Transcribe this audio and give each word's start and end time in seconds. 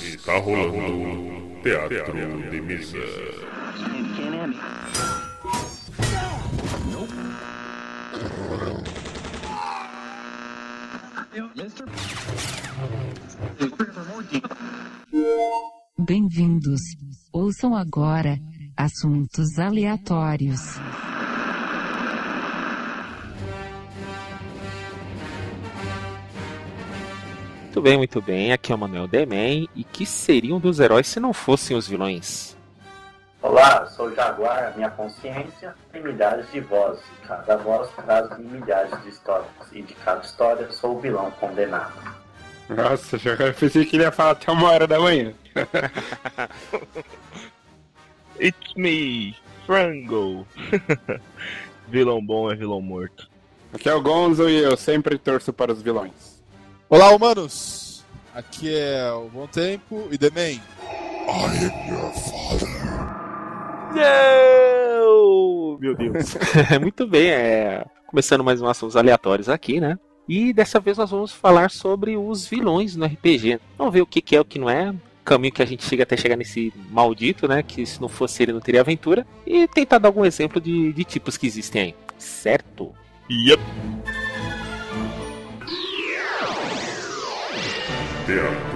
Está 0.00 0.38
rolando 0.38 1.62
Teatro 1.62 2.50
de 2.50 2.60
Mesa. 2.62 2.96
Bem-vindos. 15.98 16.80
Ouçam 17.30 17.76
agora 17.76 18.38
assuntos 18.78 19.58
aleatórios. 19.58 20.78
Muito 27.72 27.80
bem, 27.80 27.96
muito 27.96 28.20
bem. 28.20 28.52
Aqui 28.52 28.70
é 28.70 28.74
o 28.74 28.78
Manuel 28.78 29.08
Demen. 29.08 29.66
E 29.74 29.82
que 29.82 30.04
seriam 30.04 30.60
dos 30.60 30.78
heróis 30.78 31.06
se 31.06 31.18
não 31.18 31.32
fossem 31.32 31.74
os 31.74 31.88
vilões? 31.88 32.54
Olá, 33.40 33.86
sou 33.86 34.08
o 34.08 34.14
Jaguar, 34.14 34.74
minha 34.76 34.90
consciência 34.90 35.74
tem 35.90 36.02
milhares 36.02 36.52
de 36.52 36.60
vozes. 36.60 37.02
Cada 37.26 37.56
voz 37.56 37.88
traz 37.96 38.38
milhares 38.38 39.02
de 39.02 39.08
histórias. 39.08 39.48
E 39.72 39.80
de 39.80 39.94
cada 39.94 40.22
história 40.22 40.70
sou 40.70 40.98
o 40.98 41.00
vilão 41.00 41.30
condenado. 41.40 41.94
Nossa, 42.68 43.16
eu 43.16 43.54
pensei 43.54 43.86
que 43.86 43.96
ele 43.96 44.02
ia 44.02 44.12
falar 44.12 44.32
até 44.32 44.52
uma 44.52 44.70
hora 44.70 44.86
da 44.86 45.00
manhã. 45.00 45.32
It's 48.38 48.74
me, 48.76 49.34
Frango. 49.64 50.46
vilão 51.88 52.22
bom 52.22 52.52
é 52.52 52.54
vilão 52.54 52.82
morto. 52.82 53.30
Aqui 53.72 53.88
é 53.88 53.94
o 53.94 54.02
Gonzo 54.02 54.46
e 54.46 54.58
eu 54.58 54.76
sempre 54.76 55.16
torço 55.16 55.54
para 55.54 55.72
os 55.72 55.80
vilões. 55.80 56.31
Olá, 56.92 57.10
humanos! 57.10 58.04
Aqui 58.34 58.76
é 58.76 59.10
o 59.12 59.26
Bom 59.30 59.46
Tempo 59.46 60.08
e 60.10 60.18
The 60.18 60.28
Man. 60.28 60.60
I 60.60 61.64
am 61.64 61.90
your 61.90 62.12
father. 62.12 62.68
Não! 63.94 65.78
Meu 65.80 65.96
Deus. 65.96 66.36
muito 66.82 67.06
bem, 67.06 67.30
é. 67.30 67.86
Começando 68.06 68.44
mais 68.44 68.60
um 68.60 68.66
assuntos 68.66 68.94
aleatórios 68.94 69.48
aqui, 69.48 69.80
né? 69.80 69.98
E 70.28 70.52
dessa 70.52 70.78
vez 70.78 70.98
nós 70.98 71.10
vamos 71.10 71.32
falar 71.32 71.70
sobre 71.70 72.14
os 72.14 72.46
vilões 72.46 72.94
no 72.94 73.06
RPG. 73.06 73.58
Vamos 73.78 73.94
ver 73.94 74.02
o 74.02 74.06
que, 74.06 74.20
que 74.20 74.36
é 74.36 74.40
o 74.42 74.44
que 74.44 74.58
não 74.58 74.68
é, 74.68 74.94
caminho 75.24 75.54
que 75.54 75.62
a 75.62 75.66
gente 75.66 75.86
chega 75.86 76.02
até 76.02 76.14
chegar 76.14 76.36
nesse 76.36 76.74
maldito, 76.90 77.48
né? 77.48 77.62
Que 77.62 77.86
se 77.86 78.02
não 78.02 78.08
fosse 78.10 78.42
ele 78.42 78.52
não 78.52 78.60
teria 78.60 78.82
aventura. 78.82 79.26
E 79.46 79.66
tentar 79.66 79.96
dar 79.96 80.10
algum 80.10 80.26
exemplo 80.26 80.60
de, 80.60 80.92
de 80.92 81.04
tipos 81.04 81.38
que 81.38 81.46
existem 81.46 81.82
aí. 81.84 81.94
Certo? 82.18 82.92
Yep. 83.30 83.62
Teatro. 88.26 88.72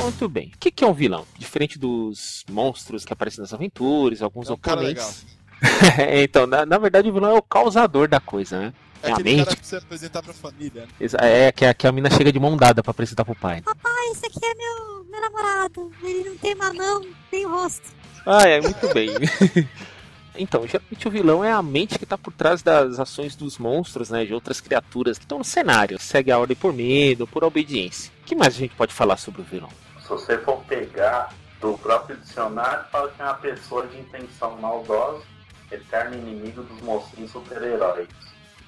Muito 0.00 0.28
bem. 0.28 0.52
O 0.54 0.58
que, 0.58 0.84
é 0.84 0.86
um 0.86 0.92
vilão? 0.92 1.24
Diferente 1.38 1.78
dos 1.78 2.44
monstros 2.50 3.04
que 3.04 3.12
aparecem 3.12 3.40
nas 3.40 3.52
aventuras, 3.54 4.20
alguns 4.20 4.48
É 4.48 4.50
um 4.50 4.54
oponentes. 4.54 5.24
então, 6.22 6.46
na, 6.46 6.66
na 6.66 6.78
verdade, 6.78 7.08
o 7.08 7.12
vilão 7.12 7.30
é 7.30 7.38
o 7.38 7.42
causador 7.42 8.08
da 8.08 8.18
coisa, 8.18 8.58
né? 8.58 8.72
É 9.02 9.08
É 9.08 9.10
a 9.10 9.14
aquele 9.14 9.36
mente. 9.36 9.44
cara 9.46 9.56
que 9.56 9.66
você 9.66 9.76
apresentar 9.76 10.22
pra 10.22 10.32
família, 10.32 10.82
né? 10.82 10.88
É 11.20 11.52
que 11.52 11.64
a, 11.64 11.74
que 11.74 11.86
a 11.86 11.92
mina 11.92 12.10
chega 12.10 12.32
de 12.32 12.38
mão 12.40 12.56
dada 12.56 12.82
pra 12.82 12.90
apresentar 12.90 13.24
pro 13.24 13.34
pai. 13.34 13.60
Papai, 13.62 14.08
esse 14.12 14.26
aqui 14.26 14.44
é 14.44 14.54
meu, 14.54 15.04
meu 15.04 15.20
namorado. 15.20 15.92
Ele 16.02 16.30
não 16.30 16.36
tem 16.36 16.54
uma 16.54 16.72
mão, 16.72 17.02
nem 17.30 17.46
rosto. 17.46 17.88
Ah, 18.26 18.42
é, 18.48 18.60
muito 18.60 18.92
bem. 18.94 19.10
então, 20.36 20.66
geralmente 20.66 21.06
o 21.06 21.10
vilão 21.10 21.44
é 21.44 21.52
a 21.52 21.62
mente 21.62 21.98
que 21.98 22.06
tá 22.06 22.16
por 22.16 22.32
trás 22.32 22.62
das 22.62 22.98
ações 22.98 23.36
dos 23.36 23.58
monstros, 23.58 24.10
né? 24.10 24.24
De 24.24 24.32
outras 24.32 24.60
criaturas 24.60 25.18
que 25.18 25.24
estão 25.24 25.38
no 25.38 25.44
cenário. 25.44 25.98
Segue 25.98 26.30
a 26.30 26.38
ordem 26.38 26.56
por 26.56 26.72
medo, 26.72 27.26
por 27.26 27.44
obediência. 27.44 28.12
O 28.22 28.24
que 28.24 28.34
mais 28.34 28.54
a 28.54 28.58
gente 28.58 28.74
pode 28.74 28.92
falar 28.92 29.16
sobre 29.18 29.42
o 29.42 29.44
vilão? 29.44 29.70
Se 30.00 30.08
você 30.08 30.38
for 30.38 30.62
pegar 30.64 31.32
do 31.60 31.76
próprio 31.78 32.16
dicionário, 32.16 32.84
fala 32.90 33.10
que 33.10 33.22
é 33.22 33.24
uma 33.24 33.34
pessoa 33.34 33.86
de 33.86 33.98
intenção 33.98 34.56
maldosa, 34.58 35.22
eterno 35.70 36.16
inimigo 36.16 36.62
dos 36.62 36.80
mocinhos 36.82 37.30
super-heróis. 37.30 38.08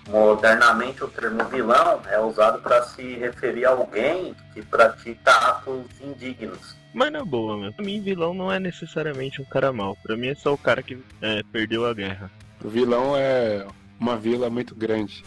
Modernamente, 0.08 1.02
o 1.02 1.08
termo 1.08 1.44
vilão 1.44 2.00
é 2.10 2.18
usado 2.20 2.60
para 2.60 2.82
se 2.84 3.14
referir 3.16 3.64
a 3.64 3.70
alguém 3.70 4.34
que 4.52 4.62
pratica 4.62 5.30
atos 5.30 5.86
indignos. 6.00 6.76
Mas 6.92 7.10
na 7.10 7.24
boa, 7.24 7.56
meu. 7.56 7.72
Pra 7.72 7.84
mim, 7.84 8.00
vilão 8.00 8.32
não 8.34 8.52
é 8.52 8.60
necessariamente 8.60 9.40
um 9.42 9.44
cara 9.44 9.72
mau. 9.72 9.96
Pra 10.02 10.16
mim 10.16 10.28
é 10.28 10.34
só 10.34 10.52
o 10.52 10.58
cara 10.58 10.82
que 10.82 10.98
é, 11.20 11.42
perdeu 11.50 11.86
a 11.86 11.94
guerra. 11.94 12.30
O 12.62 12.68
vilão 12.68 13.16
é 13.16 13.66
uma 13.98 14.16
vila 14.16 14.48
muito 14.48 14.74
grande. 14.74 15.24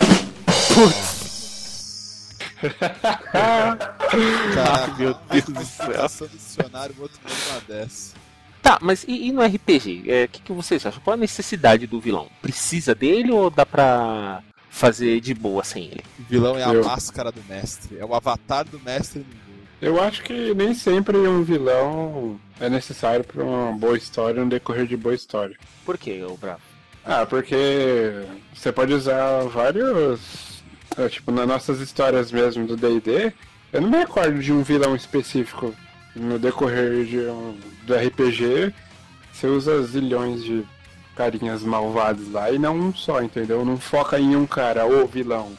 Cara, 4.53 4.87
meu 4.97 5.13
Deus 5.29 5.45
do 5.45 5.65
céu. 5.65 6.27
dicionário, 6.29 6.95
o 6.97 7.01
outro 7.01 7.19
uma 7.51 7.61
dessa. 7.61 8.15
Tá, 8.61 8.79
mas 8.81 9.03
e, 9.07 9.27
e 9.27 9.31
no 9.31 9.43
RPG? 9.43 10.03
É, 10.07 10.23
O 10.25 10.27
que, 10.29 10.41
que 10.41 10.51
vocês 10.51 10.85
acham? 10.85 11.01
Qual 11.01 11.13
a 11.13 11.17
necessidade 11.17 11.87
do 11.87 11.99
vilão? 11.99 12.29
Precisa 12.41 12.93
dele 12.95 13.31
ou 13.31 13.49
dá 13.49 13.65
pra 13.65 14.41
fazer 14.77 15.19
de 15.19 15.33
boa 15.33 15.63
sem 15.63 15.85
ele? 15.85 16.03
O 16.19 16.23
vilão 16.23 16.57
é 16.57 16.63
a 16.63 16.73
Eu. 16.73 16.83
máscara 16.85 17.31
do 17.31 17.41
mestre. 17.49 17.97
É 17.97 18.05
o 18.05 18.13
avatar 18.13 18.63
do 18.65 18.79
mestre. 18.79 19.25
Eu 19.81 20.01
acho 20.01 20.23
que 20.23 20.53
nem 20.55 20.73
sempre 20.73 21.17
um 21.17 21.43
vilão 21.43 22.39
é 22.59 22.69
necessário 22.69 23.23
para 23.23 23.43
uma 23.43 23.71
boa 23.73 23.95
história, 23.97 24.41
um 24.41 24.47
decorrer 24.49 24.87
de 24.87 24.97
boa 24.97 25.13
história. 25.13 25.55
Por 25.85 25.97
quê, 25.97 26.23
ô 26.23 26.35
Bravo? 26.35 26.61
Ah, 27.05 27.25
porque 27.25 28.23
você 28.53 28.71
pode 28.71 28.93
usar 28.93 29.43
vários. 29.43 30.61
é, 30.97 31.07
Tipo, 31.09 31.31
nas 31.31 31.47
nossas 31.47 31.79
histórias 31.79 32.31
mesmo 32.31 32.65
do 32.65 32.75
DD, 32.75 33.31
eu 33.71 33.81
não 33.81 33.89
me 33.89 33.97
recordo 33.97 34.39
de 34.39 34.51
um 34.51 34.63
vilão 34.63 34.95
específico. 34.95 35.73
No 36.15 36.39
decorrer 36.39 37.05
de 37.05 37.19
um- 37.19 37.55
do 37.85 37.93
RPG, 37.93 38.73
você 39.31 39.45
usa 39.47 39.83
zilhões 39.83 40.43
de 40.43 40.65
carinhas 41.17 41.63
malvados 41.63 42.31
lá 42.31 42.51
e 42.51 42.59
não 42.59 42.75
um 42.77 42.93
só, 42.93 43.21
entendeu? 43.21 43.65
Não 43.65 43.77
foca 43.77 44.19
em 44.19 44.35
um 44.35 44.45
cara, 44.45 44.85
ou 44.85 45.07
vilão. 45.07 45.51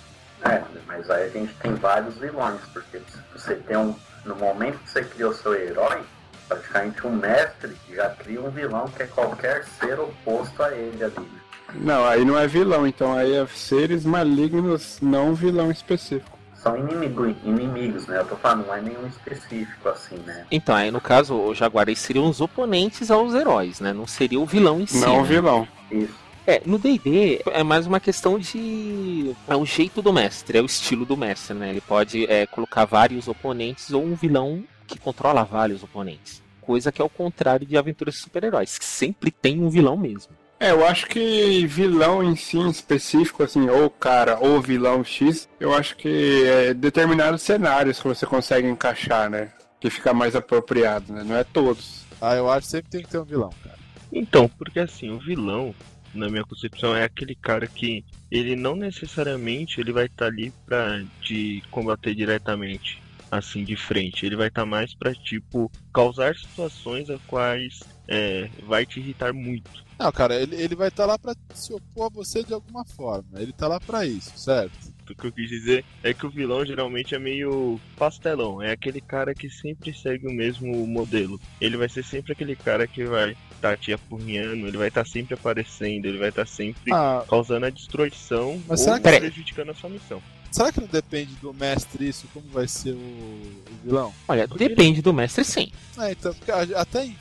É, 0.44 0.62
mas 0.86 1.10
aí 1.10 1.24
a 1.24 1.28
gente 1.28 1.52
tem 1.54 1.74
vários 1.74 2.16
vilões, 2.16 2.60
porque 2.72 3.00
você 3.34 3.56
tem 3.56 3.76
um. 3.76 3.94
No 4.24 4.36
momento 4.36 4.78
que 4.78 4.90
você 4.90 5.04
criou 5.04 5.32
seu 5.34 5.54
herói, 5.54 6.02
praticamente 6.48 7.06
um 7.06 7.12
mestre 7.12 7.76
já 7.92 8.10
cria 8.10 8.40
um 8.40 8.50
vilão 8.50 8.86
que 8.88 9.02
é 9.02 9.06
qualquer 9.06 9.64
ser 9.80 9.98
oposto 9.98 10.62
a 10.62 10.72
ele 10.72 11.02
ali. 11.02 11.28
Não, 11.74 12.06
aí 12.06 12.24
não 12.24 12.38
é 12.38 12.46
vilão, 12.46 12.86
então 12.86 13.16
aí 13.16 13.34
é 13.34 13.46
seres 13.46 14.04
malignos, 14.04 14.98
não 15.00 15.34
vilão 15.34 15.70
específico. 15.70 16.37
São 16.68 16.76
inimigo, 16.76 17.26
inimigos, 17.44 18.06
né? 18.06 18.18
Eu 18.18 18.26
tô 18.26 18.36
falando, 18.36 18.66
não 18.66 18.74
é 18.74 18.80
nenhum 18.80 19.06
específico 19.06 19.88
assim, 19.88 20.16
né? 20.26 20.44
Então, 20.50 20.74
aí 20.74 20.90
no 20.90 21.00
caso, 21.00 21.34
o 21.34 21.54
Jaguar 21.54 21.88
eles 21.88 21.98
seriam 21.98 22.28
os 22.28 22.40
oponentes 22.40 23.10
aos 23.10 23.34
heróis, 23.34 23.80
né? 23.80 23.92
Não 23.92 24.06
seria 24.06 24.38
o 24.38 24.46
vilão 24.46 24.80
em 24.80 24.86
si. 24.86 25.00
não 25.00 25.22
né? 25.22 25.28
vilão. 25.28 25.68
Isso. 25.90 26.14
É, 26.46 26.62
no 26.64 26.78
D&D 26.78 27.42
é 27.46 27.62
mais 27.62 27.86
uma 27.86 28.00
questão 28.00 28.38
de... 28.38 29.34
É 29.46 29.54
o 29.54 29.66
jeito 29.66 30.00
do 30.00 30.12
mestre, 30.12 30.56
é 30.56 30.62
o 30.62 30.66
estilo 30.66 31.04
do 31.04 31.16
mestre, 31.16 31.54
né? 31.54 31.70
Ele 31.70 31.80
pode 31.80 32.24
é, 32.24 32.46
colocar 32.46 32.86
vários 32.86 33.28
oponentes 33.28 33.92
ou 33.92 34.02
um 34.02 34.14
vilão 34.14 34.64
que 34.86 34.98
controla 34.98 35.44
vários 35.44 35.82
oponentes. 35.82 36.42
Coisa 36.62 36.90
que 36.90 37.02
é 37.02 37.04
o 37.04 37.08
contrário 37.10 37.66
de 37.66 37.76
aventuras 37.76 38.14
de 38.14 38.20
super-heróis, 38.20 38.78
que 38.78 38.84
sempre 38.84 39.30
tem 39.30 39.62
um 39.62 39.68
vilão 39.68 39.96
mesmo. 39.96 40.32
É, 40.60 40.72
eu 40.72 40.84
acho 40.84 41.06
que 41.06 41.64
vilão 41.66 42.22
em 42.22 42.34
si, 42.34 42.58
em 42.58 42.68
específico, 42.68 43.44
assim, 43.44 43.68
ou 43.68 43.88
cara, 43.88 44.38
ou 44.40 44.60
vilão 44.60 45.04
X, 45.04 45.48
eu 45.60 45.72
acho 45.72 45.96
que 45.96 46.44
é 46.44 46.74
determinados 46.74 47.42
cenários 47.42 48.00
que 48.00 48.08
você 48.08 48.26
consegue 48.26 48.66
encaixar, 48.66 49.30
né? 49.30 49.52
Que 49.80 49.88
fica 49.88 50.12
mais 50.12 50.34
apropriado, 50.34 51.12
né? 51.12 51.22
Não 51.24 51.36
é 51.36 51.44
todos. 51.44 52.04
Ah, 52.20 52.34
eu 52.34 52.50
acho 52.50 52.66
que 52.66 52.72
sempre 52.72 52.90
tem 52.90 53.02
que 53.02 53.08
ter 53.08 53.18
um 53.18 53.24
vilão, 53.24 53.50
cara. 53.62 53.78
Então, 54.12 54.48
porque 54.48 54.80
assim, 54.80 55.10
o 55.10 55.20
vilão, 55.20 55.72
na 56.12 56.28
minha 56.28 56.44
concepção, 56.44 56.96
é 56.96 57.04
aquele 57.04 57.36
cara 57.36 57.68
que 57.68 58.04
ele 58.28 58.56
não 58.56 58.74
necessariamente 58.74 59.80
ele 59.80 59.92
vai 59.92 60.06
estar 60.06 60.26
ali 60.26 60.52
pra 60.66 61.02
te 61.22 61.62
combater 61.70 62.16
diretamente, 62.16 63.00
assim, 63.30 63.62
de 63.62 63.76
frente. 63.76 64.26
Ele 64.26 64.34
vai 64.34 64.48
estar 64.48 64.66
mais 64.66 64.92
pra, 64.92 65.14
tipo, 65.14 65.70
causar 65.92 66.34
situações 66.34 67.08
as 67.08 67.20
quais 67.28 67.78
é, 68.08 68.48
vai 68.66 68.84
te 68.84 68.98
irritar 68.98 69.32
muito. 69.32 69.86
Não, 69.98 70.12
cara, 70.12 70.34
ele, 70.40 70.54
ele 70.56 70.76
vai 70.76 70.88
estar 70.88 71.06
lá 71.06 71.18
pra 71.18 71.34
se 71.54 71.72
opor 71.72 72.06
a 72.06 72.08
você 72.08 72.42
de 72.44 72.54
alguma 72.54 72.84
forma. 72.84 73.24
Ele 73.36 73.52
tá 73.52 73.66
lá 73.66 73.80
pra 73.80 74.06
isso, 74.06 74.36
certo? 74.38 74.72
O 75.10 75.14
que 75.14 75.26
eu 75.26 75.32
quis 75.32 75.48
dizer 75.48 75.84
é 76.02 76.12
que 76.12 76.26
o 76.26 76.30
vilão 76.30 76.64
geralmente 76.66 77.14
é 77.14 77.18
meio 77.18 77.80
pastelão. 77.96 78.62
É 78.62 78.72
aquele 78.72 79.00
cara 79.00 79.34
que 79.34 79.48
sempre 79.48 79.92
segue 79.92 80.26
o 80.28 80.32
mesmo 80.32 80.86
modelo. 80.86 81.40
Ele 81.60 81.76
vai 81.78 81.88
ser 81.88 82.04
sempre 82.04 82.32
aquele 82.32 82.54
cara 82.54 82.86
que 82.86 83.04
vai 83.04 83.34
estar 83.52 83.76
te 83.78 83.92
apurrinhando, 83.92 84.68
ele 84.68 84.76
vai 84.76 84.88
estar 84.88 85.04
sempre 85.06 85.34
aparecendo, 85.34 86.04
ele 86.06 86.18
vai 86.18 86.28
estar 86.28 86.46
sempre 86.46 86.92
Ah, 86.92 87.24
causando 87.28 87.66
a 87.66 87.70
destruição 87.70 88.62
Mas 88.68 88.80
ou 88.80 88.84
será 88.84 89.00
que- 89.00 89.18
prejudicando 89.18 89.70
a 89.70 89.74
sua 89.74 89.90
missão. 89.90 90.22
será 90.52 90.70
que 90.70 90.80
não 90.80 90.86
depende 90.86 91.34
do 91.36 91.52
mestre 91.54 92.06
isso? 92.08 92.28
Como 92.32 92.46
vai 92.50 92.68
ser 92.68 92.92
o, 92.92 92.96
o 92.98 93.52
vilão? 93.82 94.14
Olha, 94.28 94.46
Porque 94.46 94.68
depende 94.68 95.02
do 95.02 95.12
mestre 95.12 95.42
sim. 95.42 95.72
É, 95.98 96.12
então, 96.12 96.32
até 96.76 97.06
em 97.06 97.16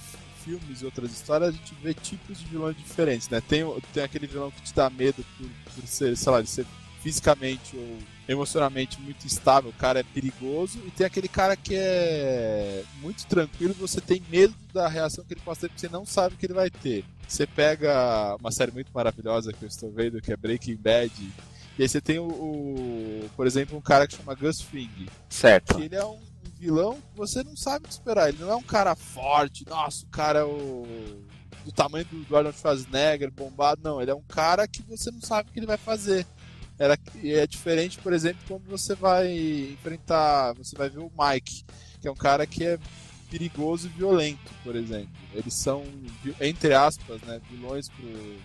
filmes 0.47 0.81
e 0.81 0.85
outras 0.85 1.11
histórias, 1.11 1.49
a 1.49 1.51
gente 1.51 1.75
vê 1.83 1.93
tipos 1.93 2.39
de 2.39 2.45
vilões 2.45 2.77
diferentes, 2.77 3.27
né? 3.29 3.41
Tem, 3.41 3.63
tem 3.93 4.03
aquele 4.03 4.27
vilão 4.27 4.49
que 4.49 4.61
te 4.61 4.73
dá 4.73 4.89
medo 4.89 5.23
por, 5.37 5.49
por 5.75 5.87
ser, 5.87 6.15
sei 6.15 6.31
lá, 6.31 6.41
de 6.41 6.49
ser 6.49 6.65
fisicamente 7.01 7.75
ou 7.75 7.97
emocionalmente 8.29 8.99
muito 9.01 9.25
instável, 9.25 9.69
o 9.69 9.73
cara 9.73 9.99
é 9.99 10.03
perigoso, 10.03 10.79
e 10.85 10.91
tem 10.91 11.05
aquele 11.07 11.27
cara 11.29 11.55
que 11.55 11.73
é 11.75 12.83
muito 13.01 13.25
tranquilo 13.25 13.73
você 13.79 14.01
tem 14.01 14.21
medo 14.29 14.53
da 14.73 14.87
reação 14.89 15.23
que 15.23 15.33
ele 15.33 15.41
possa 15.41 15.61
ter, 15.61 15.67
porque 15.69 15.79
você 15.81 15.89
não 15.89 16.05
sabe 16.05 16.35
o 16.35 16.37
que 16.37 16.45
ele 16.45 16.53
vai 16.53 16.69
ter. 16.69 17.05
Você 17.27 17.45
pega 17.47 18.35
uma 18.39 18.51
série 18.51 18.71
muito 18.71 18.89
maravilhosa 18.93 19.53
que 19.53 19.63
eu 19.63 19.67
estou 19.67 19.91
vendo, 19.91 20.21
que 20.21 20.31
é 20.33 20.37
Breaking 20.37 20.75
Bad, 20.75 21.11
e 21.79 21.83
aí 21.83 21.87
você 21.87 22.01
tem 22.01 22.19
o, 22.19 22.27
o- 22.27 23.29
por 23.35 23.45
exemplo, 23.47 23.77
um 23.77 23.81
cara 23.81 24.07
que 24.07 24.15
chama 24.17 24.33
Gus 24.35 24.59
Fring, 24.61 24.89
Certo. 25.29 25.75
que 25.75 25.83
ele 25.83 25.95
é 25.95 26.03
um 26.05 26.19
vilão 26.57 26.97
você 27.15 27.43
não 27.43 27.55
sabe 27.55 27.85
o 27.85 27.87
que 27.87 27.93
esperar. 27.93 28.29
Ele 28.29 28.39
não 28.39 28.51
é 28.51 28.55
um 28.55 28.63
cara 28.63 28.95
forte, 28.95 29.65
nossa, 29.67 30.05
o 30.05 30.09
cara 30.09 30.39
é 30.39 30.43
o. 30.43 30.85
do 31.65 31.71
tamanho 31.71 32.05
do 32.05 32.23
do 32.23 32.37
Arnold 32.37 32.57
Schwarzenegger, 32.57 33.31
bombado, 33.31 33.81
não. 33.83 34.01
Ele 34.01 34.11
é 34.11 34.15
um 34.15 34.23
cara 34.23 34.67
que 34.67 34.81
você 34.83 35.11
não 35.11 35.21
sabe 35.21 35.49
o 35.49 35.53
que 35.53 35.59
ele 35.59 35.65
vai 35.67 35.77
fazer. 35.77 36.25
Era, 36.79 36.97
é 37.23 37.47
diferente, 37.47 37.97
por 37.99 38.13
exemplo, 38.13 38.41
quando 38.47 38.65
você 38.69 38.93
vai 38.95 39.31
enfrentar. 39.71 40.53
Você 40.53 40.75
vai 40.75 40.89
ver 40.89 40.99
o 40.99 41.11
Mike, 41.17 41.63
que 42.01 42.07
é 42.07 42.11
um 42.11 42.15
cara 42.15 42.45
que 42.45 42.63
é 42.63 42.77
perigoso 43.29 43.87
e 43.87 43.89
violento, 43.89 44.51
por 44.63 44.75
exemplo. 44.75 45.09
Eles 45.33 45.53
são, 45.53 45.83
entre 46.39 46.73
aspas, 46.73 47.21
né, 47.23 47.41
vilões 47.49 47.89
pro, 47.89 48.37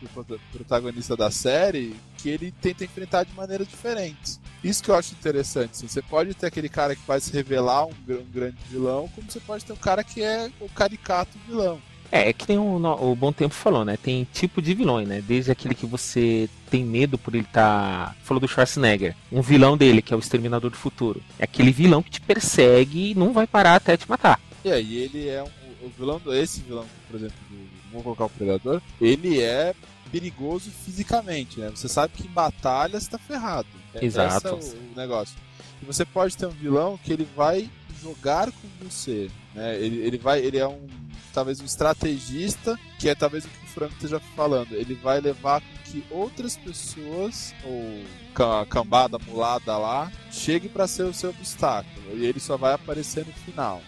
pro 0.00 0.08
prota- 0.24 0.42
protagonista 0.52 1.16
da 1.16 1.30
série, 1.30 1.94
que 2.18 2.28
ele 2.28 2.50
tenta 2.50 2.84
enfrentar 2.84 3.24
de 3.24 3.32
maneiras 3.34 3.68
diferentes. 3.68 4.40
Isso 4.68 4.82
que 4.82 4.90
eu 4.90 4.94
acho 4.94 5.12
interessante. 5.14 5.70
assim, 5.72 5.88
você 5.88 6.02
pode 6.02 6.34
ter 6.34 6.46
aquele 6.46 6.68
cara 6.68 6.94
que 6.96 7.02
vai 7.06 7.20
se 7.20 7.32
revelar 7.32 7.86
um, 7.86 7.90
um 8.08 8.24
grande 8.32 8.56
vilão, 8.68 9.08
como 9.14 9.30
você 9.30 9.40
pode 9.40 9.64
ter 9.64 9.72
um 9.72 9.76
cara 9.76 10.02
que 10.02 10.22
é 10.22 10.50
o 10.60 10.68
caricato 10.68 11.38
vilão. 11.46 11.78
É, 12.10 12.28
é 12.28 12.32
que 12.32 12.52
o, 12.52 12.78
no- 12.78 13.10
o 13.12 13.16
Bom 13.16 13.32
Tempo 13.32 13.54
falou, 13.54 13.84
né? 13.84 13.96
Tem 14.00 14.26
tipo 14.32 14.62
de 14.62 14.74
vilões, 14.74 15.08
né? 15.08 15.20
Desde 15.26 15.50
aquele 15.50 15.74
que 15.74 15.86
você 15.86 16.48
tem 16.70 16.84
medo 16.84 17.18
por 17.18 17.34
ele 17.34 17.44
estar. 17.44 18.14
Falou 18.22 18.40
do 18.40 18.46
Schwarzenegger. 18.48 19.14
Um 19.30 19.42
vilão 19.42 19.76
dele, 19.76 20.00
que 20.02 20.14
é 20.14 20.16
o 20.16 20.20
Exterminador 20.20 20.70
do 20.70 20.76
Futuro. 20.76 21.20
É 21.38 21.44
aquele 21.44 21.72
vilão 21.72 22.02
que 22.02 22.10
te 22.10 22.20
persegue 22.20 23.10
e 23.10 23.14
não 23.14 23.32
vai 23.32 23.46
parar 23.46 23.74
até 23.76 23.96
te 23.96 24.08
matar. 24.08 24.40
E 24.64 24.70
aí 24.70 24.96
ele 24.98 25.28
é 25.28 25.42
um, 25.42 25.48
o 25.86 25.90
vilão 25.98 26.18
do 26.20 26.32
esse 26.34 26.60
vilão, 26.60 26.86
por 27.10 27.16
exemplo, 27.16 27.36
do, 27.50 27.56
vamos 27.90 28.04
colocar 28.04 28.24
o 28.26 28.30
predador, 28.30 28.80
ele 29.00 29.40
é 29.40 29.74
perigoso 30.10 30.70
fisicamente, 30.70 31.58
né? 31.60 31.70
Você 31.74 31.88
sabe 31.88 32.12
que 32.16 32.26
em 32.26 32.30
batalha 32.30 32.98
você 33.00 33.10
tá 33.10 33.18
ferrado. 33.18 33.66
É- 34.00 34.04
Exato. 34.04 34.56
Esse 34.58 34.74
é 34.74 34.78
o, 34.78 34.96
negócio. 34.96 35.36
E 35.82 35.84
você 35.84 36.04
pode 36.04 36.36
ter 36.36 36.46
um 36.46 36.50
vilão 36.50 36.98
que 37.02 37.12
ele 37.12 37.26
vai 37.36 37.68
jogar 38.02 38.50
com 38.50 38.68
você, 38.84 39.30
né? 39.54 39.76
Ele, 39.78 39.96
ele 39.98 40.18
vai, 40.18 40.40
ele 40.40 40.58
é 40.58 40.66
um 40.66 40.86
talvez 41.32 41.60
um 41.60 41.64
estrategista, 41.66 42.78
que 42.98 43.08
é 43.10 43.14
talvez 43.14 43.44
o 43.44 43.48
que 43.48 43.64
o 43.64 43.68
Franco 43.68 43.92
esteja 43.94 44.18
falando. 44.34 44.72
Ele 44.72 44.94
vai 44.94 45.20
levar 45.20 45.60
com 45.60 45.66
que 45.84 46.02
outras 46.10 46.56
pessoas 46.56 47.54
ou 47.62 48.02
ca- 48.34 48.64
cambada, 48.66 49.18
mulada 49.18 49.76
lá, 49.76 50.10
chegue 50.30 50.66
para 50.68 50.86
ser 50.86 51.02
o 51.02 51.12
seu 51.12 51.30
obstáculo. 51.30 52.16
E 52.16 52.24
ele 52.24 52.40
só 52.40 52.56
vai 52.56 52.72
aparecer 52.72 53.26
no 53.26 53.32
final. 53.34 53.82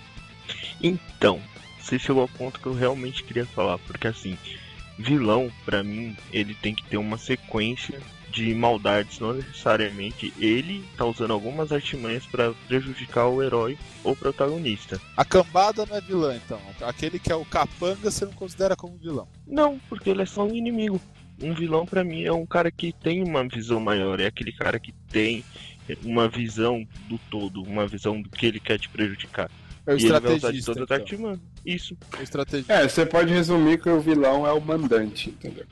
Então, 0.82 1.40
você 1.80 1.98
chegou 1.98 2.22
ao 2.22 2.28
ponto 2.28 2.60
que 2.60 2.66
eu 2.66 2.74
realmente 2.74 3.24
queria 3.24 3.46
falar, 3.46 3.78
porque 3.78 4.06
assim, 4.08 4.36
vilão, 4.98 5.50
pra 5.64 5.82
mim, 5.82 6.14
ele 6.32 6.54
tem 6.54 6.74
que 6.74 6.84
ter 6.84 6.96
uma 6.98 7.16
sequência 7.16 8.00
de 8.30 8.54
maldades, 8.54 9.18
não 9.18 9.34
necessariamente 9.34 10.32
ele 10.38 10.84
tá 10.96 11.04
usando 11.04 11.32
algumas 11.32 11.72
artimanhas 11.72 12.26
pra 12.26 12.52
prejudicar 12.66 13.26
o 13.28 13.42
herói 13.42 13.78
ou 14.04 14.14
protagonista. 14.14 15.00
A 15.16 15.24
cambada 15.24 15.84
não 15.86 15.96
é 15.96 16.00
vilã, 16.00 16.36
então. 16.36 16.60
Aquele 16.82 17.18
que 17.18 17.32
é 17.32 17.34
o 17.34 17.44
capanga 17.44 18.10
você 18.10 18.24
não 18.24 18.32
considera 18.32 18.76
como 18.76 18.96
vilão. 18.98 19.28
Não, 19.46 19.78
porque 19.88 20.10
ele 20.10 20.22
é 20.22 20.26
só 20.26 20.46
um 20.46 20.54
inimigo. 20.54 21.00
Um 21.42 21.54
vilão 21.54 21.86
pra 21.86 22.02
mim 22.02 22.24
é 22.24 22.32
um 22.32 22.46
cara 22.46 22.70
que 22.70 22.92
tem 22.92 23.22
uma 23.22 23.46
visão 23.46 23.80
maior, 23.80 24.18
é 24.20 24.26
aquele 24.26 24.52
cara 24.52 24.78
que 24.78 24.92
tem 25.08 25.44
uma 26.04 26.28
visão 26.28 26.86
do 27.08 27.18
todo, 27.30 27.62
uma 27.62 27.86
visão 27.86 28.20
do 28.20 28.28
que 28.28 28.46
ele 28.46 28.60
quer 28.60 28.78
te 28.78 28.88
prejudicar. 28.88 29.50
É 29.86 29.94
o 29.94 29.98
e 29.98 30.04
ele 30.04 30.20
vai 30.20 30.34
usar 30.34 30.52
de 30.52 30.58
estrategista. 30.58 31.16
toda 31.16 31.30
Então. 31.30 31.40
Isso. 31.64 31.96
O 32.18 32.22
estrategista. 32.22 32.72
É, 32.72 32.86
você 32.86 33.06
pode 33.06 33.32
resumir 33.32 33.80
que 33.80 33.88
o 33.88 34.00
vilão 34.00 34.46
é 34.46 34.52
o 34.52 34.60
mandante, 34.60 35.30
entendeu? 35.30 35.64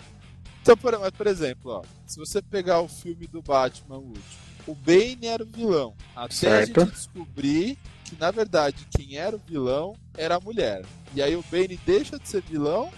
Então, 0.66 0.76
por, 0.76 0.98
mas, 0.98 1.10
por 1.12 1.26
exemplo, 1.28 1.70
ó, 1.70 1.82
se 2.06 2.18
você 2.18 2.42
pegar 2.42 2.80
o 2.80 2.88
filme 2.88 3.28
do 3.28 3.40
Batman, 3.40 3.98
o 3.98 4.06
último, 4.08 4.24
o 4.66 4.74
Bane 4.74 5.18
era 5.26 5.44
o 5.44 5.46
vilão. 5.46 5.94
Até 6.14 6.34
Certo. 6.34 6.80
a 6.80 6.84
gente 6.84 6.94
descobrir 6.94 7.78
que, 8.04 8.16
na 8.18 8.32
verdade, 8.32 8.84
quem 8.90 9.16
era 9.16 9.36
o 9.36 9.40
vilão 9.46 9.94
era 10.18 10.34
a 10.34 10.40
mulher. 10.40 10.84
E 11.14 11.22
aí 11.22 11.36
o 11.36 11.44
Bane 11.50 11.78
deixa 11.86 12.18
de 12.18 12.28
ser 12.28 12.42
vilão 12.42 12.90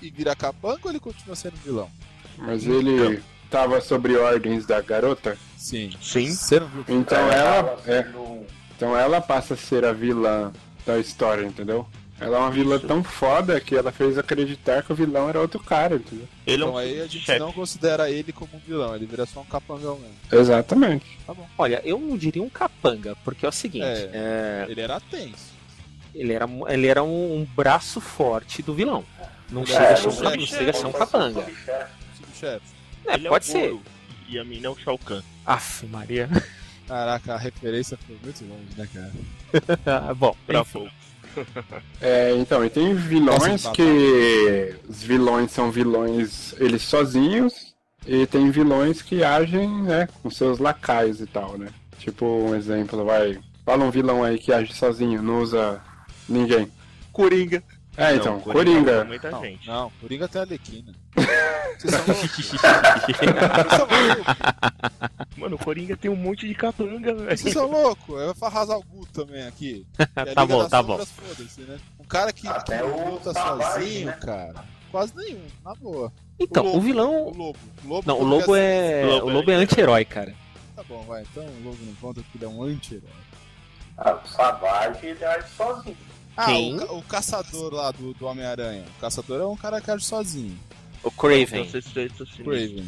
e 0.00 0.10
vira 0.10 0.34
capanga 0.34 0.80
ou 0.82 0.90
ele 0.90 0.98
continua 0.98 1.36
sendo 1.36 1.54
vilão? 1.58 1.88
Mas 2.36 2.66
ele 2.66 3.22
tava 3.48 3.80
sobre 3.80 4.16
ordens 4.16 4.66
da 4.66 4.80
garota, 4.80 5.38
Sim. 5.56 5.92
Sim. 6.02 6.28
Você 6.32 6.58
não 6.58 6.66
viu? 6.66 6.84
então 6.88 7.18
Ela 7.18 7.34
ela, 7.34 7.82
é, 7.86 8.12
então 8.76 8.96
ela 8.96 9.20
passa 9.20 9.54
a 9.54 9.56
ser 9.56 9.84
a 9.84 9.92
vilã 9.92 10.52
da 10.84 10.98
história, 10.98 11.46
entendeu? 11.46 11.86
Ela 12.22 12.36
é 12.36 12.40
uma 12.40 12.50
vilã 12.50 12.76
Isso. 12.76 12.86
tão 12.86 13.02
foda 13.02 13.60
que 13.60 13.74
ela 13.74 13.90
fez 13.92 14.16
acreditar 14.18 14.82
que 14.82 14.92
o 14.92 14.94
vilão 14.96 15.28
era 15.28 15.40
outro 15.40 15.58
cara, 15.60 15.96
entendeu? 15.96 16.28
Ele 16.46 16.62
é 16.62 16.66
Então 16.66 16.74
um 16.74 16.78
aí 16.78 17.00
a 17.00 17.06
gente 17.06 17.24
chefe. 17.26 17.38
não 17.38 17.52
considera 17.52 18.10
ele 18.10 18.32
como 18.32 18.50
um 18.54 18.58
vilão, 18.58 18.94
ele 18.94 19.06
vira 19.06 19.26
só 19.26 19.40
um 19.40 19.44
capangão 19.44 19.98
mesmo. 19.98 20.14
Exatamente. 20.30 21.18
Tá 21.26 21.34
bom. 21.34 21.46
Olha, 21.58 21.80
eu 21.84 21.98
não 21.98 22.16
diria 22.16 22.42
um 22.42 22.48
capanga, 22.48 23.16
porque 23.24 23.44
é 23.44 23.48
o 23.48 23.52
seguinte: 23.52 23.84
É. 23.84 24.10
é, 24.12 24.66
Ele 24.68 24.80
era 24.80 25.00
tenso. 25.00 25.52
ele 26.14 26.32
era, 26.32 26.48
ele 26.68 26.86
era 26.86 27.02
um, 27.02 27.38
um 27.40 27.44
braço 27.56 28.00
forte 28.00 28.62
do 28.62 28.74
vilão. 28.74 29.04
Não 29.50 29.62
É, 29.62 29.66
chega 29.66 29.92
a 29.92 29.96
ser 29.96 30.08
um, 30.08 30.22
não 30.36 30.46
chega 30.46 30.70
a 30.70 30.74
ser 30.74 30.86
um 30.86 30.92
capanga. 30.92 31.46
É, 32.42 32.58
Ele 33.14 33.28
pode 33.28 33.46
é 33.46 33.48
o 33.48 33.52
ser. 33.52 33.76
E 34.28 34.38
a 34.38 34.44
mina 34.44 34.66
é 34.66 34.70
o 34.70 34.76
Shao 34.76 34.96
Kahn. 34.98 35.22
Aff, 35.44 35.84
Maria. 35.86 36.28
Caraca, 36.88 37.34
a 37.34 37.38
referência 37.38 37.98
foi 38.06 38.18
muito 38.22 38.44
longe, 38.44 38.64
né, 38.76 38.88
cara? 38.92 39.12
Ah, 40.08 40.14
Bom, 40.14 40.34
Pra 40.46 40.64
pouco. 40.64 40.90
É, 42.00 42.34
então, 42.36 42.64
e 42.64 42.70
tem 42.70 42.94
vilões 42.94 43.66
que 43.68 44.74
os 44.88 45.02
vilões 45.02 45.50
são 45.50 45.70
vilões 45.70 46.54
eles 46.58 46.82
sozinhos 46.82 47.74
e 48.06 48.26
tem 48.26 48.50
vilões 48.50 49.00
que 49.02 49.22
agem, 49.22 49.68
né, 49.82 50.08
com 50.22 50.30
seus 50.30 50.58
lacaios 50.58 51.20
e 51.20 51.26
tal, 51.26 51.56
né? 51.56 51.68
Tipo, 51.98 52.26
um 52.26 52.54
exemplo, 52.54 53.04
vai, 53.04 53.38
fala 53.64 53.84
um 53.84 53.90
vilão 53.90 54.24
aí 54.24 54.38
que 54.38 54.52
age 54.52 54.74
sozinho, 54.74 55.22
não 55.22 55.40
usa 55.40 55.80
ninguém. 56.28 56.70
Coringa. 57.12 57.62
É, 57.96 58.10
Não, 58.10 58.16
então, 58.16 58.36
usa 58.38 58.52
Coringa. 58.52 59.04
Muita 59.04 59.30
Não, 59.30 59.42
gente. 59.42 59.66
não, 59.68 59.92
Coringa 60.00 60.26
tem 60.26 60.40
a 60.40 60.44
Alequina. 60.44 60.92
Vocês 61.14 61.94
são 61.94 62.06
loucos. 62.06 62.52
Mano, 65.36 65.56
o 65.56 65.58
Coringa 65.58 65.96
tem 65.96 66.10
um 66.10 66.16
monte 66.16 66.46
de 66.46 66.54
capanga, 66.54 67.14
velho. 67.14 67.36
Vocês 67.36 67.52
são 67.52 67.70
loucos. 67.70 68.20
Eu 68.20 68.34
vou 68.34 68.48
arrasar 68.48 68.78
o 68.78 68.82
Gu 68.82 69.06
também 69.12 69.46
aqui. 69.46 69.86
A 70.14 70.26
Tá 70.26 70.46
bom, 70.46 70.66
tá 70.68 70.78
Sombras, 70.78 71.08
Foda-se, 71.10 71.60
né? 71.62 71.78
Um 71.98 72.04
cara 72.04 72.32
que, 72.32 72.42
que 72.42 72.48
Até 72.48 72.84
o 72.84 73.10
luta 73.10 73.32
sozinho, 73.32 74.06
né? 74.06 74.12
cara. 74.20 74.64
Quase 74.90 75.14
nenhum, 75.16 75.40
na 75.64 75.74
boa. 75.74 76.12
Então, 76.38 76.64
lobo, 76.64 76.78
o 76.78 76.80
vilão. 76.80 77.26
O 77.26 77.36
Lobo. 77.36 77.58
O 77.84 77.88
Lobo 77.88 78.02
Não, 78.06 78.20
o 78.20 78.24
Lobo 78.24 78.54
é. 78.56 79.04
Lobo 79.06 79.26
O 79.26 79.30
é 79.30 79.32
Lobo 79.32 79.50
é 79.50 79.54
anti-herói, 79.54 80.04
cara. 80.04 80.34
Tá 80.76 80.82
bom, 80.88 81.02
vai. 81.02 81.22
Então 81.22 81.44
o 81.44 81.62
Lobo 81.64 81.78
não 81.82 81.94
conta 81.94 82.20
porque 82.20 82.38
ele 82.38 82.44
é 82.44 82.48
um 82.48 82.62
anti-herói. 82.62 83.08
Ah, 83.96 84.12
o 84.22 84.28
Savage 84.28 85.06
ele 85.06 85.24
age 85.24 85.46
sozinho. 85.56 85.96
Ah, 86.36 86.50
o, 86.52 86.98
o 86.98 87.02
caçador 87.02 87.72
lá 87.74 87.90
do, 87.90 88.12
do 88.14 88.26
Homem-Aranha. 88.26 88.84
O 88.96 89.00
caçador 89.00 89.40
é 89.40 89.46
um 89.46 89.56
cara 89.56 89.80
que 89.80 89.90
age 89.90 90.04
sozinho. 90.04 90.58
O 91.02 91.10
Craven. 91.10 91.68
Não 91.72 91.78
é. 91.78 92.44
Craven. 92.44 92.84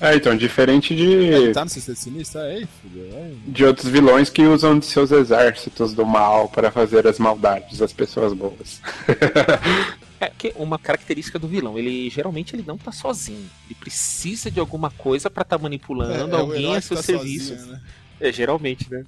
É, 0.00 0.16
então, 0.16 0.36
diferente 0.36 0.94
Ele 0.94 1.46
de, 1.48 1.52
tá 1.52 1.64
no 1.64 1.70
Sexteto 1.70 1.98
Sinistro? 1.98 2.40
É, 2.40 2.56
aí, 2.56 2.68
filho. 2.82 3.08
É. 3.14 3.30
de 3.46 3.64
outros 3.64 3.88
vilões 3.88 4.28
que 4.28 4.42
usam 4.42 4.76
de 4.78 4.84
seus 4.86 5.12
exércitos 5.12 5.94
do 5.94 6.04
mal 6.04 6.48
para 6.48 6.72
fazer 6.72 7.06
as 7.06 7.20
maldades 7.20 7.78
das 7.78 7.92
pessoas 7.92 8.32
boas. 8.32 8.80
É 10.22 10.30
que 10.30 10.52
uma 10.54 10.78
característica 10.78 11.36
do 11.36 11.48
vilão, 11.48 11.76
ele 11.76 12.08
geralmente 12.08 12.54
ele 12.54 12.62
não 12.64 12.78
tá 12.78 12.92
sozinho. 12.92 13.50
Ele 13.66 13.74
precisa 13.74 14.52
de 14.52 14.60
alguma 14.60 14.88
coisa 14.88 15.28
pra 15.28 15.42
tá 15.42 15.58
manipulando 15.58 16.12
É, 16.36 16.38
é 16.38 16.40
alguém 16.40 16.62
herói 16.66 16.76
a 16.76 16.80
seu 16.80 16.96
tá 16.96 17.02
serviço. 17.02 17.48
sozinho, 17.56 17.72
né? 17.72 17.80
É, 18.20 18.32
geralmente, 18.32 18.88
né? 18.88 19.02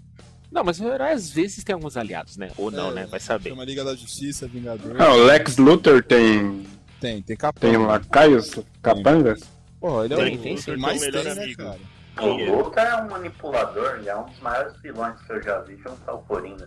Não, 0.50 0.64
mas 0.64 0.80
o 0.80 0.88
herói 0.92 1.12
às 1.12 1.30
vezes 1.30 1.62
tem 1.62 1.72
alguns 1.72 1.96
aliados, 1.96 2.36
né? 2.36 2.50
Ou 2.56 2.68
não, 2.68 2.90
É, 2.90 2.94
né? 2.94 3.06
Vai 3.08 3.20
saber. 3.20 3.50
Chama 3.50 3.64
Liga 3.64 3.84
da 3.84 3.94
Justiça, 3.94 4.48
Vingador. 4.48 4.96
Ah, 5.00 5.12
o 5.12 5.22
Lex 5.24 5.56
Luthor 5.56 6.02
tem, 6.02 6.66
Tem, 7.04 7.20
tem 7.20 7.36
capanga. 7.36 7.76
tem 7.76 7.86
lacaios, 7.86 8.58
capangas? 8.80 9.42
Porra, 9.78 10.06
ele 10.06 10.14
é 10.14 10.16
Tem, 10.16 10.36
o 10.36 10.62
tem 10.62 10.76
mais 10.78 11.00
Tem 11.02 11.10
o 11.10 11.12
melhor 11.12 11.34
tem, 11.34 11.48
né, 11.48 11.54
cara? 11.54 11.80
O 12.22 12.56
Luca 12.56 12.80
é 12.80 12.96
um 13.02 13.10
manipulador 13.10 14.00
e 14.02 14.08
é 14.08 14.16
um 14.16 14.24
dos 14.24 14.40
maiores 14.40 14.80
vilões 14.80 15.20
que 15.20 15.32
eu 15.34 15.42
já 15.42 15.58
vi 15.60 15.76
junto 15.76 16.00
ao 16.06 16.22
Coringa. 16.22 16.66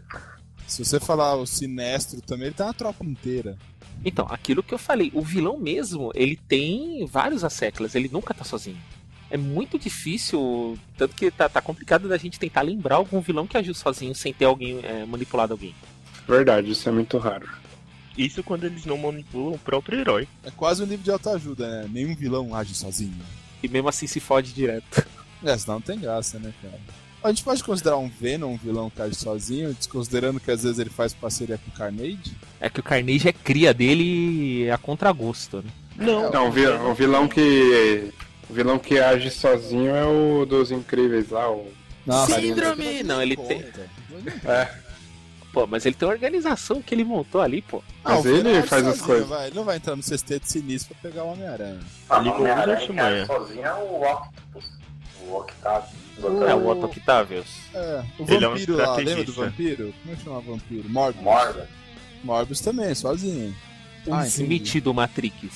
Se 0.67 0.85
você 0.85 0.99
falar 0.99 1.35
o 1.37 1.47
Sinestro 1.47 2.21
também, 2.21 2.47
ele 2.47 2.55
tá 2.55 2.67
na 2.67 2.73
tropa 2.73 3.03
inteira. 3.03 3.57
Então, 4.05 4.27
aquilo 4.29 4.61
que 4.61 4.75
eu 4.75 4.77
falei, 4.77 5.09
o 5.11 5.23
vilão 5.23 5.57
mesmo, 5.57 6.11
ele 6.13 6.35
tem 6.35 7.03
vários 7.07 7.43
asseclas, 7.43 7.95
ele 7.95 8.07
nunca 8.07 8.31
tá 8.31 8.43
sozinho. 8.43 8.77
É 9.31 9.37
muito 9.37 9.79
difícil, 9.79 10.77
tanto 10.95 11.15
que 11.15 11.31
tá, 11.31 11.49
tá 11.49 11.61
complicado 11.61 12.07
da 12.07 12.17
gente 12.17 12.37
tentar 12.37 12.61
lembrar 12.61 12.97
algum 12.97 13.21
vilão 13.21 13.47
que 13.47 13.57
agiu 13.57 13.73
sozinho 13.73 14.13
sem 14.13 14.31
ter 14.31 14.45
alguém 14.45 14.81
é, 14.83 15.03
manipulado 15.03 15.53
alguém. 15.53 15.73
Verdade, 16.27 16.69
isso 16.69 16.87
é 16.87 16.91
muito 16.91 17.17
raro. 17.17 17.49
Isso 18.17 18.43
quando 18.43 18.63
eles 18.65 18.85
não 18.85 18.97
manipulam 18.97 19.53
o 19.53 19.59
próprio 19.59 19.99
herói. 19.99 20.27
É 20.43 20.51
quase 20.51 20.81
um 20.81 20.85
livro 20.85 21.03
de 21.03 21.11
autoajuda, 21.11 21.67
né? 21.83 21.89
Nenhum 21.91 22.15
vilão 22.15 22.55
age 22.55 22.73
sozinho. 22.73 23.13
E 23.61 23.67
mesmo 23.67 23.87
assim 23.89 24.07
se 24.07 24.19
fode 24.19 24.53
direto. 24.53 25.05
É, 25.43 25.55
senão 25.57 25.75
não 25.75 25.81
tem 25.81 25.99
graça, 25.99 26.39
né, 26.39 26.51
cara? 26.61 26.79
A 27.23 27.29
gente 27.29 27.43
pode 27.43 27.63
considerar 27.63 27.97
um 27.97 28.09
Venom 28.09 28.53
um 28.53 28.57
vilão 28.57 28.89
que 28.89 29.01
age 29.01 29.15
sozinho, 29.15 29.73
desconsiderando 29.73 30.39
que 30.39 30.49
às 30.49 30.63
vezes 30.63 30.79
ele 30.79 30.89
faz 30.89 31.13
parceria 31.13 31.57
com 31.57 31.69
o 31.69 31.73
Carnage? 31.73 32.35
É 32.59 32.69
que 32.69 32.79
o 32.79 32.83
Carnage 32.83 33.27
é 33.27 33.33
cria 33.33 33.73
dele 33.73 34.69
a 34.71 34.77
contragosto, 34.77 35.57
né? 35.57 35.69
Não, 35.95 36.31
Não, 36.31 36.47
o 36.47 36.51
vi- 36.51 36.67
o 36.67 36.93
vilão 36.93 37.27
que. 37.27 38.11
O 38.49 38.53
vilão 38.53 38.79
que 38.79 38.97
age 38.99 39.29
sozinho 39.29 39.93
é 39.95 40.05
o 40.05 40.45
dos 40.45 40.71
incríveis 40.71 41.29
lá, 41.29 41.51
o. 41.51 41.67
Nossa, 42.05 42.39
Síndrome! 42.39 43.03
Não, 43.03 43.21
ele 43.21 43.35
tem. 43.35 43.63
É, 44.45 44.69
Pô, 45.53 45.65
mas 45.65 45.85
ele 45.85 45.95
tem 45.95 46.07
uma 46.07 46.13
organização 46.13 46.81
que 46.81 46.93
ele 46.93 47.03
montou 47.03 47.41
ali, 47.41 47.61
pô. 47.61 47.81
Mas 48.03 48.23
o 48.25 48.27
ele 48.27 48.61
faz 48.63 48.85
as 48.85 48.97
sozinho, 48.97 49.05
coisas. 49.05 49.27
Vai. 49.29 49.47
Ele 49.47 49.55
não 49.55 49.63
vai 49.63 49.77
entrar 49.77 49.95
no 49.95 50.03
sexteto 50.03 50.45
sinistro 50.45 50.95
pra 50.95 51.09
pegar 51.09 51.23
o 51.23 51.31
Homem-Aranha. 51.31 51.79
Ah, 52.09 52.19
Ele 52.19 52.29
o 52.29 52.79
Shimanha. 52.79 53.07
age 53.23 53.25
sozinho 53.25 53.65
é 53.65 53.73
o 53.73 54.01
Octopus. 54.03 54.77
O 55.27 55.35
Octavio. 55.37 55.97
É 56.47 56.55
o 56.55 56.67
Otto 56.67 56.85
Octavius. 56.85 57.47
É, 57.73 58.03
o 58.19 58.23
Ele 58.31 58.43
é 58.45 58.47
um 58.47 58.51
vampiro 58.51 58.75
lá, 58.77 58.95
lembra 58.95 59.23
do 59.23 59.33
vampiro? 59.33 59.93
Como 60.01 60.13
é 60.13 60.17
que 60.17 60.23
chama 60.23 60.37
o 60.37 60.41
vampiro? 60.41 60.89
Morbius. 60.89 61.23
Morgan. 61.23 61.67
Morbius 62.23 62.59
também, 62.61 62.95
sozinho. 62.95 63.55
O 64.05 64.13
Ah, 64.13 64.27
entendi. 64.27 64.41
Smith 64.43 64.83
do 64.83 64.93
Matrix. 64.93 65.47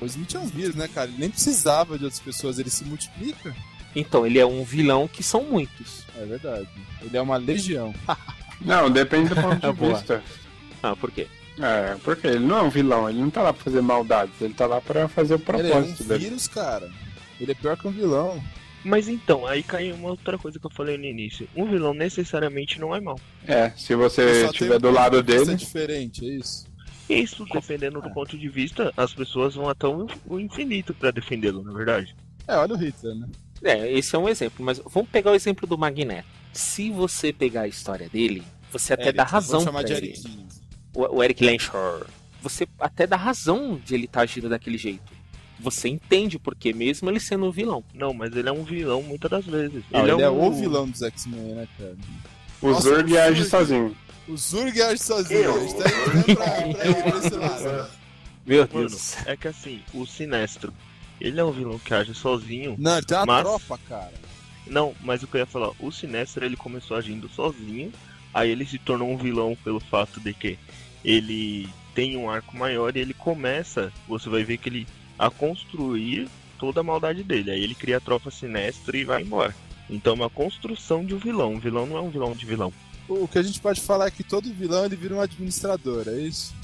O 0.00 0.06
Smith 0.06 0.34
é 0.34 0.38
um 0.38 0.46
vírus, 0.46 0.74
né, 0.74 0.88
cara? 0.88 1.08
Ele 1.08 1.18
nem 1.18 1.30
precisava 1.30 1.96
de 1.98 2.04
outras 2.04 2.20
pessoas, 2.20 2.58
ele 2.58 2.70
se 2.70 2.84
multiplica. 2.84 3.54
Então, 3.96 4.26
ele 4.26 4.38
é 4.38 4.46
um 4.46 4.62
vilão 4.64 5.06
que 5.08 5.22
são 5.22 5.42
muitos. 5.44 6.04
É 6.16 6.24
verdade. 6.24 6.68
Ele 7.02 7.16
é 7.16 7.20
uma 7.20 7.36
legião. 7.36 7.94
Não, 8.60 8.90
depende 8.90 9.30
do 9.30 9.36
ponto 9.36 9.60
de 9.72 9.88
vista. 9.88 10.22
Ah, 10.82 10.94
por 10.96 11.10
quê? 11.10 11.26
É, 11.60 11.96
porque 12.02 12.26
ele 12.26 12.40
não 12.44 12.58
é 12.58 12.62
um 12.62 12.68
vilão, 12.70 13.08
ele 13.08 13.20
não 13.20 13.30
tá 13.30 13.42
lá 13.42 13.52
pra 13.52 13.62
fazer 13.62 13.80
maldades, 13.80 14.34
ele 14.40 14.54
tá 14.54 14.66
lá 14.66 14.80
pra 14.80 15.08
fazer 15.08 15.34
o 15.34 15.36
Ele 15.36 15.42
é 15.42 15.54
um 15.54 15.70
propósito 15.70 16.04
dele. 16.04 16.24
vírus, 16.24 16.48
cara. 16.48 16.90
Ele 17.40 17.52
é 17.52 17.54
pior 17.54 17.76
que 17.76 17.86
um 17.86 17.92
vilão. 17.92 18.42
Mas 18.84 19.08
então, 19.08 19.46
aí 19.46 19.62
cai 19.62 19.92
uma 19.92 20.10
outra 20.10 20.36
coisa 20.36 20.58
que 20.58 20.66
eu 20.66 20.70
falei 20.70 20.98
no 20.98 21.04
início. 21.04 21.48
Um 21.56 21.66
vilão 21.66 21.94
necessariamente 21.94 22.78
não 22.80 22.94
é 22.94 23.00
mal. 23.00 23.18
É, 23.46 23.70
se 23.76 23.94
você 23.94 24.44
estiver 24.46 24.78
do 24.78 24.90
lado 24.90 25.22
dele. 25.22 25.54
diferente, 25.54 26.24
é 26.28 26.34
isso? 26.34 26.66
Isso, 27.08 27.44
dependendo 27.50 28.00
do 28.00 28.10
ponto 28.10 28.36
de 28.36 28.48
vista, 28.48 28.92
as 28.96 29.12
pessoas 29.14 29.54
vão 29.54 29.68
até 29.68 29.86
o 29.86 30.06
o 30.26 30.40
infinito 30.40 30.92
pra 30.92 31.10
defendê-lo, 31.10 31.62
na 31.62 31.72
verdade. 31.72 32.14
É, 32.48 32.56
olha 32.56 32.74
o 32.74 32.76
Hitler, 32.78 33.14
né? 33.14 33.28
É, 33.62 33.90
esse 33.92 34.14
é 34.14 34.18
um 34.18 34.28
exemplo, 34.28 34.64
mas 34.64 34.78
vamos 34.78 35.08
pegar 35.08 35.30
o 35.30 35.34
exemplo 35.34 35.66
do 35.66 35.78
Magneto. 35.78 36.28
Se 36.54 36.90
você 36.90 37.32
pegar 37.32 37.62
a 37.62 37.68
história 37.68 38.08
dele, 38.08 38.42
você 38.72 38.92
até 38.94 39.04
Eric, 39.04 39.16
dá 39.16 39.24
razão 39.24 39.64
pra 39.64 39.82
de 39.82 39.92
ele. 39.92 40.06
Eric. 40.08 40.48
O, 40.94 41.16
o 41.16 41.22
Eric 41.22 41.44
Lenshaw. 41.44 42.06
Você 42.42 42.66
até 42.78 43.06
dá 43.06 43.16
razão 43.16 43.80
de 43.84 43.94
ele 43.94 44.04
estar 44.04 44.20
agindo 44.22 44.48
daquele 44.48 44.78
jeito. 44.78 45.12
Você 45.58 45.88
entende 45.88 46.38
porque 46.38 46.72
mesmo 46.72 47.08
ele 47.10 47.18
sendo 47.20 47.46
um 47.46 47.50
vilão. 47.50 47.82
Não, 47.94 48.12
mas 48.12 48.34
ele 48.36 48.48
é 48.48 48.52
um 48.52 48.64
vilão 48.64 49.02
muitas 49.02 49.30
das 49.30 49.44
vezes. 49.46 49.82
Ah, 49.92 50.00
ele, 50.00 50.22
é, 50.22 50.30
um 50.30 50.46
o 50.48 50.52
vilão 50.52 50.88
dos 50.88 51.02
X-Men, 51.02 51.54
né, 51.54 51.68
cara? 51.78 51.96
O 52.62 52.68
Nossa, 52.70 52.82
Zurg 52.82 53.12
o 53.12 53.20
age 53.20 53.44
sozinho. 53.44 53.96
O 54.28 54.36
Zurg 54.36 54.80
age 54.82 55.02
sozinho. 55.02 55.54
A 55.54 55.60
gente 55.60 55.74
tá 55.74 55.84
indo 55.88 56.36
pra, 56.36 56.44
pra, 56.44 56.66
ir 56.68 56.74
pra 57.02 57.18
esse 57.18 57.30
lado. 57.34 57.90
Meu 58.46 58.68
Mano, 58.72 58.88
Deus. 58.88 59.16
é 59.26 59.36
que 59.36 59.48
assim, 59.48 59.80
o 59.94 60.04
Sinestro, 60.06 60.72
ele 61.20 61.40
é 61.40 61.44
um 61.44 61.50
vilão 61.52 61.78
que 61.78 61.94
age 61.94 62.14
sozinho. 62.14 62.74
Não, 62.78 62.96
ele 62.98 63.06
tem 63.06 63.16
uma 63.16 63.26
Mas- 63.26 63.42
tropa, 63.42 63.78
cara. 63.88 64.12
Não, 64.66 64.94
mas 65.02 65.22
o 65.22 65.26
que 65.26 65.36
eu 65.36 65.40
ia 65.40 65.46
falar, 65.46 65.70
o 65.78 65.90
Sinestro 65.90 66.44
ele 66.44 66.56
começou 66.56 66.96
agindo 66.96 67.28
sozinho, 67.28 67.92
aí 68.32 68.50
ele 68.50 68.64
se 68.66 68.78
tornou 68.78 69.10
um 69.10 69.16
vilão 69.16 69.56
pelo 69.62 69.78
fato 69.80 70.18
de 70.20 70.32
que 70.32 70.58
ele 71.04 71.68
tem 71.94 72.16
um 72.16 72.30
arco 72.30 72.56
maior 72.56 72.96
e 72.96 73.00
ele 73.00 73.14
começa, 73.14 73.92
você 74.08 74.28
vai 74.28 74.42
ver 74.42 74.58
que 74.58 74.68
ele 74.68 74.86
a 75.18 75.30
construir 75.30 76.28
toda 76.58 76.80
a 76.80 76.82
maldade 76.82 77.22
dele. 77.22 77.50
Aí 77.50 77.62
ele 77.62 77.74
cria 77.74 77.98
a 77.98 78.00
tropa 78.00 78.30
sinestra 78.30 78.96
e 78.96 79.04
vai 79.04 79.22
embora. 79.22 79.54
Então 79.88 80.14
é 80.14 80.16
uma 80.16 80.30
construção 80.30 81.04
de 81.04 81.14
um 81.14 81.18
vilão. 81.18 81.54
O 81.54 81.60
vilão 81.60 81.86
não 81.86 81.96
é 81.96 82.00
um 82.00 82.10
vilão 82.10 82.32
de 82.32 82.44
vilão. 82.46 82.72
O 83.08 83.28
que 83.28 83.38
a 83.38 83.42
gente 83.42 83.60
pode 83.60 83.80
falar 83.82 84.06
é 84.06 84.10
que 84.10 84.24
todo 84.24 84.52
vilão 84.52 84.86
ele 84.86 84.96
vira 84.96 85.14
um 85.14 85.20
administrador, 85.20 86.04
é 86.08 86.18
isso? 86.20 86.54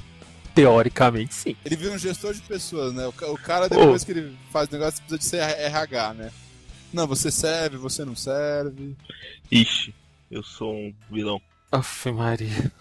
Teoricamente, 0.54 1.34
sim. 1.34 1.56
Ele 1.64 1.76
vira 1.76 1.92
um 1.94 1.98
gestor 1.98 2.34
de 2.34 2.40
pessoas, 2.40 2.92
né? 2.92 3.06
O, 3.06 3.12
ca- 3.12 3.28
o 3.30 3.38
cara, 3.38 3.68
depois 3.68 4.02
que 4.02 4.10
ele 4.12 4.34
faz 4.50 4.68
o 4.68 4.72
negócio, 4.72 5.00
precisa 5.06 5.18
de 5.18 5.24
ser 5.24 5.60
RH, 5.62 6.14
né? 6.14 6.32
Não, 6.92 7.06
você 7.06 7.30
serve, 7.30 7.76
você 7.76 8.04
não 8.04 8.16
serve. 8.16 8.96
Ixi, 9.50 9.94
eu 10.30 10.42
sou 10.42 10.74
um 10.74 10.94
vilão. 11.10 11.40
Aff, 11.70 12.10
Maria. 12.10 12.72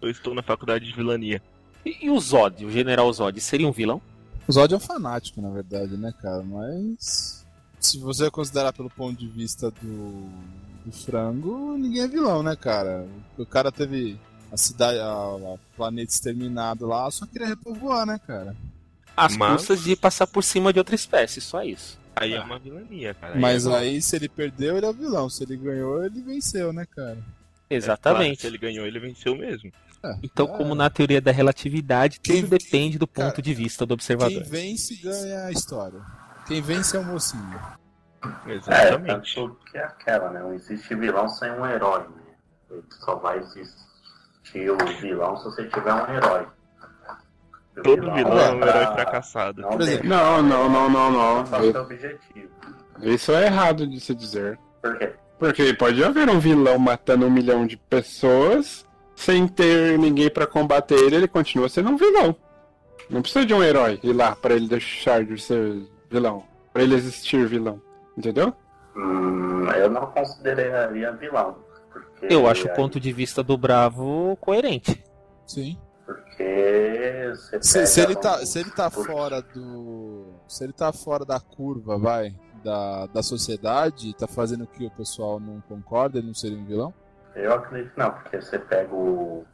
Eu 0.00 0.10
estou 0.10 0.34
na 0.34 0.42
faculdade 0.42 0.84
de 0.84 0.92
vilania. 0.92 1.40
E, 1.86 2.06
e 2.06 2.10
o 2.10 2.18
Zod, 2.18 2.64
o 2.64 2.70
General 2.70 3.12
Zod, 3.12 3.40
seria 3.40 3.68
um 3.68 3.72
vilão? 3.72 4.02
O 4.48 4.52
Zod 4.52 4.72
é 4.74 4.76
um 4.76 4.80
fanático, 4.80 5.40
na 5.40 5.50
verdade, 5.50 5.96
né, 5.96 6.12
cara? 6.20 6.42
Mas. 6.42 7.44
Se 7.78 7.98
você 7.98 8.30
considerar 8.30 8.72
pelo 8.72 8.88
ponto 8.90 9.18
de 9.18 9.26
vista 9.28 9.70
do, 9.82 10.28
do 10.84 10.92
frango, 10.92 11.76
ninguém 11.76 12.02
é 12.02 12.08
vilão, 12.08 12.42
né, 12.42 12.54
cara? 12.56 13.06
O 13.36 13.44
cara 13.46 13.72
teve 13.72 14.16
a 14.52 14.56
cidade, 14.56 14.98
a, 14.98 15.04
a 15.04 15.58
planeta 15.76 16.12
exterminado 16.12 16.86
lá, 16.86 17.10
só 17.10 17.26
queria 17.26 17.48
repovoar, 17.48 18.06
né, 18.06 18.20
cara? 18.24 18.56
Às 19.16 19.36
Mas- 19.36 19.52
custas 19.58 19.82
de 19.82 19.96
passar 19.96 20.26
por 20.28 20.42
cima 20.44 20.72
de 20.72 20.78
outra 20.78 20.94
espécie, 20.94 21.40
só 21.40 21.62
isso. 21.64 21.98
Aí 22.16 22.34
é 22.34 22.40
uma 22.40 22.58
vilania, 22.58 23.14
cara. 23.14 23.34
Mas 23.38 23.66
é 23.66 23.74
aí, 23.76 24.02
se 24.02 24.16
ele 24.16 24.28
perdeu, 24.28 24.76
ele 24.76 24.86
é 24.86 24.88
o 24.88 24.92
vilão. 24.92 25.28
Se 25.30 25.42
ele 25.44 25.56
ganhou, 25.56 26.04
ele 26.04 26.20
venceu, 26.22 26.72
né, 26.72 26.86
cara? 26.94 27.18
Exatamente. 27.70 28.24
Claro, 28.24 28.40
se 28.40 28.46
ele 28.46 28.58
ganhou, 28.58 28.86
ele 28.86 28.98
venceu 29.00 29.34
mesmo. 29.36 29.72
É, 30.04 30.16
Então, 30.22 30.46
é. 30.52 30.56
como 30.58 30.74
na 30.74 30.90
teoria 30.90 31.20
da 31.20 31.30
relatividade, 31.32 32.20
Quem- 32.20 32.42
tudo 32.42 32.58
depende 32.58 32.98
do 32.98 33.06
ponto 33.06 33.30
Cara, 33.30 33.42
de 33.42 33.54
vista 33.54 33.84
do 33.86 33.90
Quem 33.90 33.94
observador. 33.94 34.44
vence 34.44 34.94
ganha 34.96 35.44
a 35.46 35.50
história. 35.52 36.00
Quem 36.46 36.60
vence 36.60 36.96
é 36.96 37.00
o 37.00 37.04
mocinho. 37.04 37.60
É, 38.46 38.52
Exatamente. 38.52 39.34
tanto 39.34 39.56
que 39.70 39.78
é 39.78 39.84
aquela, 39.84 40.30
né? 40.30 40.40
Não 40.40 40.52
existe 40.54 40.94
vilão 40.94 41.28
sem 41.28 41.50
um 41.52 41.64
herói, 41.66 42.00
né? 42.02 42.22
Ele 42.70 42.82
só 43.04 43.16
vai 43.16 43.38
existir 43.38 44.70
o 44.70 44.76
vilão 45.00 45.36
se 45.38 45.44
você 45.44 45.64
tiver 45.68 45.92
um 45.94 46.12
herói. 46.14 46.46
O 47.76 47.82
Todo 47.82 48.12
vilão 48.12 48.38
é 48.38 48.50
um 48.52 48.58
pra- 48.60 48.68
herói 48.68 48.86
fracassado. 48.94 49.62
Não 49.62 49.70
Não, 50.04 50.42
não, 50.42 50.68
não, 50.68 50.90
não, 50.90 51.10
não. 51.10 51.46
só 51.46 51.60
seu 51.60 51.80
objetivo. 51.82 52.48
Isso 53.00 53.32
é 53.32 53.46
errado 53.46 53.86
de 53.86 53.98
se 54.00 54.14
dizer. 54.14 54.58
Por 54.82 54.98
quê? 54.98 55.12
Porque 55.38 55.74
pode 55.74 56.04
haver 56.04 56.28
um 56.28 56.38
vilão 56.38 56.78
matando 56.78 57.26
um 57.26 57.30
milhão 57.30 57.66
de 57.66 57.76
pessoas 57.76 58.86
sem 59.16 59.48
ter 59.48 59.98
ninguém 59.98 60.30
pra 60.30 60.46
combater 60.46 60.94
ele, 60.96 61.16
ele 61.16 61.28
continua 61.28 61.68
sendo 61.68 61.90
um 61.90 61.96
vilão. 61.96 62.36
Não 63.10 63.22
precisa 63.22 63.44
de 63.44 63.52
um 63.54 63.62
herói 63.62 63.98
ir 64.02 64.12
lá 64.12 64.36
pra 64.36 64.54
ele 64.54 64.68
deixar 64.68 65.24
de 65.24 65.40
ser 65.40 65.82
vilão, 66.10 66.44
Pra 66.72 66.82
ele 66.82 66.94
existir 66.94 67.44
vilão, 67.46 67.80
entendeu? 68.16 68.52
Hum, 68.96 69.66
eu 69.76 69.90
não 69.90 70.06
consideraria 70.06 71.12
vilão. 71.12 71.56
Porque 71.92 72.26
Eu 72.32 72.46
acho 72.46 72.66
o 72.66 72.70
aí- 72.70 72.76
ponto 72.76 72.98
de 73.00 73.12
vista 73.12 73.42
do 73.42 73.56
Bravo 73.58 74.36
coerente. 74.40 75.02
Sim. 75.46 75.76
Porque 76.36 77.32
você 77.36 77.62
Se, 77.62 77.86
se 77.86 78.00
pega 78.00 78.12
ele 78.12 78.20
tá, 78.20 78.46
se 78.46 78.58
ele 78.58 78.70
tá 78.70 78.90
fora 78.90 79.42
do. 79.42 80.34
Se 80.48 80.64
ele 80.64 80.72
tá 80.72 80.92
fora 80.92 81.24
da 81.24 81.38
curva, 81.38 81.98
vai, 81.98 82.34
da, 82.64 83.06
da 83.06 83.22
sociedade, 83.22 84.14
tá 84.14 84.26
fazendo 84.26 84.64
o 84.64 84.66
que 84.66 84.86
o 84.86 84.90
pessoal 84.90 85.38
não 85.38 85.60
concorda, 85.68 86.18
ele 86.18 86.28
não 86.28 86.34
seria 86.34 86.58
um 86.58 86.64
vilão? 86.64 86.92
Eu 87.34 87.54
acredito 87.54 87.92
que 87.92 87.98
não, 87.98 88.10
porque 88.10 88.40
você 88.40 88.58
pega 88.58 88.94
o 88.94 89.44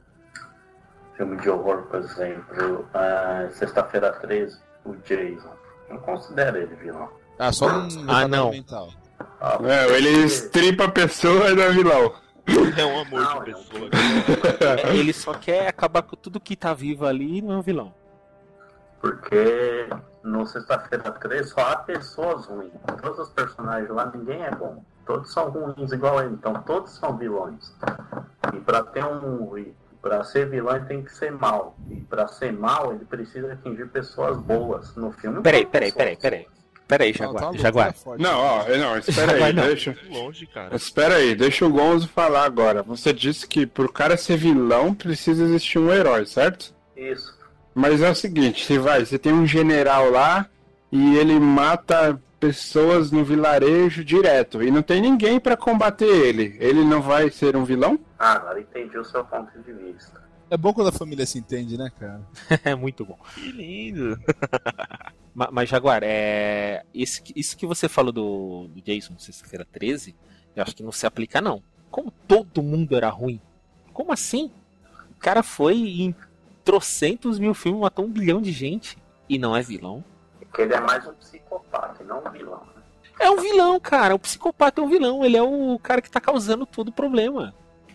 filme 1.16 1.36
de 1.40 1.48
horror, 1.50 1.82
por 1.82 2.00
exemplo, 2.00 2.88
a 2.94 3.48
Sexta-feira 3.54 4.12
13, 4.12 4.56
o 4.84 4.94
Jason. 4.96 5.50
Não 5.90 5.98
considero 5.98 6.56
ele 6.58 6.74
vilão. 6.76 7.08
Ah, 7.38 7.52
só 7.52 7.66
um 7.66 7.88
Ah, 8.08 8.26
não. 8.28 8.50
mental. 8.50 8.90
Ah, 9.40 9.58
É, 9.64 9.96
ele 9.96 10.24
estripa 10.24 10.84
a 10.84 10.90
pessoa 10.90 11.50
e 11.50 11.54
não 11.54 11.62
é 11.62 11.70
vilão. 11.72 12.12
É 12.76 12.84
um 12.84 13.00
amor 13.00 13.20
Não, 13.20 13.44
de 13.44 13.50
é 13.50 13.54
pessoa. 13.54 13.90
É, 14.90 14.96
Ele 14.96 15.12
só 15.12 15.34
quer 15.34 15.68
acabar 15.68 16.02
com 16.02 16.16
tudo 16.16 16.40
que 16.40 16.56
tá 16.56 16.72
vivo 16.72 17.06
ali 17.06 17.38
e 17.38 17.42
não 17.42 17.54
é 17.54 17.56
um 17.58 17.62
vilão. 17.62 17.92
Porque 19.00 19.88
no 20.22 20.46
Sexta-feira 20.46 21.12
13 21.12 21.50
só 21.50 21.60
há 21.60 21.76
pessoas 21.76 22.46
ruins. 22.46 22.72
Todos 23.00 23.18
os 23.18 23.28
personagens 23.30 23.90
lá, 23.90 24.10
ninguém 24.14 24.42
é 24.42 24.50
bom. 24.50 24.82
Todos 25.06 25.32
são 25.32 25.48
ruins 25.50 25.92
igual 25.92 26.20
ele, 26.20 26.34
então 26.34 26.54
todos 26.62 26.92
são 26.92 27.16
vilões. 27.16 27.72
E 28.54 28.60
pra 28.60 28.82
ter 28.82 29.04
um. 29.04 29.72
Pra 30.00 30.22
ser 30.24 30.48
vilão 30.48 30.76
ele 30.76 30.84
tem 30.86 31.02
que 31.02 31.12
ser 31.12 31.32
mal. 31.32 31.76
E 31.90 31.96
pra 32.02 32.28
ser 32.28 32.52
mal 32.52 32.92
ele 32.92 33.04
precisa 33.04 33.52
atingir 33.52 33.88
pessoas 33.88 34.36
boas. 34.38 34.94
No 34.96 35.12
filme. 35.12 35.40
Peraí, 35.42 35.66
peraí, 35.66 35.92
pessoas 35.92 36.16
peraí, 36.16 36.16
peraí. 36.16 36.57
Pera 36.88 37.04
aí, 37.04 37.10
Não, 37.12 37.18
Jaguar. 37.18 37.34
tá 37.40 37.46
louco, 37.48 37.62
Jaguar. 37.62 37.92
tá. 37.92 38.16
Não, 38.18 38.38
ó, 38.40 38.64
não, 38.78 38.96
espera 38.96 39.44
aí, 39.44 39.52
não. 39.52 39.66
deixa. 39.66 39.94
Longe, 40.10 40.46
cara. 40.46 40.74
Espera 40.74 41.16
aí, 41.16 41.34
deixa 41.34 41.66
o 41.66 41.70
Gonzo 41.70 42.08
falar 42.08 42.44
agora. 42.44 42.82
Você 42.82 43.12
disse 43.12 43.46
que 43.46 43.66
pro 43.66 43.92
cara 43.92 44.16
ser 44.16 44.38
vilão 44.38 44.94
precisa 44.94 45.44
existir 45.44 45.78
um 45.78 45.92
herói, 45.92 46.24
certo? 46.24 46.74
Isso. 46.96 47.36
Mas 47.74 48.00
é 48.00 48.10
o 48.10 48.14
seguinte, 48.14 48.64
se 48.64 48.78
vai, 48.78 49.04
você 49.04 49.18
tem 49.18 49.32
um 49.34 49.46
general 49.46 50.10
lá 50.10 50.48
e 50.90 51.16
ele 51.16 51.38
mata 51.38 52.18
pessoas 52.40 53.10
no 53.10 53.22
vilarejo 53.22 54.02
direto 54.02 54.62
e 54.62 54.70
não 54.70 54.80
tem 54.80 55.00
ninguém 55.02 55.38
pra 55.38 55.56
combater 55.56 56.06
ele. 56.06 56.56
Ele 56.58 56.82
não 56.84 57.02
vai 57.02 57.30
ser 57.30 57.54
um 57.54 57.64
vilão? 57.64 57.98
Ah, 58.18 58.32
agora 58.32 58.60
entendi 58.60 58.96
o 58.96 59.04
seu 59.04 59.22
ponto 59.24 59.50
de 59.60 59.72
vista. 59.72 60.18
É 60.50 60.56
bom 60.56 60.72
quando 60.72 60.88
a 60.88 60.92
família 60.92 61.26
se 61.26 61.38
entende, 61.38 61.76
né, 61.76 61.90
cara? 62.00 62.22
é 62.64 62.74
muito 62.74 63.04
bom. 63.04 63.18
Que 63.34 63.52
lindo. 63.52 64.18
Ma- 65.38 65.50
Mas, 65.52 65.68
Jaguar, 65.68 66.00
é... 66.02 66.82
isso, 66.92 67.22
que- 67.22 67.32
isso 67.36 67.56
que 67.56 67.64
você 67.64 67.88
falou 67.88 68.10
do, 68.10 68.66
do 68.74 68.80
Jason 68.82 69.14
Sexta-feira 69.18 69.64
13, 69.70 70.12
eu 70.56 70.62
acho 70.64 70.74
que 70.74 70.82
não 70.82 70.90
se 70.90 71.06
aplica, 71.06 71.40
não. 71.40 71.62
Como 71.92 72.10
todo 72.26 72.60
mundo 72.60 72.96
era 72.96 73.08
ruim? 73.08 73.40
Como 73.92 74.12
assim? 74.12 74.50
O 75.12 75.14
cara 75.20 75.44
foi 75.44 75.76
em 75.76 76.14
trocentos 76.64 77.38
mil 77.38 77.54
filmes, 77.54 77.80
matou 77.80 78.04
um 78.04 78.10
bilhão 78.10 78.42
de 78.42 78.50
gente 78.50 78.98
e 79.28 79.38
não 79.38 79.56
é 79.56 79.62
vilão? 79.62 80.02
Porque 80.40 80.62
ele 80.62 80.74
é 80.74 80.80
mais 80.80 81.06
um 81.06 81.12
psicopata 81.14 82.02
e 82.02 82.06
não 82.06 82.18
um 82.18 82.30
vilão. 82.30 82.60
né? 82.74 82.82
É 83.20 83.30
um 83.30 83.40
vilão, 83.40 83.78
cara. 83.78 84.16
O 84.16 84.18
psicopata 84.18 84.80
é 84.80 84.84
um 84.84 84.88
vilão. 84.88 85.24
Ele 85.24 85.36
é 85.36 85.42
o 85.42 85.78
cara 85.80 86.02
que 86.02 86.10
tá 86.10 86.20
causando 86.20 86.66
todo 86.66 86.88
o 86.88 86.92
problema. 86.92 87.54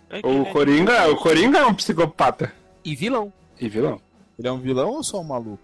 É 0.09 0.25
O 0.25 0.43
é 0.43 0.51
Coringa, 0.51 1.09
o 1.11 1.17
Coringa 1.17 1.59
é 1.59 1.65
um 1.65 1.73
psicopata. 1.73 2.53
E 2.85 2.95
vilão. 2.95 3.33
E 3.59 3.67
vilão. 3.67 3.99
Ele 4.39 4.47
é 4.47 4.51
um 4.51 4.59
vilão 4.59 4.91
ou 4.91 5.03
só 5.03 5.19
um 5.19 5.23
maluco? 5.25 5.59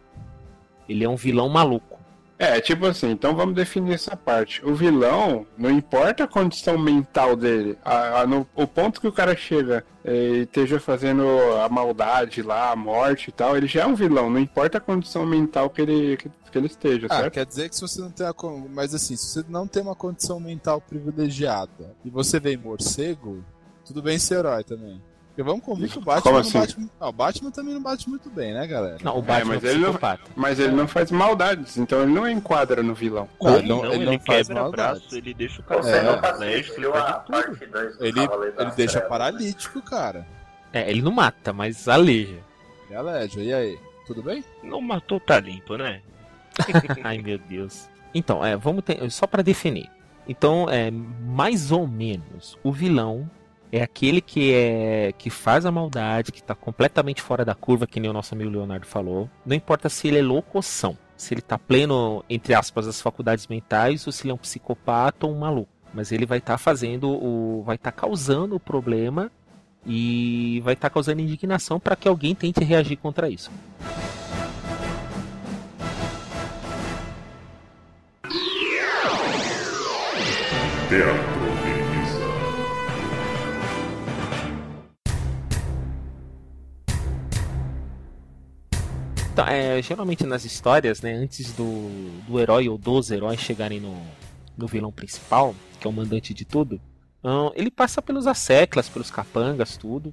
Ele 0.89 1.03
é 1.05 1.09
um 1.09 1.15
vilão 1.15 1.47
maluco. 1.47 1.97
É, 2.41 2.61
tipo 2.61 2.85
assim, 2.85 3.11
então 3.11 3.35
vamos 3.35 3.53
definir 3.53 3.95
essa 3.95 4.15
parte. 4.15 4.65
O 4.65 4.73
vilão, 4.73 5.45
não 5.57 5.69
importa 5.69 6.23
a 6.23 6.27
condição 6.27 6.77
mental 6.77 7.35
dele, 7.35 7.77
a- 7.83 8.21
a- 8.21 8.27
no- 8.27 8.47
o 8.55 8.65
ponto 8.65 9.01
que 9.01 9.07
o 9.09 9.11
cara 9.11 9.35
chega 9.35 9.83
é, 10.05 10.13
e 10.15 10.37
esteja 10.43 10.79
fazendo 10.79 11.21
a 11.61 11.67
maldade 11.67 12.41
lá, 12.41 12.71
a 12.71 12.75
morte 12.77 13.27
e 13.27 13.31
tal, 13.33 13.57
ele 13.57 13.67
já 13.67 13.81
é 13.81 13.85
um 13.85 13.93
vilão, 13.93 14.29
não 14.29 14.39
importa 14.39 14.77
a 14.77 14.81
condição 14.81 15.25
mental 15.25 15.69
que 15.69 15.81
ele, 15.81 16.15
que, 16.15 16.29
que 16.49 16.57
ele 16.57 16.67
esteja, 16.67 17.07
Ah, 17.09 17.17
certo? 17.17 17.33
quer 17.33 17.45
dizer 17.45 17.67
que 17.67 17.75
se 17.75 17.81
você 17.81 17.99
não 17.99 18.09
tem 18.09 18.25
a. 18.25 18.33
Mas 18.73 18.95
assim, 18.95 19.17
se 19.17 19.25
você 19.25 19.45
não 19.49 19.67
tem 19.67 19.83
uma 19.83 19.93
condição 19.95 20.39
mental 20.39 20.79
privilegiada 20.79 21.93
e 22.05 22.09
você 22.09 22.39
vem 22.39 22.55
morcego, 22.55 23.43
tudo 23.85 24.01
bem 24.01 24.17
ser 24.17 24.35
herói 24.35 24.63
também. 24.63 25.01
Porque 25.39 25.49
vamos 25.51 25.63
convir 25.63 25.89
que 25.89 25.97
o 25.97 26.01
Batman 26.01 26.21
Como 26.21 26.33
não 26.35 26.41
assim? 26.41 26.59
bate. 26.59 26.91
Ah, 26.99 27.07
o 27.07 27.11
Batman 27.13 27.49
também 27.51 27.73
não 27.73 27.81
bate 27.81 28.09
muito 28.09 28.29
bem, 28.29 28.53
né, 28.53 28.67
galera? 28.67 28.97
Não, 29.01 29.17
o 29.17 29.21
Batman 29.21 29.53
mas 29.53 29.63
é 29.63 29.69
ele 29.69 29.79
não-. 29.79 29.97
Mas 30.35 30.59
ele 30.59 30.73
não 30.73 30.85
faz 30.85 31.11
maldades, 31.11 31.77
então 31.77 32.01
ele 32.01 32.11
não 32.11 32.27
enquadra 32.29 32.83
no 32.83 32.93
vilão. 32.93 33.29
Não, 33.41 33.51
Não, 33.51 33.57
ele 33.59 33.67
não, 33.69 33.85
ele, 33.85 33.95
ele 33.95 34.05
não 34.05 34.19
faz 34.19 34.47
quebra 34.47 34.63
maldade. 34.63 34.99
braço, 34.99 35.15
ele 35.15 35.33
deixa 35.33 35.61
o 35.61 35.63
cara 35.63 35.81
Você 35.81 35.91
É. 35.91 35.99
alérgico, 36.09 36.81
ele 36.81 36.87
assistiu 36.87 36.93
a 36.93 37.01
faz 37.01 37.07
de 37.07 37.23
tudo. 37.23 37.31
parte 37.31 37.65
2 37.67 37.97
do 37.97 38.05
Ele, 38.05 38.19
ele 38.57 38.71
deixa 38.75 38.99
paralítico, 38.99 39.81
cara. 39.81 40.27
É, 40.73 40.91
ele 40.91 41.01
não 41.01 41.11
mata, 41.13 41.53
mas 41.53 41.87
aleja. 41.87 42.39
É 42.91 42.97
a 42.97 43.01
Légia. 43.01 43.41
E 43.41 43.53
aí? 43.53 43.79
Tudo 44.05 44.21
bem? 44.21 44.43
Não 44.61 44.81
matou, 44.81 45.21
tá 45.21 45.39
limpo, 45.39 45.77
né? 45.77 46.01
Ai, 47.01 47.19
meu 47.19 47.37
Deus. 47.37 47.87
Então, 48.13 48.43
é, 48.45 48.57
vamos 48.57 48.83
ter, 48.83 49.09
só 49.09 49.25
pra 49.25 49.41
definir. 49.41 49.89
Então, 50.27 50.69
é 50.69 50.91
mais 50.91 51.71
ou 51.71 51.87
menos 51.87 52.57
o 52.61 52.73
vilão 52.73 53.29
é 53.71 53.81
aquele 53.81 54.21
que 54.21 54.53
é 54.53 55.13
que 55.17 55.29
faz 55.29 55.65
a 55.65 55.71
maldade, 55.71 56.31
que 56.31 56.41
tá 56.41 56.55
completamente 56.55 57.21
fora 57.21 57.45
da 57.45 57.53
curva, 57.53 57.85
que 57.85 57.99
nem 57.99 58.09
o 58.09 58.13
nosso 58.13 58.33
amigo 58.33 58.49
Leonardo 58.49 58.85
falou. 58.85 59.29
Não 59.45 59.55
importa 59.55 59.89
se 59.89 60.07
ele 60.07 60.19
é 60.19 60.21
louco 60.21 60.57
ou 60.57 60.61
são, 60.61 60.97
se 61.15 61.33
ele 61.33 61.41
tá 61.41 61.57
pleno 61.57 62.23
entre 62.29 62.53
aspas 62.53 62.85
das 62.85 63.01
faculdades 63.01 63.47
mentais 63.47 64.05
ou 64.07 64.13
se 64.13 64.23
ele 64.23 64.31
é 64.31 64.33
um 64.33 64.37
psicopata 64.37 65.25
ou 65.25 65.33
um 65.33 65.39
maluco, 65.39 65.71
mas 65.93 66.11
ele 66.11 66.25
vai 66.25 66.39
estar 66.39 66.57
fazendo 66.57 67.09
o 67.09 67.63
vai 67.63 67.75
estar 67.75 67.91
causando 67.91 68.55
o 68.55 68.59
problema 68.59 69.31
e 69.85 70.61
vai 70.63 70.73
estar 70.73 70.89
causando 70.89 71.21
indignação 71.21 71.79
para 71.79 71.95
que 71.95 72.07
alguém 72.07 72.35
tente 72.35 72.63
reagir 72.63 72.97
contra 72.97 73.29
isso. 73.29 73.51
Teatro 80.89 81.28
Então, 89.39 89.47
é, 89.47 89.81
geralmente 89.81 90.25
nas 90.25 90.43
histórias, 90.43 91.01
né, 91.01 91.13
antes 91.13 91.53
do, 91.53 91.89
do 92.27 92.37
herói 92.41 92.67
ou 92.67 92.77
dos 92.77 93.09
heróis 93.09 93.39
chegarem 93.39 93.79
no, 93.79 93.97
no 94.57 94.67
vilão 94.67 94.91
principal, 94.91 95.55
que 95.79 95.87
é 95.87 95.89
o 95.89 95.93
mandante 95.93 96.33
de 96.33 96.43
tudo, 96.43 96.77
ahn, 97.23 97.49
ele 97.55 97.71
passa 97.71 98.01
pelos 98.01 98.27
asseclas, 98.27 98.89
pelos 98.89 99.09
capangas, 99.09 99.77
tudo. 99.77 100.11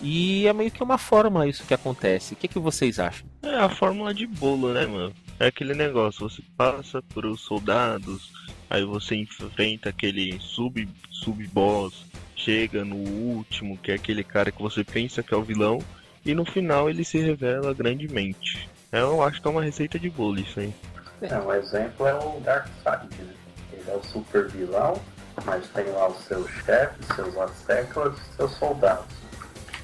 E 0.00 0.46
é 0.46 0.52
meio 0.52 0.70
que 0.70 0.84
uma 0.84 0.96
fórmula 0.98 1.48
isso 1.48 1.66
que 1.66 1.74
acontece. 1.74 2.34
O 2.34 2.36
que, 2.36 2.46
que 2.46 2.60
vocês 2.60 3.00
acham? 3.00 3.26
É 3.42 3.56
a 3.56 3.68
fórmula 3.68 4.14
de 4.14 4.24
bolo, 4.24 4.72
né, 4.72 4.86
mano? 4.86 5.12
É 5.40 5.48
aquele 5.48 5.74
negócio, 5.74 6.28
você 6.28 6.40
passa 6.56 7.02
por 7.02 7.26
os 7.26 7.40
soldados, 7.40 8.30
aí 8.70 8.84
você 8.84 9.16
enfrenta 9.16 9.88
aquele 9.88 10.38
sub 10.38 10.88
sub 11.10 11.44
boss, 11.48 12.06
chega 12.36 12.84
no 12.84 12.94
último, 12.94 13.76
que 13.76 13.90
é 13.90 13.94
aquele 13.96 14.22
cara 14.22 14.52
que 14.52 14.62
você 14.62 14.84
pensa 14.84 15.24
que 15.24 15.34
é 15.34 15.36
o 15.36 15.42
vilão, 15.42 15.82
e 16.24 16.34
no 16.34 16.44
final 16.44 16.88
ele 16.88 17.04
se 17.04 17.18
revela 17.18 17.74
grandemente. 17.74 18.68
Eu 18.90 19.22
acho 19.22 19.40
que 19.40 19.48
é 19.48 19.50
uma 19.50 19.62
receita 19.62 19.98
de 19.98 20.08
bolo 20.08 20.38
isso 20.40 20.60
aí. 20.60 20.72
É, 21.20 21.36
um 21.38 21.52
exemplo 21.52 22.06
é 22.06 22.14
o 22.14 22.40
Darkseid, 22.40 23.08
né? 23.18 23.34
Ele 23.72 23.90
é 23.90 23.96
o 23.96 24.02
super 24.04 24.48
vilão, 24.48 25.00
mas 25.44 25.66
tem 25.68 25.86
lá 25.86 26.08
os 26.08 26.24
seus 26.24 26.48
chefes, 26.64 27.06
seus 27.14 27.36
asseclas 27.36 28.14
e 28.18 28.36
seus 28.36 28.52
soldados. 28.52 29.06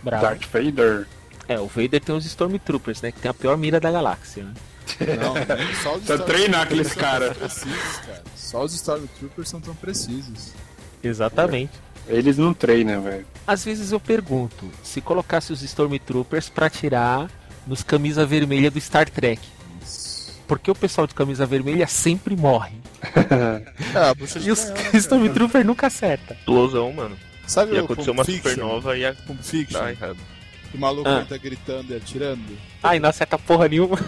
Bravo. 0.02 0.22
Darth 0.22 0.44
Vader. 0.46 1.06
É, 1.48 1.58
o 1.58 1.66
Vader 1.66 2.00
tem 2.00 2.14
os 2.14 2.24
Stormtroopers, 2.24 3.02
né? 3.02 3.10
Que 3.10 3.20
tem 3.20 3.30
a 3.30 3.34
pior 3.34 3.56
mira 3.56 3.80
da 3.80 3.90
galáxia, 3.90 4.44
né? 4.44 4.54
Não, 5.18 5.34
só 5.82 5.96
os 5.96 6.04
Pra 6.06 6.18
treinar 6.18 6.62
aqueles 6.62 6.88
são 6.88 7.02
cara. 7.02 7.26
tão 7.26 7.34
precisos, 7.34 7.96
cara. 8.06 8.22
Só 8.36 8.62
os 8.64 8.74
Stormtroopers 8.74 9.48
são 9.48 9.60
tão 9.60 9.74
precisos. 9.74 10.52
Exatamente. 11.02 11.72
Eles 12.08 12.36
não 12.38 12.52
treinam, 12.52 13.02
velho. 13.02 13.26
Às 13.46 13.64
vezes 13.64 13.92
eu 13.92 14.00
pergunto, 14.00 14.70
se 14.82 15.00
colocasse 15.00 15.52
os 15.52 15.62
Stormtroopers 15.62 16.48
pra 16.48 16.68
tirar 16.70 17.30
nos 17.66 17.82
camisa 17.82 18.24
vermelha 18.26 18.70
do 18.70 18.80
Star 18.80 19.08
Trek, 19.08 19.40
por 20.46 20.58
que 20.58 20.70
o 20.70 20.74
pessoal 20.74 21.06
de 21.06 21.14
camisa 21.14 21.46
vermelha 21.46 21.86
sempre 21.86 22.34
morre? 22.36 22.74
É, 23.02 23.98
a 24.10 24.12
de 24.14 24.48
E 24.48 24.50
os 24.50 24.60
canhão, 24.64 24.74
né, 24.74 24.82
cara? 24.84 24.98
Stormtrooper 24.98 25.64
nunca 25.64 25.86
acerta. 25.86 26.34
Explosão, 26.34 26.92
mano. 26.92 27.16
Sabe 27.46 27.72
Ia 27.74 27.82
o 27.82 27.84
acontecer 27.84 28.06
Pulp 28.06 28.16
uma 28.18 28.24
Fiction? 28.24 28.50
supernova 28.50 28.96
e 28.96 29.00
ia 29.00 29.14
Pulp 29.26 29.40
Fiction? 29.40 29.78
dar 29.80 29.90
errado. 29.90 30.16
O 30.74 30.78
maluco 30.78 31.08
Ah. 31.08 31.20
entra 31.20 31.36
gritando 31.38 31.92
e 31.92 31.96
atirando? 31.96 32.42
Ai, 32.82 32.98
não 33.00 33.08
acerta 33.08 33.36
porra 33.38 33.68
nenhuma. 33.68 33.98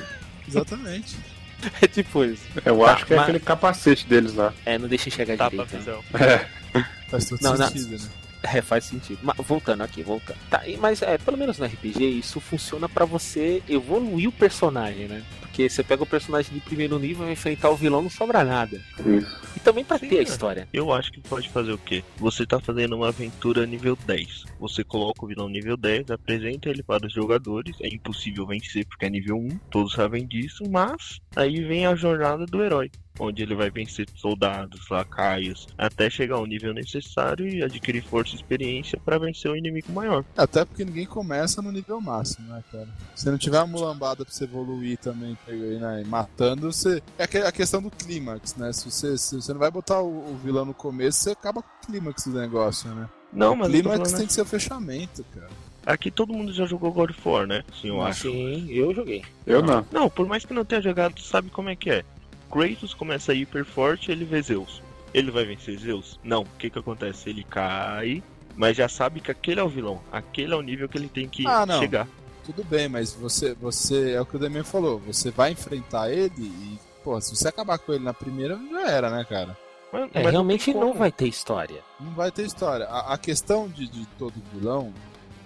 Exatamente. 0.49 1.17
É 1.81 1.87
tipo 1.87 2.25
isso. 2.25 2.43
Eu 2.65 2.77
Tá, 2.81 2.93
acho 2.93 3.07
que 3.07 3.13
é 3.13 3.17
mas- 3.17 3.23
aquele 3.23 3.39
capacete 3.39 4.05
deles 4.09 4.35
lá. 4.35 4.53
É, 4.67 4.77
não 4.79 4.89
deixa 4.89 5.09
enxergar 5.09 5.37
Tapa 5.37 5.63
a 5.63 5.65
direito. 5.65 5.73
né? 5.75 5.79
visão. 5.79 6.05
É. 6.21 6.45
Faz 7.09 7.29
todo 7.29 7.41
Não, 7.43 7.57
sentido, 7.57 7.91
né? 7.99 8.09
É, 8.43 8.61
faz 8.61 8.85
sentido. 8.85 9.21
Mas, 9.23 9.37
voltando 9.37 9.83
aqui, 9.83 10.03
voltando. 10.03 10.37
Tá, 10.51 10.67
e- 10.67 10.77
mas 10.77 11.01
é, 11.03 11.17
pelo 11.17 11.37
menos 11.37 11.59
no 11.59 11.65
RPG, 11.65 12.05
isso 12.05 12.41
funciona 12.41 12.89
pra 12.89 13.05
você 13.05 13.63
evoluir 13.69 14.29
o 14.29 14.33
personagem, 14.33 15.07
né? 15.07 15.23
Porque 15.41 15.69
você 15.69 15.83
pega 15.85 16.03
o 16.03 16.07
personagem 16.07 16.53
de 16.53 16.61
primeiro 16.61 16.99
nível, 16.99 17.25
vai 17.25 17.35
enfrentar 17.35 17.69
o 17.71 17.77
vilão, 17.77 18.01
não 18.03 18.09
sobra 18.11 18.43
nada. 18.43 18.81
Isso. 19.07 19.41
E 19.55 19.61
também 19.61 19.85
pra 19.85 19.99
Sim, 19.99 20.09
ter 20.09 20.17
a 20.17 20.21
é. 20.21 20.23
história. 20.23 20.69
Eu 20.73 20.91
acho 20.93 21.13
que 21.13 21.21
pode 21.21 21.49
fazer 21.51 21.73
o 21.73 21.79
quê? 21.79 22.03
Você 22.17 22.47
tá 22.47 22.59
fazendo 22.59 22.97
uma 22.97 23.09
aventura 23.09 23.67
nível 23.67 23.97
10. 24.07 24.45
Você 24.59 24.83
coloca 24.83 25.25
o 25.25 25.29
vilão 25.29 25.49
nível 25.51 25.77
10, 25.77 26.11
apresenta 26.11 26.71
ele 26.71 26.83
para 26.83 27.07
os 27.07 27.13
jogadores. 27.13 27.77
É 27.83 27.87
impossível 27.89 28.47
vencer 28.47 28.87
porque 28.87 29.05
é 29.05 29.11
nível 29.11 29.37
1, 29.37 29.59
todos 29.71 29.93
sabem 29.93 30.27
disso, 30.27 30.65
mas 30.71 31.21
aí 31.37 31.63
vem 31.63 31.87
a 31.87 31.95
jornada 31.95 32.47
do 32.47 32.63
herói. 32.65 32.91
Onde 33.19 33.43
ele 33.43 33.55
vai 33.55 33.71
vencer 33.71 34.07
soldados, 34.17 34.89
lacaios, 34.89 35.69
até 35.77 36.09
chegar 36.09 36.37
ao 36.37 36.47
nível 36.47 36.73
necessário 36.73 37.47
e 37.47 37.63
adquirir 37.63 38.03
força 38.03 38.33
e 38.33 38.37
experiência 38.37 38.99
para 39.05 39.19
vencer 39.19 39.51
o 39.51 39.57
inimigo 39.57 39.93
maior. 39.93 40.25
Até 40.37 40.65
porque 40.65 40.85
ninguém 40.85 41.05
começa 41.07 41.61
no 41.61 41.71
nível 41.71 42.01
máximo, 42.01 42.49
né, 42.49 42.65
cara? 42.73 42.89
Se 43.15 43.31
não 43.31 43.37
tiver 43.37 43.59
uma 43.59 43.67
mulambada 43.67 44.25
pra 44.25 44.33
você 44.33 44.45
evoluir 44.45 44.97
também, 44.99 45.37
né, 45.47 46.03
matando, 46.07 46.73
você. 46.73 47.03
É 47.19 47.27
que- 47.27 47.37
a 47.39 47.53
questão 47.53 47.83
do 47.83 47.91
clímax, 47.91 48.57
né? 48.57 48.73
Se 48.73 48.91
você, 48.91 49.19
se 49.19 49.35
você 49.37 49.53
não 49.53 49.61
vai 49.61 49.71
botar 49.71 50.01
o, 50.01 50.33
o 50.33 50.37
vilão 50.43 50.65
no 50.65 50.75
começo, 50.75 51.21
você 51.21 51.31
acaba 51.33 51.63
com 51.63 51.69
o 51.69 51.87
clímax 51.87 52.25
do 52.27 52.39
negócio, 52.39 52.89
né? 52.95 53.09
Não, 53.33 53.53
o 53.53 53.57
mas 53.57 53.69
tô 53.69 53.73
clímax 53.73 53.99
falando, 53.99 54.17
tem 54.19 54.27
que 54.27 54.33
ser 54.33 54.43
o 54.43 54.47
fechamento, 54.47 55.25
cara. 55.35 55.51
aqui 55.87 56.11
todo 56.11 56.33
mundo 56.33 56.53
já 56.53 56.65
jogou 56.65 56.91
God 56.93 57.11
of 57.11 57.21
War, 57.29 57.47
né? 57.47 57.63
Sim, 57.81 57.89
eu 57.89 58.03
acho. 58.03 58.23
Sim, 58.31 58.67
eu 58.71 58.95
joguei. 58.95 59.23
Eu 59.47 59.63
não. 59.63 59.87
Não, 59.93 60.09
por 60.11 60.27
mais 60.27 60.45
que 60.47 60.55
não 60.55 60.65
tenha 60.65 60.81
jogado, 60.81 61.15
tu 61.15 61.23
sabe 61.23 61.51
como 61.51 61.69
é 61.69 61.77
que 61.77 61.91
é. 61.91 62.05
Kratos 62.53 62.93
começa 62.95 63.33
hiper 63.35 63.65
forte, 63.65 64.11
ele 64.13 64.25
vê 64.25 64.43
Zeus. 64.43 64.83
Ele 65.15 65.31
vai 65.31 65.45
vencer 65.45 65.79
Zeus? 65.79 66.21
Não. 66.23 66.43
O 66.43 66.47
que 66.59 66.71
que 66.71 66.79
acontece? 66.79 67.29
Ele 67.31 67.45
cai, 67.45 68.23
mas 68.57 68.77
já 68.77 68.89
sabe 68.89 69.21
que 69.21 69.31
aquele 69.31 69.61
é 69.61 69.63
o 69.63 69.69
vilão. 69.69 70.01
Aquele 70.13 70.53
é 70.53 70.57
o 70.57 70.63
nível 70.63 70.89
que 70.89 70.97
ele 70.99 71.09
tem 71.09 71.29
que 71.29 71.47
Ah, 71.47 71.65
não. 71.67 71.79
chegar. 71.81 72.07
Tudo 72.45 72.65
bem, 72.65 72.89
mas 72.89 73.13
você, 73.15 73.55
você 73.55 74.13
é 74.13 74.21
o 74.21 74.27
que 74.27 74.37
o 74.37 74.39
Demian 74.39 74.65
falou. 74.65 74.99
Você 75.01 75.31
vai 75.31 75.53
enfrentar 75.53 76.11
ele 76.11 76.33
e, 76.43 76.79
pô, 77.05 77.21
se 77.21 77.35
você 77.37 77.49
acabar 77.49 77.79
com 77.79 77.93
ele 77.93 78.03
na 78.05 78.13
primeira, 78.15 78.59
já 78.71 78.89
era, 78.91 79.11
né, 79.11 79.25
cara? 79.29 79.57
Mas, 79.93 80.11
É, 80.15 80.23
mas 80.23 80.33
realmente 80.33 80.73
não 80.75 80.89
como. 80.89 80.95
vai 80.95 81.13
ter 81.13 81.29
história. 81.29 81.81
Não 82.01 82.13
vai 82.13 82.31
ter 82.33 82.45
história. 82.45 82.87
A, 82.87 83.15
a 83.15 83.19
questão 83.19 83.69
de, 83.69 83.87
de 83.87 84.07
todo 84.19 84.35
vilão 84.53 84.93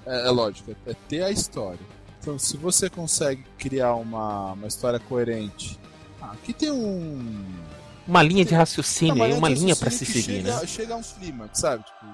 é, 0.06 0.28
é 0.28 0.30
lógico, 0.30 0.70
é, 0.86 0.90
é 0.92 0.94
ter 1.08 1.22
a 1.22 1.30
história. 1.30 1.80
Então, 2.20 2.38
se 2.38 2.56
você 2.56 2.88
consegue 2.88 3.44
criar 3.58 3.94
uma, 3.96 4.52
uma 4.52 4.66
história 4.66 4.98
coerente, 4.98 5.78
aqui 6.32 6.52
tem 6.52 6.70
um. 6.70 7.44
Uma 8.06 8.22
linha 8.22 8.44
de 8.44 8.54
raciocínio, 8.54 9.14
uma 9.36 9.48
é 9.50 9.54
linha 9.54 9.74
pra 9.74 9.90
se 9.90 10.06
seguir, 10.06 10.22
chega, 10.22 10.60
né? 10.60 10.66
Chega 10.66 10.94
a 10.94 10.96
uns 10.96 11.12
clímax, 11.12 11.58
sabe? 11.58 11.84
Tipo, 11.84 12.06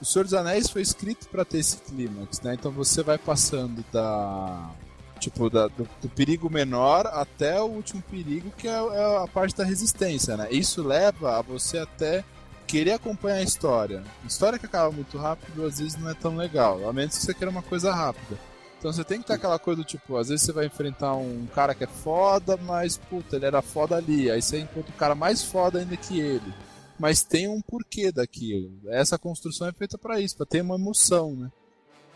O 0.00 0.04
Senhor 0.04 0.24
dos 0.24 0.32
Anéis 0.32 0.70
foi 0.70 0.80
escrito 0.80 1.28
pra 1.28 1.44
ter 1.44 1.58
esse 1.58 1.76
clímax, 1.76 2.40
né? 2.40 2.54
Então 2.54 2.70
você 2.72 3.02
vai 3.02 3.18
passando 3.18 3.84
da. 3.92 4.70
Tipo, 5.18 5.50
da- 5.50 5.68
do, 5.68 5.86
do 6.00 6.08
perigo 6.08 6.48
menor 6.48 7.06
até 7.08 7.60
o 7.60 7.66
último 7.66 8.00
perigo, 8.10 8.50
que 8.56 8.66
é, 8.66 8.70
é 8.72 9.22
a 9.22 9.26
parte 9.28 9.54
da 9.54 9.64
resistência, 9.64 10.34
né? 10.38 10.48
Isso 10.50 10.82
leva 10.82 11.38
a 11.38 11.42
você 11.42 11.76
até 11.76 12.24
querer 12.66 12.92
acompanhar 12.92 13.36
a 13.36 13.42
história. 13.42 14.02
História 14.26 14.58
que 14.58 14.64
acaba 14.64 14.90
muito 14.90 15.18
rápido, 15.18 15.66
às 15.66 15.78
vezes 15.78 15.96
não 15.98 16.08
é 16.08 16.14
tão 16.14 16.34
legal, 16.36 16.88
a 16.88 16.92
menos 16.94 17.18
que 17.18 17.22
você 17.26 17.34
queira 17.34 17.50
uma 17.50 17.60
coisa 17.62 17.92
rápida. 17.92 18.38
Então 18.80 18.90
você 18.90 19.04
tem 19.04 19.20
que 19.20 19.26
ter 19.26 19.34
aquela 19.34 19.58
coisa 19.58 19.82
do 19.82 19.84
tipo, 19.84 20.16
às 20.16 20.30
vezes 20.30 20.46
você 20.46 20.52
vai 20.52 20.64
enfrentar 20.64 21.14
um 21.14 21.46
cara 21.54 21.74
que 21.74 21.84
é 21.84 21.86
foda, 21.86 22.56
mas 22.56 22.96
puta, 22.96 23.36
ele 23.36 23.44
era 23.44 23.60
foda 23.60 23.94
ali. 23.94 24.30
Aí 24.30 24.40
você 24.40 24.58
encontra 24.58 24.90
um 24.90 24.98
cara 24.98 25.14
mais 25.14 25.44
foda 25.44 25.80
ainda 25.80 25.94
que 25.98 26.18
ele. 26.18 26.50
Mas 26.98 27.22
tem 27.22 27.46
um 27.46 27.60
porquê 27.60 28.10
daquilo. 28.10 28.72
Essa 28.88 29.18
construção 29.18 29.68
é 29.68 29.72
feita 29.72 29.98
pra 29.98 30.18
isso, 30.18 30.34
pra 30.34 30.46
ter 30.46 30.62
uma 30.62 30.76
emoção, 30.76 31.36
né? 31.36 31.50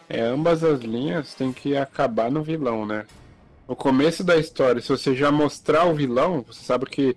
É, 0.09 0.23
ambas 0.23 0.65
as 0.65 0.81
linhas 0.81 1.35
tem 1.35 1.53
que 1.53 1.77
acabar 1.77 2.31
no 2.31 2.43
vilão, 2.43 2.87
né? 2.87 3.05
No 3.69 3.77
começo 3.77 4.25
da 4.25 4.39
história, 4.39 4.81
se 4.81 4.89
você 4.89 5.15
já 5.15 5.31
mostrar 5.31 5.85
o 5.85 5.95
vilão, 5.95 6.43
você 6.47 6.65
sabe 6.65 6.87
que 6.87 7.15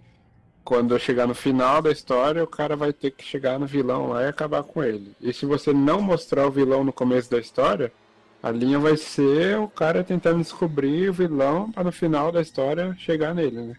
quando 0.62 0.94
eu 0.94 1.00
chegar 1.00 1.26
no 1.26 1.34
final 1.34 1.82
da 1.82 1.90
história, 1.90 2.44
o 2.44 2.48
cara 2.48 2.76
vai 2.76 2.92
ter 2.92 3.12
que 3.12 3.24
chegar 3.24 3.58
no 3.58 3.66
vilão 3.66 4.10
lá 4.10 4.24
e 4.24 4.28
acabar 4.28 4.64
com 4.64 4.84
ele. 4.84 5.14
E 5.22 5.32
se 5.32 5.46
você 5.46 5.72
não 5.72 6.02
mostrar 6.02 6.46
o 6.46 6.52
vilão 6.52 6.84
no 6.84 6.92
começo 6.92 7.32
da 7.32 7.40
história, 7.40 7.94
a 8.42 8.52
linha 8.52 8.80
vai 8.80 8.96
ser 8.96 9.58
o 9.58 9.68
cara 9.68 10.04
tentando 10.04 10.40
descobrir 10.40 11.10
o 11.10 11.14
vilão 11.14 11.72
para 11.72 11.84
no 11.84 11.92
final 11.92 12.32
da 12.32 12.42
história 12.42 12.96
chegar 13.00 13.34
nele, 13.34 13.62
né? 13.62 13.76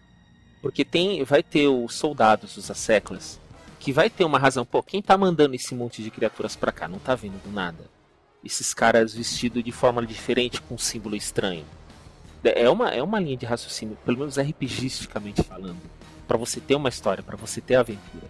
Porque 0.61 0.83
tem, 0.83 1.23
vai 1.23 1.41
ter 1.41 1.67
os 1.67 1.95
soldados, 1.95 2.57
os 2.57 2.69
asseclas, 2.69 3.39
que 3.79 3.93
vai 3.93 4.09
ter 4.09 4.25
uma 4.25 4.37
razão. 4.37 4.65
Pô, 4.65 4.83
quem 4.83 5.01
tá 5.01 5.17
mandando 5.17 5.55
esse 5.55 5.73
monte 5.73 6.03
de 6.03 6.11
criaturas 6.11 6.55
pra 6.55 6.71
cá? 6.71 6.87
Não 6.87 6.99
tá 6.99 7.15
vindo 7.15 7.41
do 7.41 7.51
nada. 7.51 7.85
Esses 8.43 8.73
caras 8.73 9.13
vestidos 9.13 9.63
de 9.63 9.71
forma 9.71 10.05
diferente 10.05 10.61
com 10.61 10.75
um 10.75 10.77
símbolo 10.77 11.15
estranho. 11.15 11.65
É 12.43 12.69
uma, 12.69 12.89
é 12.89 13.01
uma 13.01 13.19
linha 13.19 13.37
de 13.37 13.45
raciocínio, 13.45 13.97
pelo 14.05 14.19
menos 14.19 14.37
RPGisticamente 14.37 15.43
falando. 15.43 15.79
Pra 16.27 16.37
você 16.37 16.59
ter 16.59 16.75
uma 16.75 16.89
história, 16.89 17.23
pra 17.23 17.35
você 17.35 17.59
ter 17.59 17.75
aventura. 17.75 18.27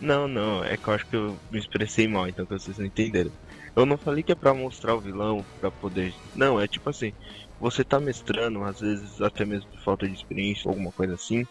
Não, 0.00 0.28
não, 0.28 0.62
é 0.64 0.76
que 0.76 0.86
eu 0.86 0.94
acho 0.94 1.06
que 1.06 1.16
eu 1.16 1.36
me 1.50 1.58
expressei 1.58 2.06
mal, 2.06 2.28
então 2.28 2.44
que 2.44 2.52
vocês 2.52 2.78
não 2.78 2.86
entenderam. 2.86 3.30
Eu 3.76 3.84
não 3.84 3.98
falei 3.98 4.22
que 4.22 4.32
é 4.32 4.34
pra 4.34 4.54
mostrar 4.54 4.94
o 4.94 5.00
vilão, 5.00 5.44
pra 5.60 5.70
poder. 5.70 6.14
Não, 6.34 6.60
é 6.60 6.68
tipo 6.68 6.90
assim, 6.90 7.12
você 7.60 7.82
tá 7.82 7.98
mestrando, 7.98 8.62
às 8.62 8.80
vezes 8.80 9.20
até 9.20 9.44
mesmo 9.44 9.68
por 9.70 9.80
falta 9.80 10.06
de 10.06 10.14
experiência, 10.14 10.68
alguma 10.68 10.92
coisa 10.92 11.14
assim. 11.14 11.46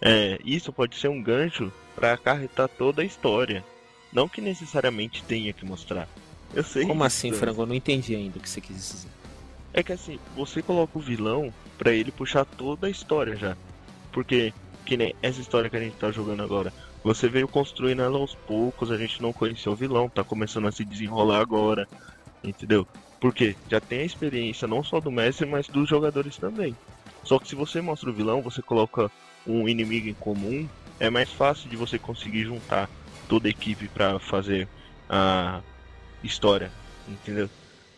É, 0.00 0.38
isso 0.44 0.72
pode 0.72 0.96
ser 0.96 1.08
um 1.08 1.22
gancho 1.22 1.72
pra 1.94 2.12
acarretar 2.12 2.68
toda 2.68 3.02
a 3.02 3.04
história. 3.04 3.64
Não 4.12 4.28
que 4.28 4.40
necessariamente 4.40 5.24
tenha 5.24 5.52
que 5.52 5.64
mostrar. 5.64 6.08
Eu 6.54 6.62
sei. 6.62 6.86
Como 6.86 7.02
assim, 7.02 7.30
disso. 7.30 7.40
Frango? 7.40 7.62
Eu 7.62 7.66
não 7.66 7.74
entendi 7.74 8.14
ainda 8.14 8.38
o 8.38 8.40
que 8.40 8.48
você 8.48 8.60
quis 8.60 8.76
dizer. 8.76 9.08
É 9.72 9.82
que 9.82 9.92
assim, 9.92 10.18
você 10.36 10.62
coloca 10.62 10.98
o 10.98 11.00
vilão 11.00 11.52
pra 11.78 11.92
ele 11.92 12.12
puxar 12.12 12.44
toda 12.44 12.86
a 12.86 12.90
história 12.90 13.34
já. 13.36 13.56
Porque, 14.12 14.52
que 14.84 14.96
nem 14.96 15.14
essa 15.22 15.40
história 15.40 15.70
que 15.70 15.76
a 15.76 15.80
gente 15.80 15.96
tá 15.96 16.10
jogando 16.10 16.42
agora, 16.42 16.72
você 17.02 17.28
veio 17.28 17.48
construindo 17.48 18.02
ela 18.02 18.18
aos 18.18 18.34
poucos, 18.34 18.90
a 18.90 18.96
gente 18.96 19.20
não 19.20 19.32
conheceu 19.32 19.72
o 19.72 19.76
vilão, 19.76 20.08
tá 20.08 20.24
começando 20.24 20.68
a 20.68 20.72
se 20.72 20.84
desenrolar 20.84 21.40
agora, 21.40 21.88
entendeu? 22.42 22.86
Porque 23.20 23.56
já 23.70 23.80
tem 23.80 24.00
a 24.00 24.04
experiência 24.04 24.68
não 24.68 24.82
só 24.82 25.00
do 25.00 25.10
mestre, 25.10 25.46
mas 25.46 25.66
dos 25.66 25.88
jogadores 25.88 26.36
também. 26.36 26.76
Só 27.22 27.38
que 27.38 27.48
se 27.48 27.54
você 27.54 27.80
mostra 27.80 28.10
o 28.10 28.12
vilão, 28.12 28.42
você 28.42 28.60
coloca 28.60 29.10
um 29.46 29.68
inimigo 29.68 30.08
em 30.08 30.14
comum, 30.14 30.68
é 31.00 31.08
mais 31.08 31.30
fácil 31.30 31.68
de 31.68 31.76
você 31.76 31.98
conseguir 31.98 32.44
juntar 32.44 32.88
toda 33.28 33.48
a 33.48 33.50
equipe 33.50 33.88
pra 33.88 34.18
fazer 34.18 34.68
a 35.08 35.60
história, 36.22 36.70
entendeu? 37.08 37.48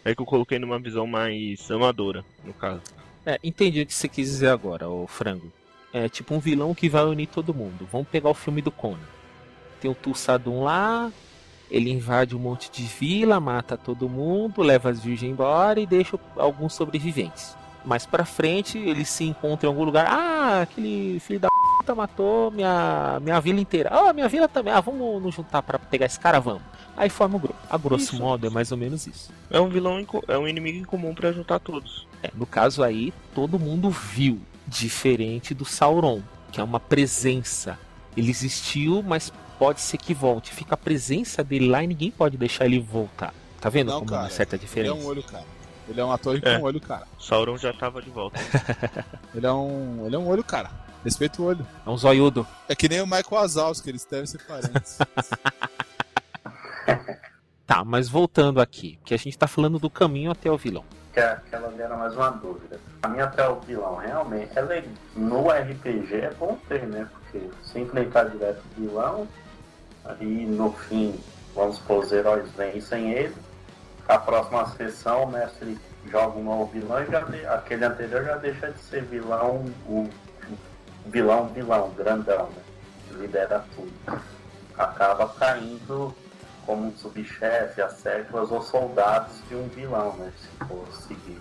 É 0.04 0.14
que 0.14 0.22
eu 0.22 0.26
coloquei 0.26 0.58
numa 0.58 0.78
visão 0.78 1.06
mais 1.06 1.68
amadora, 1.70 2.24
no 2.44 2.54
caso. 2.54 2.82
É, 3.24 3.38
entendi 3.42 3.82
o 3.82 3.86
que 3.86 3.94
você 3.94 4.08
quis 4.08 4.28
dizer 4.28 4.48
agora, 4.48 4.88
o 4.88 5.06
frango. 5.08 5.52
É 5.92 6.08
tipo 6.08 6.34
um 6.34 6.38
vilão 6.38 6.74
que 6.74 6.88
vai 6.88 7.04
unir 7.04 7.26
todo 7.26 7.54
mundo. 7.54 7.88
Vamos 7.90 8.08
pegar 8.08 8.28
o 8.28 8.34
filme 8.34 8.60
do 8.60 8.70
Conan. 8.70 8.98
Tem 9.80 9.90
o 9.90 9.94
Tulsadum 9.94 10.62
lá, 10.62 11.10
ele 11.70 11.90
invade 11.90 12.36
um 12.36 12.38
monte 12.38 12.70
de 12.70 12.84
vila, 12.84 13.40
mata 13.40 13.76
todo 13.76 14.08
mundo, 14.08 14.62
leva 14.62 14.90
as 14.90 15.00
virgens 15.00 15.32
embora 15.32 15.80
e 15.80 15.86
deixa 15.86 16.18
alguns 16.36 16.74
sobreviventes. 16.74 17.56
Mais 17.84 18.04
pra 18.04 18.24
frente, 18.24 18.78
eles 18.78 19.08
se 19.08 19.24
encontram 19.24 19.70
em 19.70 19.72
algum 19.72 19.84
lugar. 19.84 20.06
Ah, 20.08 20.62
aquele 20.62 21.20
filho 21.20 21.40
da 21.40 21.48
puta 21.78 21.94
matou 21.94 22.50
minha, 22.50 23.18
minha 23.22 23.40
vila 23.40 23.60
inteira. 23.60 23.90
Ah, 23.92 24.12
minha 24.12 24.28
vila 24.28 24.48
também. 24.48 24.72
Ah, 24.72 24.80
vamos 24.80 25.22
nos 25.22 25.34
juntar 25.34 25.62
pra 25.62 25.78
pegar 25.78 26.06
esse 26.06 26.18
cara, 26.18 26.40
vamos. 26.40 26.62
Aí 26.96 27.08
forma 27.08 27.36
o 27.36 27.38
grupo. 27.38 27.58
A 27.70 27.76
grosso 27.76 28.14
Isso. 28.14 28.18
modo, 28.18 28.46
é 28.46 28.50
mais 28.50 28.72
ou 28.72 28.78
menos 28.78 29.06
isso. 29.06 29.30
É 29.50 29.60
um 29.60 29.68
vilão, 29.68 30.04
é 30.26 30.38
um 30.38 30.48
inimigo 30.48 30.78
em 30.78 30.84
comum 30.84 31.14
pra 31.14 31.30
juntar 31.30 31.58
todos. 31.58 32.06
É, 32.22 32.30
no 32.34 32.46
caso 32.46 32.82
aí, 32.82 33.12
todo 33.34 33.58
mundo 33.58 33.90
viu, 33.90 34.40
diferente 34.66 35.54
do 35.54 35.64
Sauron, 35.64 36.22
que 36.52 36.60
é 36.60 36.64
uma 36.64 36.80
presença. 36.80 37.78
Ele 38.16 38.30
existiu, 38.30 39.02
mas 39.02 39.32
pode 39.58 39.80
ser 39.80 39.98
que 39.98 40.14
volte. 40.14 40.52
Fica 40.52 40.74
a 40.74 40.78
presença 40.78 41.42
dele 41.44 41.68
lá 41.68 41.82
e 41.82 41.86
ninguém 41.86 42.10
pode 42.10 42.36
deixar 42.36 42.64
ele 42.66 42.80
voltar. 42.80 43.32
Tá 43.60 43.68
vendo 43.68 43.88
Não, 43.88 43.98
como 44.00 44.10
cara, 44.10 44.22
uma 44.24 44.30
certa 44.30 44.56
Ele 44.56 44.62
é 44.62 44.66
diferença? 44.66 44.94
um 44.94 45.06
olho, 45.06 45.22
cara. 45.22 45.44
Ele 45.88 46.00
é 46.00 46.04
um 46.04 46.10
ator 46.12 46.40
com 46.40 46.48
É. 46.48 46.58
um 46.58 46.62
olho, 46.62 46.80
cara. 46.80 47.06
Sauron 47.18 47.56
já 47.56 47.72
tava 47.72 48.02
de 48.02 48.10
volta. 48.10 48.38
Ele 49.34 49.46
é 49.46 49.52
um. 49.52 50.04
Ele 50.06 50.16
é 50.16 50.18
um 50.18 50.26
olho, 50.26 50.42
cara. 50.42 50.70
Respeita 51.04 51.40
o 51.40 51.44
olho. 51.44 51.64
É 51.86 51.90
um 51.90 51.96
zoiudo. 51.96 52.44
É 52.68 52.74
que 52.74 52.88
nem 52.88 53.00
o 53.00 53.06
Michael 53.06 53.24
Wazowski, 53.30 53.90
eles 53.90 54.04
devem 54.04 54.26
ser 54.26 54.38
parentes. 54.44 54.98
Tá, 57.66 57.84
mas 57.84 58.08
voltando 58.08 58.60
aqui, 58.60 58.96
que 59.04 59.12
a 59.12 59.16
gente 59.16 59.36
tá 59.36 59.48
falando 59.48 59.78
do 59.78 59.90
caminho 59.90 60.30
até 60.30 60.48
o 60.50 60.56
vilão. 60.56 60.84
Que 61.16 61.20
a- 61.20 61.40
era 61.78 61.96
mais 61.96 62.14
uma 62.14 62.30
dúvida. 62.30 62.78
A 63.02 63.08
minha 63.08 63.24
até 63.24 63.48
o 63.48 63.58
vilão, 63.60 63.96
realmente, 63.96 64.50
ela 64.54 64.74
é, 64.74 64.84
no 65.16 65.48
RPG 65.50 66.14
é 66.14 66.30
bom 66.38 66.58
ter, 66.68 66.86
né? 66.86 67.08
Porque 67.10 67.48
se 67.64 67.78
enfrentar 67.80 68.24
direto 68.24 68.60
o 68.76 68.80
vilão, 68.80 69.28
aí 70.04 70.44
no 70.46 70.70
fim, 70.72 71.18
vamos 71.54 71.76
supor, 71.76 72.04
os 72.04 72.12
heróis 72.12 72.50
vencem 72.52 73.12
ele. 73.12 73.34
A 74.06 74.18
próxima 74.18 74.66
sessão, 74.76 75.24
o 75.24 75.26
mestre 75.32 75.78
joga 76.10 76.38
um 76.38 76.44
novo 76.44 76.66
vilão 76.66 77.02
e 77.02 77.06
já 77.06 77.20
de- 77.20 77.46
aquele 77.46 77.86
anterior 77.86 78.22
já 78.22 78.36
deixa 78.36 78.70
de 78.70 78.78
ser 78.80 79.02
vilão, 79.04 79.64
o 79.88 80.10
vilão, 81.06 81.46
vilão, 81.48 81.90
grandão, 81.96 82.50
né? 82.50 82.62
Que 83.08 83.14
lidera 83.14 83.64
tudo. 83.74 83.92
Acaba 84.76 85.28
caindo 85.30 86.14
como 86.66 86.88
um 86.88 86.92
subchefe, 86.96 87.80
as 87.80 87.92
séculas 87.94 88.50
ou 88.50 88.60
soldados 88.60 89.36
de 89.48 89.54
um 89.54 89.68
vilão, 89.68 90.16
né? 90.16 90.32
Se 90.36 90.66
for 90.66 90.84
seguir. 91.06 91.38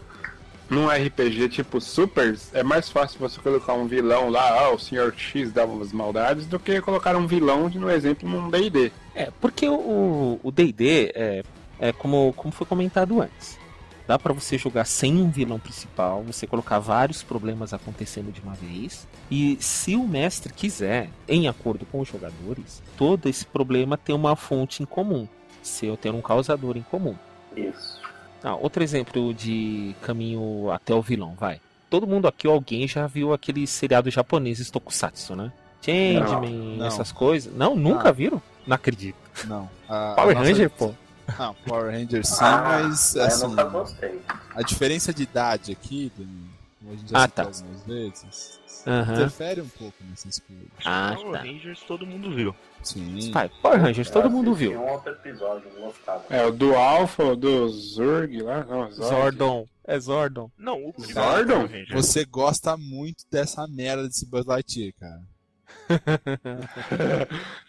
Num 0.69 0.87
RPG 0.87 1.49
tipo 1.49 1.79
Supers, 1.79 2.49
é 2.53 2.63
mais 2.63 2.89
fácil 2.89 3.19
você 3.19 3.39
colocar 3.39 3.73
um 3.73 3.85
vilão 3.85 4.29
lá, 4.29 4.61
ah, 4.61 4.71
o 4.71 4.79
Sr. 4.79 5.13
X 5.15 5.51
dava 5.51 5.71
umas 5.71 5.91
maldades, 5.91 6.47
do 6.47 6.59
que 6.59 6.81
colocar 6.81 7.15
um 7.15 7.27
vilão, 7.27 7.69
no 7.69 7.89
exemplo, 7.89 8.27
num 8.27 8.49
D&D. 8.49 8.91
É, 9.13 9.29
porque 9.39 9.67
o 9.67 10.39
o 10.43 10.51
D&D 10.51 11.11
é, 11.15 11.43
é 11.79 11.91
como, 11.91 12.33
como 12.33 12.51
foi 12.51 12.65
comentado 12.65 13.21
antes. 13.21 13.59
Dá 14.07 14.19
pra 14.19 14.33
você 14.33 14.57
jogar 14.57 14.85
sem 14.85 15.15
um 15.21 15.29
vilão 15.31 15.59
principal, 15.59 16.21
você 16.23 16.45
colocar 16.45 16.77
vários 16.77 17.23
problemas 17.23 17.73
acontecendo 17.73 18.31
de 18.31 18.39
uma 18.41 18.53
vez. 18.53 19.07
E 19.31 19.57
se 19.59 19.95
o 19.95 20.07
mestre 20.07 20.53
quiser, 20.53 21.09
em 21.27 21.47
acordo 21.47 21.85
com 21.87 21.99
os 22.01 22.07
jogadores, 22.07 22.83
todo 22.95 23.27
esse 23.27 23.45
problema 23.45 23.97
tem 23.97 24.15
uma 24.15 24.35
fonte 24.35 24.83
em 24.83 24.85
comum. 24.85 25.27
Se 25.63 25.87
eu 25.87 25.97
ter 25.97 26.11
um 26.13 26.21
causador 26.21 26.77
em 26.77 26.83
comum. 26.83 27.15
Isso. 27.57 27.99
Ah, 28.43 28.55
outro 28.55 28.83
exemplo 28.83 29.33
de 29.33 29.95
caminho 30.03 30.69
até 30.71 30.93
o 30.93 31.01
vilão, 31.01 31.33
vai. 31.39 31.59
Todo 31.89 32.05
mundo 32.05 32.27
aqui, 32.27 32.45
alguém 32.47 32.87
já 32.87 33.07
viu 33.07 33.33
aquele 33.33 33.65
seriado 33.65 34.11
japonês 34.11 34.69
Tokusatsu, 34.69 35.35
né? 35.35 35.51
Changeman, 35.81 36.77
Não. 36.77 36.85
essas 36.85 37.11
coisas. 37.11 37.51
Não, 37.55 37.75
nunca 37.75 38.09
Ah. 38.09 38.11
viram? 38.11 38.41
Não 38.67 38.75
acredito. 38.75 39.17
Não. 39.45 39.67
A, 39.89 40.11
a 40.11 40.15
Power 40.15 40.35
nossa- 40.35 40.47
Ranger, 40.49 40.69
pô. 40.69 40.93
Não, 41.39 41.53
Power 41.65 41.91
Ranger 41.91 42.25
sim, 42.25 42.35
Ah, 42.41 42.61
mas 42.81 43.15
eu 43.15 43.23
assim, 43.23 43.47
nunca 43.47 43.63
gostei. 43.65 44.21
a 44.55 44.61
diferença 44.61 45.13
de 45.13 45.23
idade 45.23 45.71
aqui, 45.71 46.11
como 46.15 46.91
a 46.93 46.95
gente 46.95 47.11
já 47.11 47.23
Ah, 47.23 47.27
tá. 47.27 47.43
algumas 47.43 47.83
vezes, 47.83 48.59
Aham. 48.85 49.13
interfere 49.13 49.61
um 49.61 49.67
pouco 49.69 49.95
nessas 50.09 50.39
coisas. 50.39 50.67
Ah, 50.85 51.13
Power 51.15 51.31
tá. 51.33 51.39
Rangers 51.43 51.79
todo 51.81 52.05
mundo 52.05 52.33
viu. 52.33 52.55
Sim. 52.83 53.31
Pai, 53.31 53.49
Power 53.61 53.81
Rangers, 53.81 54.11
todo 54.11 54.25
Eu 54.25 54.29
mundo 54.29 54.53
viu. 54.53 54.79
um 54.79 54.91
outro 54.91 55.11
episódio, 55.11 55.71
não 55.73 55.87
gostava. 55.87 56.23
É, 56.29 56.45
o 56.45 56.51
do 56.51 56.75
Alpha, 56.75 57.23
o 57.23 57.35
do 57.35 57.67
Zurg 57.69 58.41
lá, 58.43 58.63
não, 58.63 58.91
Zord. 58.91 59.09
Zordon. 59.37 59.67
É 59.87 59.99
Zordon. 59.99 60.51
Não, 60.57 60.77
o 60.89 60.93
Zordon? 61.01 61.67
Você 61.93 62.23
gosta 62.25 62.77
muito 62.77 63.23
dessa 63.31 63.67
merda 63.67 64.07
desse 64.07 64.25
Buzz 64.27 64.45
Lightyear, 64.45 64.93
cara. 64.99 65.21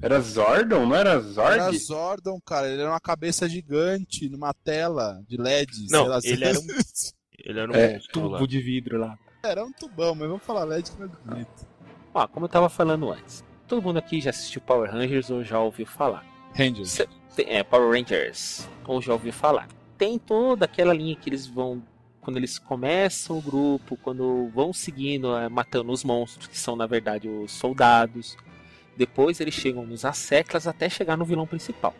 Era 0.00 0.20
Zordon, 0.20 0.86
não 0.86 0.96
era 0.96 1.20
Zorg? 1.20 1.52
Era 1.52 1.72
Zordon, 1.72 2.38
cara. 2.44 2.68
Ele 2.68 2.82
era 2.82 2.90
uma 2.90 3.00
cabeça 3.00 3.48
gigante 3.48 4.28
numa 4.28 4.52
tela 4.52 5.22
de 5.28 5.36
LED. 5.36 5.86
Não, 5.90 6.00
sei 6.02 6.08
lá, 6.08 6.18
ele 6.24 6.44
era 6.44 6.58
um- 6.58 6.66
Ele 7.44 7.58
era 7.58 7.72
um 7.72 7.74
É, 7.74 7.92
lá. 7.94 8.00
Tubo 8.12 8.46
de 8.46 8.60
vidro 8.60 8.98
lá. 8.98 9.18
Era 9.42 9.64
um 9.64 9.72
tubão, 9.72 10.14
mas 10.14 10.28
vamos 10.28 10.44
falar 10.44 10.62
LED 10.64 10.92
que 10.92 10.98
não 11.00 11.06
é 11.06 11.10
bonito. 11.24 11.66
Ó, 12.14 12.28
como 12.28 12.44
eu 12.44 12.48
tava 12.48 12.68
falando 12.68 13.10
antes. 13.10 13.42
Todo 13.66 13.82
mundo 13.82 13.96
aqui 13.98 14.20
já 14.20 14.30
assistiu 14.30 14.60
Power 14.60 14.90
Rangers 14.92 15.28
ou 15.30 15.42
já 15.42 15.58
ouviu 15.58 15.86
falar. 15.86 16.24
Rangers. 16.54 17.00
É, 17.38 17.64
Power 17.64 17.90
Rangers. 17.98 18.68
Ou 18.86 19.00
já 19.02 19.12
ouviu 19.12 19.32
falar. 19.32 19.66
Tem 19.98 20.18
toda 20.18 20.66
aquela 20.66 20.92
linha 20.94 21.16
que 21.16 21.28
eles 21.28 21.46
vão. 21.46 21.82
Quando 22.20 22.36
eles 22.36 22.58
começam 22.58 23.38
o 23.38 23.42
grupo, 23.42 23.96
quando 23.96 24.48
vão 24.54 24.72
seguindo, 24.72 25.36
é, 25.36 25.48
matando 25.48 25.90
os 25.90 26.04
monstros, 26.04 26.46
que 26.46 26.56
são 26.58 26.76
na 26.76 26.86
verdade 26.86 27.28
os 27.28 27.50
soldados. 27.50 28.36
Depois 28.96 29.40
eles 29.40 29.54
chegam 29.54 29.86
nos 29.86 30.04
asseclas 30.04 30.66
até 30.66 30.88
chegar 30.88 31.16
no 31.16 31.24
vilão 31.24 31.46
principal. 31.46 31.94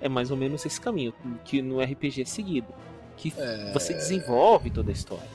É 0.00 0.08
mais 0.08 0.30
ou 0.30 0.36
menos 0.36 0.64
esse 0.66 0.80
caminho 0.80 1.14
que 1.44 1.62
no 1.62 1.80
RPG 1.80 2.22
é 2.22 2.24
seguido. 2.24 2.68
Que 3.16 3.32
É. 3.36 3.72
você 3.72 3.94
desenvolve 3.94 4.70
toda 4.70 4.90
a 4.90 4.92
história. 4.92 5.28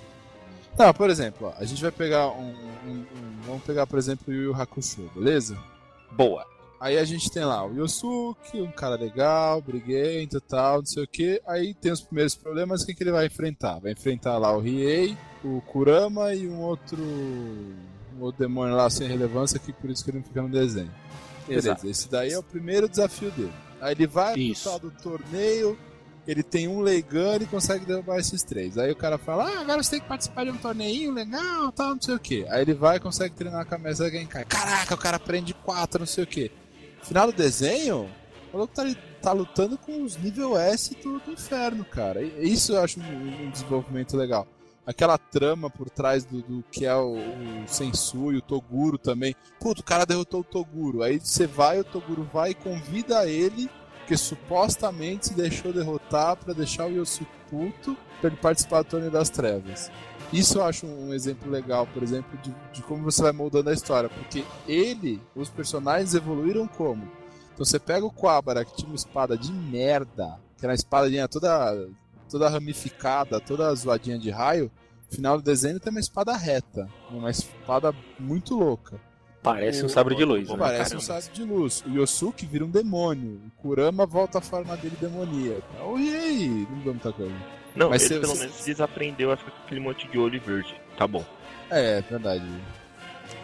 Não, 0.78 0.94
por 0.94 1.10
exemplo, 1.10 1.48
ó, 1.48 1.54
a 1.60 1.66
gente 1.66 1.82
vai 1.82 1.92
pegar 1.92 2.28
um, 2.30 2.54
um- 2.86 2.92
um- 3.16 3.30
Vamos 3.46 3.64
pegar, 3.64 3.88
por 3.88 3.98
exemplo, 3.98 4.26
o 4.28 4.32
Yu 4.34 4.44
Yu 4.44 4.54
Hakusho, 4.56 5.10
beleza? 5.16 5.58
Boa. 6.12 6.46
Aí 6.80 6.98
a 6.98 7.04
gente 7.04 7.30
tem 7.32 7.44
lá 7.44 7.66
o 7.66 7.74
Yosuke, 7.74 8.62
um 8.62 8.72
cara 8.72 8.96
legal, 8.96 9.60
briguento 9.62 10.38
e 10.38 10.42
tal, 10.42 10.78
não 10.80 10.86
sei 10.86 11.04
o 11.04 11.08
que. 11.08 11.42
Aí 11.48 11.74
tem 11.74 11.92
os 11.92 12.00
primeiros 12.02 12.36
problemas, 12.36 12.86
quem 12.86 12.96
que 12.96 13.04
ele 13.04 13.12
vai 13.12 13.26
enfrentar? 13.26 13.80
Vai 13.80 13.92
enfrentar 13.94 14.38
lá 14.38 14.56
o 14.56 14.60
Riei, 14.62 15.18
o 15.44 15.60
Kurama 15.62 16.34
e 16.34 16.48
um 16.48 16.62
outro. 16.62 16.98
Outro 18.20 18.40
demônio 18.40 18.76
lá 18.76 18.90
sem 18.90 19.08
relevância, 19.08 19.60
que 19.60 19.72
por 19.72 19.90
isso 19.90 20.04
que 20.04 20.12
ele 20.12 20.18
não 20.20 20.26
fica 20.26 20.42
no 20.42 20.50
desenho. 20.50 20.92
Beleza, 21.48 21.70
Exato. 21.70 21.88
esse 21.88 22.10
daí 22.10 22.32
é 22.32 22.38
o 22.38 22.44
primeiro 22.44 22.88
desafio 22.88 23.32
dele. 23.32 23.54
Aí 23.82 23.94
ele 23.94 24.06
vai 24.06 24.36
tal 24.64 24.78
do 24.78 24.92
torneio, 24.92 25.78
ele 26.28 26.44
tem 26.44 26.68
um 26.68 26.82
Leigan 26.82 27.38
e 27.38 27.46
consegue 27.46 27.86
derrubar 27.86 28.20
esses 28.20 28.44
três. 28.44 28.78
Aí 28.78 28.92
o 28.92 28.96
cara 28.96 29.18
fala, 29.18 29.50
ah, 29.50 29.62
agora 29.62 29.82
você 29.82 29.92
tem 29.92 30.00
que 30.02 30.08
participar 30.08 30.44
de 30.44 30.52
um 30.52 30.58
torneio 30.58 31.12
legal, 31.12 31.72
tal, 31.72 31.96
não 31.96 32.02
sei 32.02 32.14
o 32.14 32.20
que. 32.20 32.46
Aí 32.50 32.62
ele 32.62 32.74
vai 32.74 32.98
e 32.98 33.00
consegue 33.00 33.34
treinar 33.36 33.66
com 33.66 33.76
a 33.76 33.78
mesa 33.78 34.10
Genkai. 34.10 34.46
Caraca, 34.46 34.94
o 34.94 34.98
cara 34.98 35.18
prende 35.20 35.54
quatro, 35.54 36.00
não 36.00 36.08
sei 36.08 36.24
o 36.24 36.28
que. 36.28 36.52
Final 37.02 37.28
do 37.28 37.34
desenho, 37.34 38.10
o 38.52 38.58
maluco 38.58 38.74
tá, 38.74 38.84
tá 39.22 39.32
lutando 39.32 39.78
com 39.78 40.04
os 40.04 40.18
nível 40.18 40.58
S 40.58 40.94
do, 40.96 41.20
do 41.20 41.32
inferno, 41.32 41.86
cara. 41.86 42.22
E 42.22 42.52
Isso 42.52 42.74
eu 42.74 42.84
acho 42.84 43.00
um, 43.00 43.46
um 43.46 43.50
desenvolvimento 43.50 44.16
legal. 44.16 44.48
Aquela 44.90 45.20
trama 45.20 45.70
por 45.70 45.88
trás 45.88 46.26
do, 46.26 46.42
do 46.42 46.64
que 46.72 46.84
é 46.84 46.96
o, 46.96 47.14
o 47.14 48.34
e 48.34 48.38
o 48.38 48.42
Toguro 48.42 48.98
também. 48.98 49.36
Puto, 49.60 49.82
o 49.82 49.86
cara 49.86 50.04
derrotou 50.04 50.42
o 50.42 50.44
Toguro. 50.44 51.04
Aí 51.04 51.20
você 51.20 51.46
vai, 51.46 51.80
o 51.80 51.84
Toguro 51.84 52.28
vai 52.34 52.50
e 52.50 52.56
convida 52.56 53.30
ele, 53.30 53.70
que 54.08 54.18
supostamente 54.18 55.28
se 55.28 55.36
deixou 55.36 55.72
derrotar 55.72 56.38
pra 56.38 56.56
deixar 56.56 56.88
o 56.88 56.92
Yosuke 56.92 57.30
puto 57.52 57.96
pra 58.20 58.32
ele 58.32 58.38
participar 58.38 58.82
do 58.82 58.90
Torneio 58.90 59.12
das 59.12 59.30
Trevas. 59.30 59.92
Isso 60.34 60.58
eu 60.58 60.64
acho 60.64 60.88
um 60.88 61.14
exemplo 61.14 61.52
legal, 61.52 61.86
por 61.86 62.02
exemplo, 62.02 62.36
de, 62.42 62.52
de 62.74 62.82
como 62.82 63.04
você 63.04 63.22
vai 63.22 63.32
moldando 63.32 63.70
a 63.70 63.74
história. 63.74 64.10
Porque 64.10 64.44
ele, 64.68 65.22
os 65.36 65.52
personagens 65.52 66.16
evoluíram 66.16 66.68
como? 66.68 67.08
Então 67.54 67.64
você 67.64 67.78
pega 67.78 68.08
o 68.08 68.12
Quabara, 68.12 68.66
que 68.66 68.76
tinha 68.76 68.90
uma 68.90 68.96
espada 68.96 69.38
de 69.38 69.54
merda, 69.54 70.40
que 70.58 70.66
era 70.66 70.72
uma 70.72 70.76
espadinha 70.76 71.28
toda, 71.28 71.88
toda 72.30 72.50
ramificada, 72.50 73.40
toda 73.40 73.74
zoadinha 73.76 74.18
de 74.20 74.30
raio. 74.30 74.72
No 75.10 75.16
final 75.16 75.38
do 75.38 75.44
desenho 75.44 75.80
tem 75.80 75.90
uma 75.92 76.00
espada 76.00 76.36
reta, 76.38 76.88
uma 77.10 77.30
espada 77.32 77.94
muito 78.20 78.56
louca. 78.58 79.00
Parece 79.42 79.82
um 79.84 79.86
O- 79.86 79.90
sabre 79.90 80.16
de 80.16 80.24
luz. 80.26 80.50
o- 80.50 80.54
né? 80.54 80.60
Parece 80.60 80.96
um 80.96 81.00
caramba. 81.00 81.22
sabre 81.22 81.36
de 81.36 81.44
luz. 81.44 81.84
O 81.88 81.90
Yosuke 81.90 82.46
vira 82.46 82.66
um 82.66 82.70
demônio. 82.70 83.40
O 83.48 83.62
Kurama 83.62 84.06
volta 84.06 84.38
à 84.40 84.42
forma 84.42 84.76
dele 84.78 84.98
demoníaca. 85.00 85.64
Oh, 85.84 85.98
e 85.98 86.14
aí? 86.14 86.48
Não 86.70 86.76
mudou 86.78 86.94
muita 86.94 87.12
coisa. 87.14 87.36
Não, 87.76 87.90
Mas 87.90 88.04
ele 88.04 88.16
você- 88.16 88.20
pelo 88.20 88.36
você- 88.36 88.42
menos 88.48 88.66
desaprendeu 88.66 89.32
a 89.32 89.38
ficar 89.38 89.52
com 89.52 89.64
aquele 89.64 89.80
monte 89.80 90.08
de 90.10 90.18
olho 90.20 90.42
verde. 90.42 90.76
Tá 90.98 91.08
bom. 91.08 91.24
É, 91.72 92.00
é 92.00 92.02
verdade. 92.02 92.46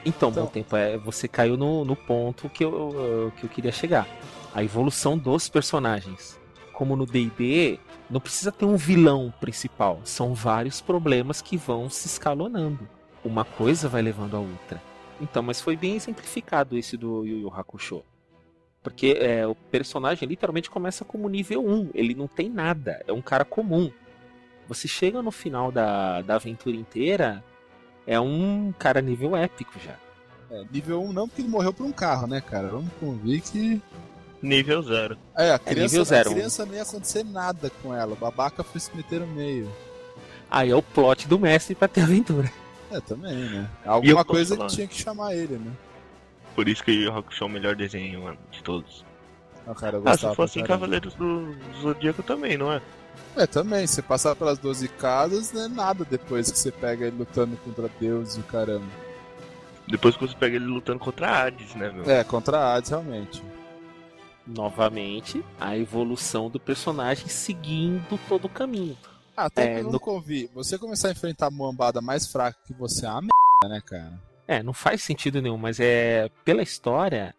Então, 0.06 0.30
Então- 0.30 0.43
bom 0.45 0.50
tempo, 0.52 0.76
é, 0.76 0.98
você 0.98 1.28
caiu 1.28 1.56
no, 1.58 1.86
no 1.86 1.95
ponto 1.95 2.50
que 2.50 2.63
eu, 2.63 2.71
eu- 2.74 3.32
que 3.38 3.45
eu 3.45 3.50
queria 3.50 3.71
chegar. 3.71 4.08
A 4.54 4.63
evolução 4.63 5.17
dos 5.17 5.48
personagens. 5.50 6.39
Como 6.74 6.95
no 6.95 7.06
D&D, 7.06 7.80
não 8.10 8.20
precisa 8.20 8.52
ter 8.52 8.65
um 8.65 8.76
vilão 8.76 9.34
principal. 9.39 10.00
São 10.04 10.34
vários 10.34 10.82
problemas 10.82 11.41
que 11.41 11.58
vão 11.58 11.89
se 11.89 12.08
escalonando. 12.08 12.88
Uma 13.24 13.44
coisa 13.44 13.89
vai 13.89 14.02
levando 14.02 14.36
a 14.36 14.39
outra. 14.39 14.82
Então, 15.20 15.41
mas 15.41 15.62
foi 15.62 15.76
bem 15.76 15.96
exemplificado 15.96 16.78
esse 16.78 16.98
do 16.98 17.26
Yu 17.26 17.39
Yu 17.39 17.54
Hakusho. 17.54 18.04
Porque 18.84 19.18
é, 19.20 19.48
o 19.48 19.56
personagem 19.56 20.28
literalmente 20.28 20.70
começa 20.70 21.04
como 21.04 21.28
nível 21.28 21.65
1. 21.65 21.89
Ele 21.94 22.13
não 22.13 22.28
tem 22.28 22.50
nada. 22.50 23.04
É 23.08 23.12
um 23.12 23.22
cara 23.22 23.44
comum. 23.44 23.91
Você 24.68 24.88
chega 24.88 25.22
no 25.22 25.32
final 25.32 25.72
da, 25.72 26.22
da 26.22 26.36
aventura 26.36 26.76
inteira, 26.76 27.44
é 28.06 28.20
um 28.20 28.74
cara 28.78 29.02
nível 29.02 29.36
épico 29.36 29.80
já. 29.80 29.96
É, 30.52 30.63
nível 30.72 31.02
1 31.04 31.13
não, 31.13 31.28
porque 31.28 31.41
ele 31.41 31.50
morreu 31.50 31.74
por 31.74 31.86
um 31.86 31.91
carro, 31.91 32.28
né, 32.28 32.41
cara? 32.41 32.68
Vamos 32.68 32.91
convir 33.00 33.41
que. 33.41 33.82
Nível 34.45 34.81
zero. 34.84 35.17
É, 35.38 35.51
a 35.51 35.60
criança, 35.60 35.81
nível 35.81 36.05
zero. 36.05 36.29
a 36.29 36.34
criança 36.34 36.65
não 36.65 36.73
ia 36.75 36.81
acontecer 36.84 37.23
nada 37.23 37.71
com 37.81 37.93
ela. 37.93 38.13
O 38.13 38.15
babaca 38.15 38.63
foi 38.63 38.79
se 38.79 38.95
meter 38.95 39.19
no 39.21 39.27
meio. 39.27 39.71
Aí 40.49 40.69
é 40.69 40.75
o 40.75 40.81
plot 40.81 41.27
do 41.27 41.39
mestre 41.39 41.73
pra 41.75 41.88
ter 41.88 42.01
aventura. 42.01 42.51
É, 42.91 42.99
também, 43.01 43.34
né? 43.36 43.69
Alguma 43.86 44.23
coisa 44.23 44.55
que 44.55 44.67
tinha 44.67 44.88
que 44.88 44.95
chamar 45.01 45.34
ele, 45.36 45.58
né? 45.58 45.71
Por 46.53 46.69
isso 46.69 46.84
que 46.84 46.91
o 46.91 46.93
Yu 46.93 47.12
Hakusho 47.17 47.43
é 47.43 47.47
o 47.47 47.49
melhor 47.49 47.75
desenho 47.75 48.21
mano, 48.21 48.38
de 48.51 48.63
todos. 48.63 49.03
Ah, 49.67 49.73
cara, 49.73 49.97
eu 49.97 50.01
Ah, 50.05 50.12
gostava 50.12 50.34
se 50.34 50.36
fosse 50.38 50.60
em. 50.60 50.63
Cavaleiros 50.63 51.15
do 51.15 51.55
Zodíaco 51.81 52.21
também, 52.21 52.55
não 52.58 52.71
é? 52.71 52.81
É, 53.36 53.47
também. 53.47 53.86
Você 53.88 54.01
passar 54.01 54.36
pelas 54.36 54.60
12 54.60 54.88
casas, 54.88 55.51
não 55.51 55.65
é 55.65 55.67
nada 55.67 56.05
depois 56.10 56.51
que 56.51 56.58
você 56.60 56.71
pega 56.71 57.08
ele 57.08 57.17
lutando 57.17 57.58
contra 57.58 57.89
Deus 57.99 58.38
e 58.38 58.39
o 58.39 58.43
caramba. 58.43 58.86
Depois 59.88 60.15
que 60.15 60.27
você 60.27 60.36
pega 60.36 60.55
ele 60.55 60.65
lutando 60.65 60.99
contra 60.99 61.27
a 61.27 61.43
Hades, 61.43 61.75
né, 61.75 61.91
meu? 61.91 62.10
É, 62.10 62.23
contra 62.23 62.58
a 62.60 62.75
Hades, 62.75 62.91
realmente. 62.91 63.43
Novamente, 64.47 65.43
a 65.60 65.77
evolução 65.77 66.49
do 66.49 66.60
personagem 66.60 67.27
seguindo 67.27 68.19
todo 68.27 68.45
o 68.45 68.49
caminho. 68.49 68.97
Ah, 69.36 69.45
até 69.45 69.63
É, 69.63 69.73
que 69.75 69.79
eu 69.81 69.86
no- 69.86 69.91
não 69.93 69.99
convi. 69.99 70.49
Você 70.53 70.77
começar 70.77 71.10
a 71.10 71.12
enfrentar 71.12 71.47
a 71.47 71.51
moambada 71.51 71.99
mais 72.01 72.27
fraca 72.27 72.58
que 72.65 72.73
você 72.73 73.05
é 73.05 73.10
uma 73.10 73.21
merda, 73.21 73.75
né, 73.75 73.81
cara? 73.86 74.13
É, 74.47 74.62
não 74.62 74.73
faz 74.73 75.01
sentido 75.03 75.41
nenhum, 75.41 75.58
mas 75.58 75.79
é. 75.79 76.29
Pela 76.45 76.62
história, 76.62 77.34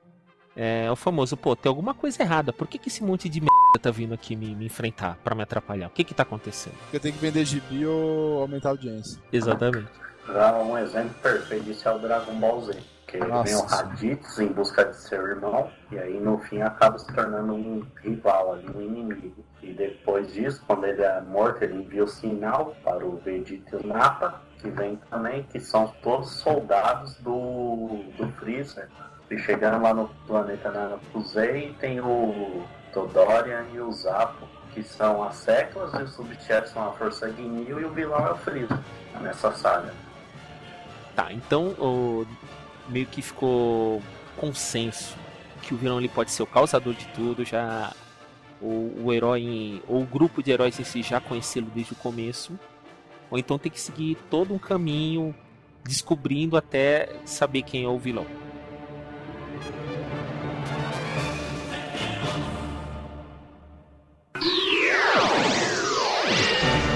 é 0.57 0.91
o 0.91 0.97
famoso, 0.97 1.37
pô, 1.37 1.55
tem 1.55 1.71
alguma 1.71 1.95
coisa 1.95 2.21
errada. 2.23 2.53
Por 2.53 2.67
que, 2.67 2.79
que 2.79 2.89
esse 2.89 3.03
monte 3.05 3.29
de 3.29 3.41
merda 3.41 3.79
tá 3.81 3.91
vindo 3.91 4.13
aqui 4.13 4.35
me, 4.35 4.55
me 4.55 4.67
enfrentar 4.67 5.17
pra 5.23 5.35
me 5.35 5.43
atrapalhar? 5.43 5.87
O 5.87 5.91
que 5.91 6.03
que 6.03 6.13
tá 6.15 6.25
acontecendo? 6.25 6.75
Porque 6.83 6.99
tem 6.99 7.13
que 7.13 7.19
vender 7.19 7.45
gibi 7.45 7.87
ou 7.87 8.41
aumentar 8.43 8.71
a 8.71 8.73
audiência. 8.73 9.23
Exatamente. 9.33 9.89
Já 10.27 10.59
um 10.59 10.77
exemplo 10.77 11.15
perfeito 11.23 11.65
disso 11.67 11.89
é 11.89 11.95
o 11.95 11.99
Dragon 12.01 12.35
Ball 12.35 12.61
Z. 12.65 12.81
Que 13.07 13.19
ele 13.19 13.27
Nossa 13.27 13.45
vem 13.45 13.55
o 13.55 13.67
Raditz 13.67 14.39
em 14.41 14.49
busca 14.49 14.85
de 14.85 14.97
seu 14.97 15.25
irmão, 15.29 15.71
e 15.93 15.99
aí 15.99 16.19
no 16.19 16.39
fim 16.39 16.61
acaba 16.63 16.99
se 16.99 17.07
tornando 17.15 17.55
um 17.55 17.87
rival 18.03 18.55
ali, 18.55 18.69
um 18.75 18.81
inimigo. 18.83 19.45
E 19.63 19.73
depois 19.73 20.33
disso, 20.33 20.61
quando 20.67 20.85
ele 20.87 21.03
é 21.03 21.21
morto, 21.21 21.63
ele 21.63 21.75
envia 21.77 22.03
o 22.05 22.09
sinal 22.09 22.75
para 22.83 23.05
o 23.07 23.17
Vegeta 23.17 23.77
e 23.77 23.85
o 23.85 23.87
Nappa, 23.87 24.41
que 24.59 24.69
vem 24.71 24.97
também, 25.11 25.45
que 25.45 25.61
são 25.61 25.89
todos 26.03 26.31
soldados 26.31 27.15
do, 27.19 28.03
do 28.17 28.29
Freezer. 28.39 28.89
E 29.31 29.39
chegando 29.39 29.83
lá 29.83 29.93
no 29.95 30.09
planeta 30.27 30.71
Narakuzei, 30.71 31.75
tem 31.81 32.01
o 32.01 32.65
Todorian 32.93 33.65
e 33.73 33.81
o 33.81 33.93
Zappo, 33.93 34.47
que 34.73 34.83
são 34.83 35.23
as 35.23 35.37
Seclas, 35.37 35.93
e 35.95 36.03
os 36.03 36.13
subchefes 36.15 36.71
são 36.71 36.89
a 36.89 36.93
Força 36.93 37.31
Ginyu, 37.33 37.81
e 37.81 37.85
o 37.85 37.91
vilão 37.91 38.27
é 38.27 38.33
o 38.33 38.37
Freezer, 38.37 38.79
nessa 39.21 39.53
saga. 39.53 39.93
Tá, 41.15 41.33
então 41.33 41.69
o- 41.79 42.27
meio 42.89 43.07
que 43.07 43.23
ficou 43.23 44.03
consenso 44.37 45.17
que 45.67 45.75
o 45.75 45.77
vilão 45.77 45.99
ele 45.99 46.09
pode 46.09 46.31
ser 46.31 46.43
o 46.43 46.47
causador 46.47 46.95
de 46.95 47.07
tudo, 47.09 47.45
já 47.45 47.93
o, 48.61 49.13
herói 49.13 49.83
ou 49.89 50.03
o 50.03 50.07
grupo 50.07 50.43
de 50.43 50.51
heróis 50.51 50.79
em 50.79 51.03
já 51.03 51.21
conhecê-lo 51.21 51.67
desde 51.75 51.93
o 51.93 51.97
começo, 51.97 52.59
ou 53.31 53.39
então 53.39 53.59
tem 53.59 53.71
que 53.71 53.81
seguir 53.81 54.17
todo 54.31 54.55
um 54.55 54.59
caminho 54.59 55.35
descobrindo 55.85 56.57
até 56.57 57.17
saber 57.25 57.63
quem 57.63 57.85
é 57.85 57.89
o 57.89 57.99
vilão. 57.99 58.27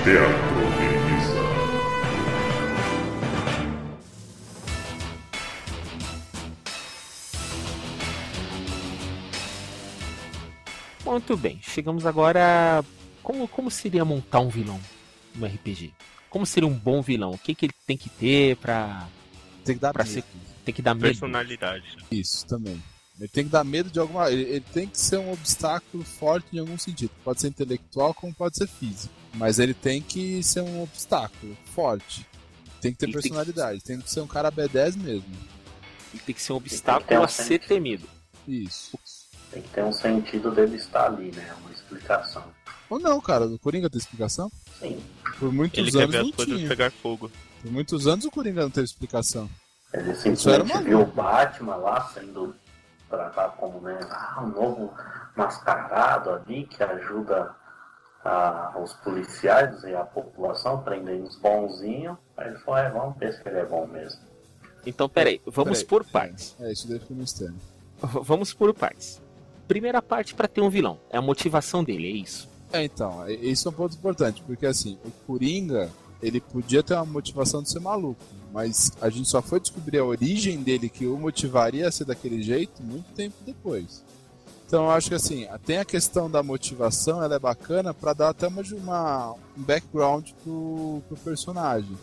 Teatro 0.05 0.50
Muito 11.31 11.41
bem, 11.43 11.61
chegamos 11.63 12.05
agora. 12.07 12.81
a 12.81 12.85
Como, 13.23 13.47
como 13.47 13.71
seria 13.71 14.05
montar 14.05 14.41
um 14.41 14.49
vilão 14.49 14.81
no 15.37 15.47
RPG? 15.47 15.93
Como 16.29 16.45
seria 16.45 16.69
um 16.69 16.75
bom 16.75 17.01
vilão? 17.01 17.31
O 17.31 17.39
que, 17.39 17.55
que 17.55 17.67
ele 17.67 17.75
tem 17.87 17.97
que 17.97 18.09
ter 18.11 18.57
pra. 18.57 19.07
Tem 19.65 19.77
que 19.77 19.81
dar 19.81 19.93
Pra 19.93 20.03
medo. 20.03 20.13
ser- 20.13 20.25
Tem 20.65 20.75
que 20.75 20.83
dar 20.83 20.93
medo? 20.93 21.05
Personalidade. 21.07 21.85
Isso, 22.11 22.45
também. 22.49 22.83
Ele 23.17 23.29
tem 23.29 23.45
que 23.45 23.51
dar 23.51 23.63
medo 23.63 23.89
de 23.89 24.01
alguma. 24.01 24.29
Ele, 24.29 24.43
ele 24.43 24.65
tem 24.73 24.89
que 24.89 24.99
ser 24.99 25.19
um 25.19 25.33
obstáculo 25.33 26.03
forte 26.03 26.49
em 26.53 26.59
algum 26.59 26.77
sentido. 26.77 27.13
Pode 27.23 27.41
ser 27.41 27.47
intelectual, 27.47 28.13
como 28.13 28.35
pode 28.35 28.57
ser 28.57 28.67
físico. 28.67 29.15
Mas 29.35 29.61
ele 29.61 29.73
tem 29.75 30.03
que 30.03 30.43
ser 30.43 30.63
um 30.63 30.83
obstáculo 30.83 31.57
forte. 31.77 32.27
Tem 32.81 32.91
que 32.91 32.99
ter 32.99 33.07
Ele 33.07 33.13
tem 33.13 33.23
que- 33.23 33.29
personalidade. 33.29 33.81
Tem 33.85 34.01
que 34.01 34.11
ser 34.11 34.21
um 34.21 34.27
cara 34.27 34.51
B10 34.51 34.97
mesmo. 34.97 35.29
Ele 36.13 36.23
tem 36.27 36.35
que 36.35 36.43
ser 36.43 36.55
um 36.55 36.57
obstáculo 36.57 37.23
a 37.23 37.29
ser 37.29 37.61
temido. 37.61 38.09
Isso. 38.49 38.99
Tem 39.51 39.63
que 39.63 39.69
ter 39.71 39.83
um 39.85 39.93
sentido 39.93 40.51
dele 40.53 40.77
estar 40.77 41.07
ali, 41.07 41.33
né? 41.33 41.55
Uma 41.61 41.71
explicação. 41.73 42.45
Ou 42.89 42.99
não, 42.99 43.21
cara, 43.21 43.47
o 43.47 43.59
Coringa 43.59 43.89
tem 43.91 43.99
explicação? 43.99 44.51
Sim. 44.79 45.03
Por 45.39 45.53
muitos 45.53 45.79
Ele 45.79 45.91
quer 45.93 45.99
anos 46.03 46.11
ver 46.15 46.21
as 46.23 46.31
coisas 46.31 46.57
tinha. 46.57 46.69
pegar 46.69 46.91
fogo. 46.91 47.31
Por 47.63 47.71
muitos 47.73 48.07
anos 48.07 48.25
o 48.25 48.31
Coringa 48.31 48.63
não 48.63 48.71
teve 48.71 48.85
explicação. 48.85 49.49
Ele 49.93 50.15
simplesmente 50.15 50.73
uma- 50.73 50.83
viu 50.83 51.01
o 51.03 51.07
Batman 51.07 51.77
lá 51.77 52.09
sendo 52.15 52.55
tratado 53.09 53.57
como 53.57 53.81
né, 53.81 53.99
ah, 54.09 54.41
um 54.45 54.49
novo 54.49 54.95
mascarado 55.37 56.31
ali 56.31 56.65
que 56.67 56.83
ajuda 56.83 57.55
a- 58.25 58.73
os 58.81 58.93
policiais 58.95 59.83
e 59.85 59.95
a 59.95 60.05
população 60.05 60.83
prendendo 60.83 61.25
os 61.25 61.37
bonzinhos. 61.37 62.17
Aí 62.37 62.49
ele 62.49 62.59
falou, 62.59 62.79
é, 62.79 62.91
vamos 62.91 63.17
ver 63.19 63.33
se 63.35 63.49
ele 63.49 63.59
é 63.59 63.65
bom 63.65 63.87
mesmo. 63.87 64.21
Então, 64.87 65.09
peraí, 65.09 65.41
vamos 65.47 65.83
Peraí. 65.83 65.87
por 65.87 66.05
partes. 66.05 66.55
É, 66.61 66.73
isso 66.73 66.89
daí 66.89 66.99
foi 67.01 67.17
no 67.17 67.23
externo. 67.25 67.57
V- 68.03 68.21
Vamos 68.23 68.55
por 68.55 68.73
partes. 68.73 69.21
Primeira 69.71 70.03
parte 70.03 70.35
para 70.35 70.49
ter 70.49 70.61
um 70.61 70.69
vilão. 70.69 70.99
É 71.11 71.17
a 71.17 71.23
motivação 71.23 71.85
dele, 71.85 72.09
é 72.09 72.11
isso. 72.11 72.49
É, 72.73 72.83
então, 72.83 73.25
é- 73.25 73.33
isso 73.35 73.69
é 73.69 73.71
um 73.71 73.75
ponto 73.75 73.95
importante, 73.97 74.43
porque 74.45 74.67
assim, 74.67 74.99
o 75.05 75.11
Coringa, 75.25 75.89
ele 76.21 76.41
podia 76.41 76.83
ter 76.83 76.95
uma 76.95 77.05
motivação 77.05 77.63
de 77.63 77.71
ser 77.71 77.79
maluco, 77.79 78.21
mas 78.53 78.91
a 79.01 79.09
gente 79.09 79.29
só 79.29 79.41
foi 79.41 79.61
descobrir 79.61 79.99
a 79.99 80.05
origem 80.05 80.61
dele 80.61 80.89
que 80.89 81.07
o 81.07 81.17
motivaria 81.17 81.87
a 81.87 81.93
ser 81.93 82.05
daquele 82.05 82.43
jeito 82.43 82.83
muito 82.83 83.07
tempo 83.15 83.37
depois. 83.47 84.03
Então 84.67 84.87
eu 84.87 84.91
acho 84.91 85.09
que 85.09 85.15
assim, 85.15 85.47
tem 85.65 85.79
a 85.79 85.85
questão 85.85 86.29
da 86.29 86.43
motivação, 86.43 87.23
ela 87.23 87.37
é 87.37 87.39
bacana 87.39 87.95
pra 87.95 88.13
dar 88.13 88.31
até 88.31 88.49
uma, 88.49 88.63
uma- 88.73 89.33
um 89.57 89.63
background 89.63 90.31
pro, 90.43 91.01
pro 91.07 91.17
personagem. 91.19 91.97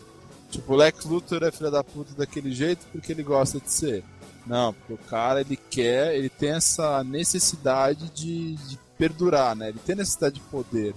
Tipo, 0.50 0.72
o 0.72 0.76
Lex 0.76 1.04
Luthor 1.04 1.42
é 1.44 1.50
filho 1.52 1.70
da 1.70 1.84
puta 1.84 2.14
daquele 2.14 2.50
jeito 2.50 2.86
porque 2.92 3.12
ele 3.12 3.22
gosta 3.22 3.60
de 3.60 3.70
ser. 3.70 4.02
Não, 4.48 4.72
porque 4.72 4.94
o 4.94 4.98
cara 4.98 5.42
ele 5.42 5.56
quer, 5.56 6.16
ele 6.16 6.30
tem 6.30 6.50
essa 6.50 7.04
necessidade 7.04 8.08
de, 8.10 8.54
de 8.56 8.78
perdurar, 8.96 9.54
né? 9.54 9.68
Ele 9.68 9.78
tem 9.78 9.94
necessidade 9.94 10.36
de 10.36 10.40
poder. 10.42 10.94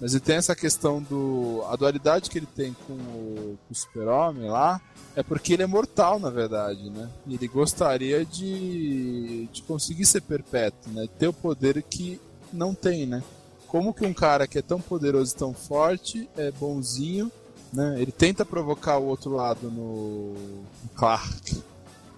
Mas 0.00 0.12
ele 0.12 0.20
tem 0.20 0.36
essa 0.36 0.54
questão 0.54 1.02
do. 1.02 1.62
A 1.68 1.76
dualidade 1.76 2.28
que 2.30 2.38
ele 2.38 2.46
tem 2.46 2.74
com 2.86 2.92
o, 2.94 3.58
o 3.70 3.74
Super-Homem 3.74 4.48
lá 4.48 4.80
é 5.14 5.22
porque 5.22 5.54
ele 5.54 5.62
é 5.62 5.66
mortal, 5.66 6.18
na 6.18 6.28
verdade, 6.28 6.90
né? 6.90 7.08
E 7.26 7.34
ele 7.34 7.48
gostaria 7.48 8.24
de, 8.24 9.48
de 9.50 9.62
conseguir 9.62 10.04
ser 10.04 10.20
perpétuo, 10.22 10.92
né? 10.92 11.08
Ter 11.18 11.28
o 11.28 11.32
poder 11.32 11.82
que 11.82 12.20
não 12.52 12.74
tem, 12.74 13.06
né? 13.06 13.22
Como 13.66 13.94
que 13.94 14.04
um 14.04 14.12
cara 14.12 14.46
que 14.46 14.58
é 14.58 14.62
tão 14.62 14.80
poderoso 14.80 15.34
e 15.34 15.38
tão 15.38 15.54
forte 15.54 16.28
é 16.36 16.50
bonzinho, 16.50 17.32
né? 17.72 17.96
Ele 17.98 18.12
tenta 18.12 18.44
provocar 18.44 18.98
o 18.98 19.06
outro 19.06 19.30
lado 19.30 19.70
no, 19.70 20.34
no 20.34 20.90
Clark. 20.94 21.62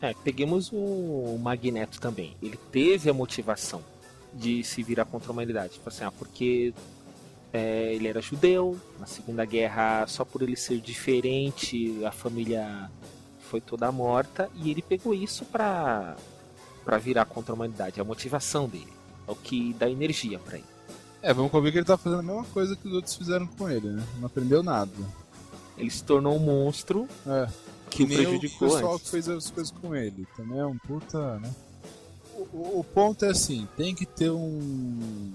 É, 0.00 0.14
peguemos 0.14 0.70
o 0.72 1.38
Magneto 1.40 2.00
também. 2.00 2.36
Ele 2.40 2.58
teve 2.70 3.10
a 3.10 3.14
motivação 3.14 3.82
de 4.32 4.62
se 4.62 4.82
virar 4.82 5.04
contra 5.04 5.30
a 5.30 5.32
humanidade. 5.32 5.74
Tipo 5.74 5.88
assim, 5.88 6.04
ah, 6.04 6.12
porque 6.12 6.72
é, 7.52 7.94
ele 7.94 8.08
era 8.08 8.20
judeu, 8.20 8.78
na 8.98 9.06
Segunda 9.06 9.44
Guerra, 9.44 10.06
só 10.06 10.24
por 10.24 10.42
ele 10.42 10.56
ser 10.56 10.80
diferente, 10.80 12.04
a 12.04 12.12
família 12.12 12.90
foi 13.40 13.60
toda 13.60 13.90
morta, 13.90 14.50
e 14.54 14.70
ele 14.70 14.82
pegou 14.82 15.14
isso 15.14 15.44
pra, 15.46 16.16
pra 16.84 16.98
virar 16.98 17.24
contra 17.24 17.52
a 17.52 17.56
humanidade. 17.56 17.98
É 17.98 18.02
a 18.02 18.04
motivação 18.04 18.68
dele. 18.68 18.92
É 19.26 19.30
o 19.30 19.34
que 19.34 19.74
dá 19.74 19.88
energia 19.90 20.38
pra 20.38 20.56
ele. 20.56 20.66
É, 21.20 21.32
vamos 21.34 21.50
convir 21.50 21.72
que 21.72 21.78
ele 21.78 21.84
tá 21.84 21.96
fazendo 21.96 22.20
a 22.20 22.22
mesma 22.22 22.44
coisa 22.44 22.76
que 22.76 22.86
os 22.86 22.94
outros 22.94 23.16
fizeram 23.16 23.46
com 23.46 23.68
ele, 23.68 23.88
né? 23.88 24.06
Não 24.18 24.26
aprendeu 24.26 24.62
nada. 24.62 24.92
Ele 25.76 25.90
se 25.90 26.02
tornou 26.04 26.36
um 26.36 26.38
monstro 26.38 27.08
É. 27.26 27.48
que 27.88 28.04
o 28.04 28.06
nem 28.08 28.18
o 28.18 28.22
prejudicou 28.22 28.68
pessoal 28.70 28.92
antes. 28.94 29.04
que 29.04 29.10
fez 29.10 29.28
as 29.28 29.50
coisas 29.50 29.70
com 29.80 29.94
ele. 29.94 30.26
Também 30.36 30.58
é 30.58 30.66
um 30.66 30.78
puta, 30.78 31.38
né? 31.38 31.50
O, 32.34 32.42
o- 32.56 32.80
o 32.80 32.84
ponto 32.84 33.24
é 33.24 33.30
assim, 33.30 33.66
tem 33.76 33.94
que 33.94 34.06
ter 34.06 34.30
um. 34.30 35.32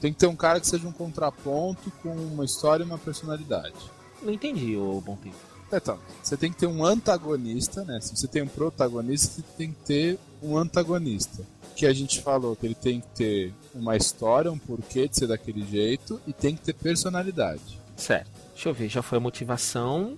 Tem 0.00 0.12
que 0.12 0.18
ter 0.18 0.26
um 0.26 0.36
cara 0.36 0.60
que 0.60 0.66
seja 0.66 0.86
um 0.86 0.92
contraponto 0.92 1.90
com 2.02 2.10
uma 2.14 2.44
história 2.44 2.82
e 2.84 2.86
uma 2.86 2.98
personalidade. 2.98 3.74
Não 4.22 4.32
entendi, 4.32 4.76
ô 4.76 5.00
Bom 5.00 5.16
Tempo. 5.16 5.36
Então, 5.72 5.98
você 6.22 6.36
tem 6.36 6.52
que 6.52 6.58
ter 6.58 6.66
um 6.66 6.84
antagonista, 6.84 7.82
né? 7.84 7.98
Se 8.00 8.14
você 8.14 8.28
tem 8.28 8.42
um 8.42 8.46
protagonista, 8.46 9.34
você 9.36 9.42
tem 9.56 9.70
que 9.72 9.78
ter 9.84 10.18
um 10.42 10.56
antagonista. 10.56 11.42
Que 11.74 11.86
a 11.86 11.92
gente 11.92 12.20
falou 12.22 12.54
que 12.54 12.64
ele 12.66 12.74
tem 12.76 13.00
que 13.00 13.06
ter 13.08 13.54
uma 13.74 13.96
história, 13.96 14.52
um 14.52 14.58
porquê 14.58 15.08
de 15.08 15.16
ser 15.16 15.26
daquele 15.26 15.66
jeito 15.66 16.20
e 16.26 16.32
tem 16.32 16.54
que 16.54 16.62
ter 16.62 16.74
personalidade. 16.74 17.80
Certo. 17.96 18.30
Deixa 18.54 18.68
eu 18.68 18.74
ver, 18.74 18.88
já 18.88 19.02
foi 19.02 19.18
a 19.18 19.20
motivação 19.20 20.16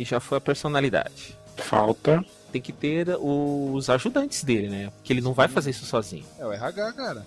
e 0.00 0.04
já 0.04 0.18
foi 0.18 0.38
a 0.38 0.40
personalidade. 0.40 1.36
Falta. 1.58 2.24
Tem 2.50 2.60
que 2.60 2.72
ter 2.72 3.06
os 3.20 3.90
ajudantes 3.90 4.42
dele, 4.42 4.68
né? 4.70 4.90
Porque 4.96 5.12
ele 5.12 5.20
não 5.20 5.34
vai 5.34 5.46
fazer 5.46 5.70
isso 5.70 5.84
sozinho. 5.84 6.24
É 6.38 6.46
o 6.46 6.50
RH, 6.50 6.92
cara. 6.94 7.26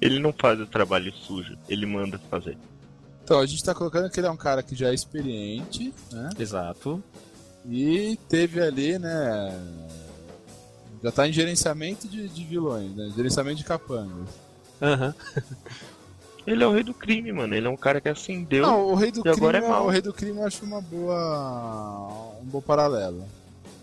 Ele 0.00 0.20
não 0.20 0.32
faz 0.32 0.60
o 0.60 0.66
trabalho 0.66 1.12
sujo, 1.12 1.58
ele 1.68 1.84
manda 1.84 2.20
fazer. 2.30 2.56
Então, 3.24 3.40
a 3.40 3.46
gente 3.46 3.62
tá 3.64 3.74
colocando 3.74 4.08
que 4.10 4.20
ele 4.20 4.28
é 4.28 4.30
um 4.30 4.36
cara 4.36 4.62
que 4.62 4.76
já 4.76 4.90
é 4.90 4.94
experiente, 4.94 5.92
né? 6.12 6.30
Exato. 6.38 7.02
E 7.68 8.16
teve 8.28 8.60
ali, 8.60 8.98
né? 8.98 9.60
Já 11.02 11.10
tá 11.10 11.28
em 11.28 11.32
gerenciamento 11.32 12.08
de, 12.08 12.28
de 12.28 12.44
vilões, 12.44 12.94
né? 12.94 13.12
Gerenciamento 13.14 13.58
de 13.58 13.64
capangas. 13.64 14.28
Aham. 14.80 15.14
Ele 16.46 16.64
é 16.64 16.66
o 16.66 16.72
rei 16.72 16.82
do 16.82 16.94
crime, 16.94 17.32
mano. 17.32 17.54
Ele 17.54 17.66
é 17.66 17.70
um 17.70 17.76
cara 17.76 18.00
que 18.00 18.08
acendeu. 18.08 18.62
Não, 18.62 18.86
o 18.88 18.94
rei 18.94 19.12
do 19.12 19.20
e 19.20 19.22
crime, 19.22 19.36
agora 19.36 19.58
é 19.58 19.68
mau. 19.68 19.86
o 19.86 19.90
rei 19.90 20.00
do 20.00 20.12
crime 20.12 20.38
eu 20.38 20.46
acho 20.46 20.64
uma 20.64 20.80
boa. 20.80 22.36
um 22.42 22.46
bom 22.46 22.60
paralelo. 22.60 23.24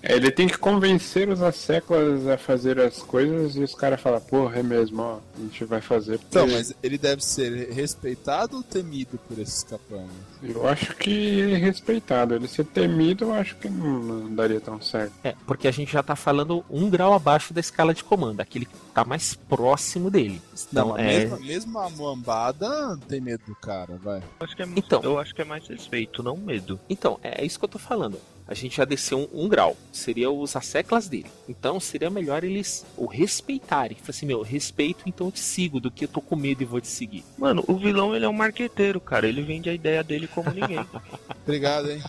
É, 0.02 0.16
Ele 0.16 0.32
tem 0.32 0.48
que 0.48 0.58
convencer 0.58 1.28
os 1.30 1.42
asseclas 1.42 2.28
a 2.28 2.38
fazer 2.38 2.80
as 2.80 3.02
coisas 3.02 3.56
e 3.56 3.64
os 3.64 3.76
caras 3.76 4.00
falam, 4.00 4.22
porra, 4.22 4.60
é 4.60 4.64
mesmo, 4.64 5.02
ó, 5.02 5.20
a 5.38 5.42
gente 5.42 5.64
vai 5.66 5.82
fazer. 5.82 6.18
porque 6.20 6.38
Então, 6.38 6.48
mas 6.48 6.74
ele 6.82 6.98
deve 6.98 7.24
ser 7.24 7.70
respeitado 7.72 8.58
ou 8.58 8.64
temido 8.64 9.18
por 9.28 9.38
esses 9.40 9.64
capangas? 9.64 10.10
Eu 10.42 10.68
acho 10.68 10.96
que 10.96 11.10
ele 11.12 11.54
é 11.54 11.58
respeitado. 11.58 12.34
Ele 12.34 12.48
ser 12.48 12.66
temido, 12.66 13.26
eu 13.26 13.34
acho 13.34 13.56
que 13.58 13.68
não, 13.70 14.00
não 14.00 14.36
daria 14.36 14.62
tão 14.62 14.80
certo. 14.82 15.14
É, 15.24 15.36
porque 15.46 15.68
a 15.68 15.72
gente 15.72 15.92
já 15.92 16.02
tá 16.02 16.16
falando 16.16 16.64
um 16.70 16.90
grau 16.90 17.14
abaixo 17.14 17.54
da 17.54 17.60
escala 17.60 17.94
de 17.94 18.04
comando, 18.04 18.40
aquele 18.40 18.66
que 18.66 18.76
tá 18.94 19.04
mais 19.04 19.36
próximo 19.36 20.10
dele. 20.10 20.42
Não, 20.72 20.84
Então, 20.84 20.96
a 20.96 21.02
é. 21.02 21.20
mesma, 21.20 21.40
mesmo 21.40 21.80
a 21.80 21.90
moambada 21.90 22.98
tem 23.08 23.20
medo 23.20 23.44
do 23.48 23.56
cara, 23.56 23.98
vai. 24.02 24.20
Eu 24.20 24.46
acho, 24.46 24.56
que 24.56 24.62
é, 24.64 24.66
Então. 24.76 25.02
eu 25.04 25.20
acho 25.20 25.36
que 25.36 25.42
é 25.42 25.46
mais 25.46 25.68
respeito, 25.68 26.24
não 26.24 26.38
medo. 26.38 26.80
Então, 26.90 27.20
é 27.22 27.44
isso 27.44 27.60
que 27.60 27.66
eu 27.66 27.70
tô 27.70 27.80
falando. 27.80 28.18
A 28.50 28.56
gente 28.56 28.78
já 28.78 28.84
desceu 28.84 29.30
um, 29.32 29.46
um 29.46 29.48
grau. 29.48 29.78
Seria 29.92 30.32
os 30.32 30.56
asseclas 30.56 31.08
dele. 31.08 31.28
Então 31.48 31.80
seria 31.80 32.10
melhor 32.10 32.44
eles 32.44 32.84
o 32.98 33.06
respeitarem. 33.06 33.96
Falar 33.96 34.10
assim, 34.10 34.26
meu, 34.26 34.42
respeito, 34.42 35.04
então 35.06 35.28
eu 35.28 35.32
te 35.32 35.40
sigo, 35.40 35.80
do 35.80 35.92
que 35.92 36.06
eu 36.06 36.10
tô 36.10 36.20
com 36.20 36.36
medo 36.36 36.64
e 36.64 36.66
vou 36.66 36.82
te 36.82 36.88
seguir. 36.88 37.24
Mano, 37.38 37.64
o 37.68 37.78
vilão 37.78 38.16
ele 38.16 38.26
é 38.26 38.30
um 38.30 38.34
marqueteiro, 38.34 39.00
cara. 39.00 39.28
Ele 39.28 39.44
vende 39.44 39.70
a 39.70 39.74
ideia 39.74 40.04
dele 40.04 40.28
como 40.28 40.50
ninguém. 40.50 40.84
Obrigado, 41.46 41.92
hein? 41.92 42.02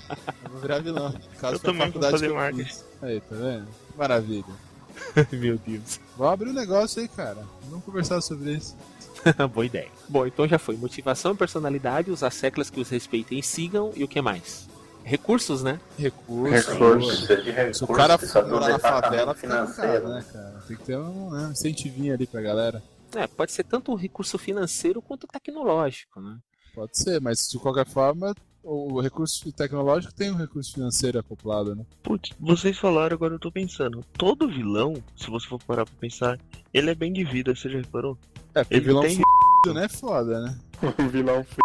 Eu 0.43 0.51
vou 0.51 0.61
virar 0.63 0.79
vilão. 0.79 1.15
Caso 1.39 1.57
Eu 1.57 1.59
também 1.59 1.81
vou 1.81 1.87
faculdade 1.89 2.13
fazer 2.13 2.33
marketing. 2.33 2.79
Aí, 3.03 3.21
tá 3.21 3.37
vendo? 3.37 3.69
Maravilha. 3.95 4.45
meu 5.33 5.59
Deus. 5.59 6.01
Vamos 6.17 6.33
abrir 6.33 6.49
um 6.49 6.55
negócio 6.55 7.03
aí, 7.03 7.09
cara. 7.09 7.45
Vamos 7.69 7.85
conversar 7.85 8.19
sobre 8.23 8.55
isso. 8.55 8.75
Boa 9.53 9.67
ideia. 9.67 9.89
Bom, 10.09 10.27
então 10.27 10.49
já 10.49 10.59
foi. 10.59 10.75
Motivação, 10.79 11.37
personalidade, 11.37 12.11
os 12.11 12.23
asseclas 12.23 12.71
que 12.71 12.81
os 12.81 12.89
respeitem 12.89 13.41
e 13.41 13.43
sigam, 13.43 13.93
e 13.95 14.03
o 14.03 14.09
que 14.09 14.23
mais? 14.23 14.70
Recursos, 15.05 15.63
né? 15.63 15.81
Recurso. 15.99 16.71
Recurso. 16.73 17.09
Precisa 17.09 17.37
de 17.43 17.51
recursos, 17.51 17.77
Se 17.79 17.85
o 17.85 17.97
cara 17.97 18.19
for 18.19 18.49
morar 18.49 18.69
na 18.69 18.79
favela, 18.79 19.35
fica 19.35 19.65
né, 19.65 20.25
cara? 20.33 20.63
Tem 20.69 20.77
que 20.77 20.85
ter 20.85 20.99
um 20.99 21.31
né, 21.31 21.47
um 21.47 21.51
incentivinho 21.53 22.15
ali 22.15 22.27
pra 22.27 22.41
galera. 22.41 22.83
É, 23.17 23.27
pode 23.27 23.53
ser 23.53 23.65
tanto 23.65 23.91
um 23.93 23.97
recurso 23.97 24.39
financeiro 24.39 25.03
quanto 25.03 25.27
tecnológico, 25.27 26.21
né? 26.21 26.39
Pode 26.75 26.97
ser, 26.97 27.21
mas 27.21 27.49
de 27.51 27.59
qualquer 27.59 27.87
forma, 27.87 28.33
o 28.63 29.01
recurso 29.01 29.51
tecnológico 29.51 30.15
tem 30.15 30.31
um 30.31 30.37
recurso 30.37 30.73
financeiro 30.75 31.19
acoplado, 31.19 31.75
né? 31.75 31.85
Putz, 32.03 32.31
vocês 32.39 32.79
falaram, 32.79 33.15
agora 33.17 33.35
eu 33.35 33.39
tô 33.41 33.51
pensando. 33.51 34.05
Todo 34.17 34.49
vilão, 34.49 34.95
se 35.17 35.29
você 35.29 35.49
for 35.49 35.61
parar 35.65 35.85
pra 35.85 35.95
pensar, 35.99 36.39
ele 36.73 36.91
é 36.91 36.95
bem 36.95 37.13
de 37.13 37.25
vida, 37.25 37.55
você 37.57 37.69
já 37.69 37.79
reparou? 37.79 38.17
É, 38.55 38.63
porque 38.63 38.75
Ele 38.77 38.85
vilão 38.85 39.03
tem- 39.03 39.17
fudido, 39.17 39.75
né? 39.81 39.87
É 39.87 39.89
foda, 39.89 40.41
né? 40.43 40.59
O 40.83 41.03
vilão 41.11 41.41
f... 41.41 41.57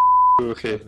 o 0.42 0.54
quê? 0.54 0.80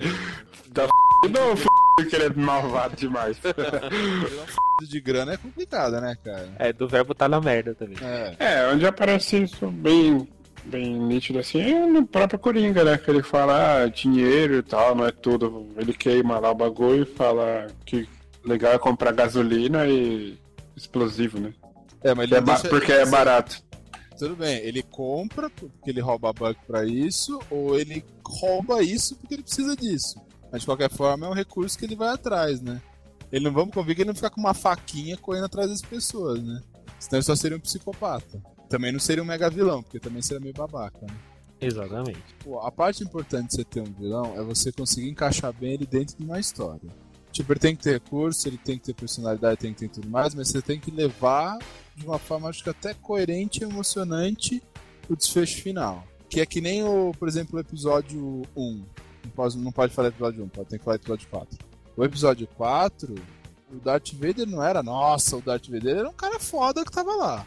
Da 0.70 0.84
f... 0.84 0.90
Não, 1.30 1.52
f... 1.52 1.67
que 2.04 2.16
ele 2.16 2.24
é 2.26 2.30
malvado 2.30 2.96
demais. 2.96 3.36
De 4.82 5.00
grana 5.00 5.32
é 5.32 5.36
complicado, 5.36 6.00
né, 6.00 6.16
cara? 6.24 6.48
É, 6.58 6.72
do 6.72 6.86
verbo 6.88 7.14
tá 7.14 7.28
na 7.28 7.40
merda 7.40 7.74
também. 7.74 7.96
É. 8.00 8.36
É, 8.38 8.68
onde 8.72 8.86
aparece 8.86 9.42
isso 9.42 9.66
bem, 9.70 10.28
bem 10.64 10.94
nítido 10.98 11.40
assim 11.40 11.60
é 11.60 11.84
no 11.86 12.06
próprio 12.06 12.38
Coringa, 12.38 12.84
né? 12.84 12.96
Que 12.96 13.10
ele 13.10 13.22
fala 13.22 13.82
ah, 13.82 13.88
dinheiro 13.88 14.54
e 14.54 14.62
tal, 14.62 14.94
não 14.94 15.04
é 15.04 15.10
tudo. 15.10 15.66
Ele 15.76 15.92
queima 15.92 16.38
lá 16.38 16.52
o 16.52 16.54
bagulho 16.54 17.02
e 17.02 17.06
fala 17.16 17.66
que 17.84 18.08
legal 18.44 18.72
é 18.72 18.78
comprar 18.78 19.12
gasolina 19.12 19.84
e 19.86 20.38
explosivo, 20.76 21.40
né? 21.40 21.52
É, 22.04 22.14
mas 22.14 22.26
ele 22.26 22.36
é 22.36 22.40
ba- 22.40 22.54
deixa- 22.54 22.68
porque 22.68 22.92
é 22.92 23.04
barato. 23.06 23.60
Tudo 24.16 24.36
bem, 24.36 24.58
ele 24.58 24.82
compra 24.82 25.50
porque 25.50 25.90
ele 25.90 26.00
rouba 26.00 26.32
banco 26.32 26.60
pra 26.66 26.84
isso, 26.84 27.40
ou 27.50 27.78
ele 27.78 28.04
rouba 28.24 28.80
isso 28.82 29.16
porque 29.16 29.34
ele 29.34 29.42
precisa 29.42 29.76
disso. 29.76 30.20
Mas 30.50 30.62
de 30.62 30.66
qualquer 30.66 30.90
forma 30.90 31.26
é 31.26 31.28
um 31.28 31.34
recurso 31.34 31.78
que 31.78 31.84
ele 31.84 31.96
vai 31.96 32.08
atrás, 32.08 32.60
né? 32.60 32.80
Ele 33.30 33.44
não 33.44 33.52
vamos 33.52 33.74
convir 33.74 33.94
que 33.94 34.02
ele 34.02 34.08
não 34.08 34.14
fica 34.14 34.30
com 34.30 34.40
uma 34.40 34.54
faquinha 34.54 35.16
correndo 35.16 35.44
atrás 35.44 35.68
das 35.68 35.82
pessoas, 35.82 36.42
né? 36.42 36.60
Senão 36.98 37.18
ele 37.18 37.24
só 37.24 37.36
seria 37.36 37.56
um 37.56 37.60
psicopata. 37.60 38.42
também 38.68 38.92
não 38.92 39.00
seria 39.00 39.22
um 39.22 39.26
mega 39.26 39.48
vilão, 39.48 39.82
porque 39.82 39.98
também 39.98 40.20
seria 40.20 40.40
meio 40.40 40.52
babaca, 40.52 41.00
né? 41.00 41.16
Exatamente. 41.60 42.34
Pô, 42.44 42.60
a 42.60 42.70
parte 42.70 43.02
importante 43.02 43.48
de 43.48 43.54
você 43.54 43.64
ter 43.64 43.80
um 43.80 43.92
vilão 43.92 44.34
é 44.36 44.42
você 44.42 44.70
conseguir 44.70 45.08
encaixar 45.08 45.52
bem 45.52 45.72
ele 45.72 45.86
dentro 45.86 46.16
de 46.16 46.24
uma 46.24 46.38
história. 46.38 46.88
Tipo, 47.32 47.52
ele 47.52 47.60
tem 47.60 47.76
que 47.76 47.82
ter 47.82 47.92
recurso, 47.92 48.48
ele 48.48 48.58
tem 48.58 48.78
que 48.78 48.84
ter 48.84 48.94
personalidade, 48.94 49.58
tem 49.58 49.72
que 49.72 49.80
ter 49.80 49.88
tudo 49.88 50.08
mais, 50.08 50.34
mas 50.34 50.48
você 50.48 50.62
tem 50.62 50.78
que 50.78 50.90
levar 50.90 51.58
de 51.96 52.06
uma 52.06 52.18
forma, 52.18 52.48
acho 52.48 52.62
que 52.62 52.70
até 52.70 52.94
coerente 52.94 53.60
e 53.60 53.64
emocionante 53.64 54.62
o 55.08 55.16
desfecho 55.16 55.62
final. 55.62 56.04
Que 56.28 56.40
é 56.40 56.46
que 56.46 56.60
nem 56.60 56.84
o, 56.84 57.12
por 57.18 57.26
exemplo, 57.26 57.56
o 57.56 57.60
episódio 57.60 58.42
1. 58.56 58.84
Não 59.38 59.44
pode, 59.44 59.58
não 59.58 59.72
pode 59.72 59.94
falar 59.94 60.08
episódio 60.08 60.42
1, 60.44 60.48
pode 60.48 60.68
ter 60.68 60.78
que 60.78 60.84
falar 60.84 60.96
episódio 60.96 61.28
4. 61.28 61.58
O 61.96 62.04
episódio 62.04 62.48
4, 62.56 63.14
o 63.72 63.76
Darth 63.76 64.12
Vader 64.14 64.48
não 64.48 64.60
era, 64.60 64.82
nossa, 64.82 65.36
o 65.36 65.40
Darth 65.40 65.68
Vader 65.68 65.98
era 65.98 66.08
um 66.08 66.12
cara 66.12 66.40
foda 66.40 66.84
que 66.84 66.90
tava 66.90 67.14
lá. 67.14 67.46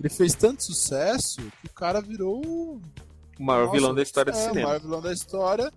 Ele 0.00 0.08
fez 0.08 0.34
tanto 0.34 0.62
sucesso 0.62 1.36
que 1.60 1.66
o 1.66 1.74
cara 1.74 2.00
virou 2.00 2.40
O 2.40 2.80
maior 3.42 3.66
nossa, 3.66 3.72
vilão 3.76 3.94
da 3.94 4.02
história 4.02 4.32
do 4.32 4.38
é, 4.38 4.40
o 4.40 4.48
cinema. 4.48 4.68
maior 4.68 4.80
vilão 4.80 5.02
da 5.02 5.12
história, 5.12 5.70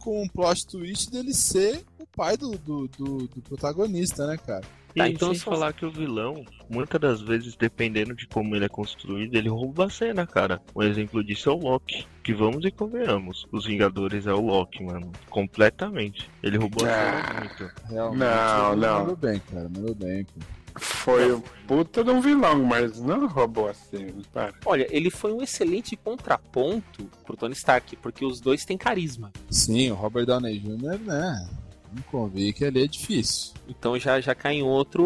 com 0.00 0.22
um 0.24 0.28
plot 0.28 0.66
twist 0.66 1.08
dele 1.10 1.32
ser 1.32 1.84
o 2.00 2.06
pai 2.06 2.36
do, 2.36 2.58
do, 2.58 2.88
do- 2.88 3.28
do 3.28 3.42
protagonista, 3.42 4.26
né, 4.26 4.36
cara? 4.36 4.64
E 4.96 4.98
Tá, 4.98 5.08
então 5.10 5.28
sem 5.28 5.38
se 5.38 5.44
falar 5.44 5.74
que 5.74 5.84
o 5.84 5.90
vilão, 5.90 6.42
muitas 6.70 6.98
das 6.98 7.20
vezes, 7.20 7.54
dependendo 7.54 8.14
de 8.14 8.26
como 8.26 8.56
ele 8.56 8.64
é 8.64 8.68
construído, 8.68 9.34
ele 9.34 9.50
rouba 9.50 9.84
a 9.84 9.90
cena, 9.90 10.26
cara. 10.26 10.62
Um 10.74 10.82
exemplo 10.82 11.22
disso 11.22 11.50
é 11.50 11.52
o 11.52 11.58
Loki. 11.58 12.06
Que 12.24 12.32
vamos 12.32 12.64
e 12.64 12.70
convenhamos. 12.70 13.46
Os 13.52 13.66
Vingadores 13.66 14.26
é 14.26 14.32
o 14.32 14.40
Loki, 14.40 14.82
mano. 14.82 15.12
Completamente. 15.28 16.30
Ele 16.42 16.56
roubou 16.56 16.86
a 16.86 16.90
cena 16.90 17.40
muito. 17.40 17.72
Realmente. 17.88 18.18
Não, 18.18 18.76
não. 18.76 18.98
Mandou 19.00 19.16
bem, 19.16 19.42
cara, 19.50 19.68
mandou 19.68 19.94
bem. 19.94 20.24
Pô. 20.24 20.40
Foi 20.78 21.34
um 21.34 21.40
puta 21.66 22.04
de 22.04 22.10
um 22.10 22.20
vilão, 22.20 22.64
mas 22.64 23.00
não 23.00 23.26
roubou 23.26 23.68
assim, 23.68 24.14
para. 24.32 24.52
Olha, 24.64 24.86
ele 24.90 25.10
foi 25.10 25.32
um 25.32 25.42
excelente 25.42 25.96
contraponto 25.96 27.08
pro 27.24 27.36
Tony 27.36 27.54
Stark, 27.54 27.96
porque 27.96 28.24
os 28.24 28.40
dois 28.40 28.64
têm 28.64 28.76
carisma. 28.76 29.32
Sim, 29.50 29.90
o 29.90 29.94
Robert 29.94 30.26
Downey 30.26 30.58
Jr., 30.58 30.98
né? 30.98 31.48
Vamos 31.96 32.10
convir 32.10 32.52
que 32.52 32.64
ali 32.64 32.84
é 32.84 32.86
difícil. 32.86 33.54
Então 33.66 33.98
já, 33.98 34.20
já 34.20 34.34
cai 34.34 34.56
em 34.56 34.62
outro, 34.62 35.04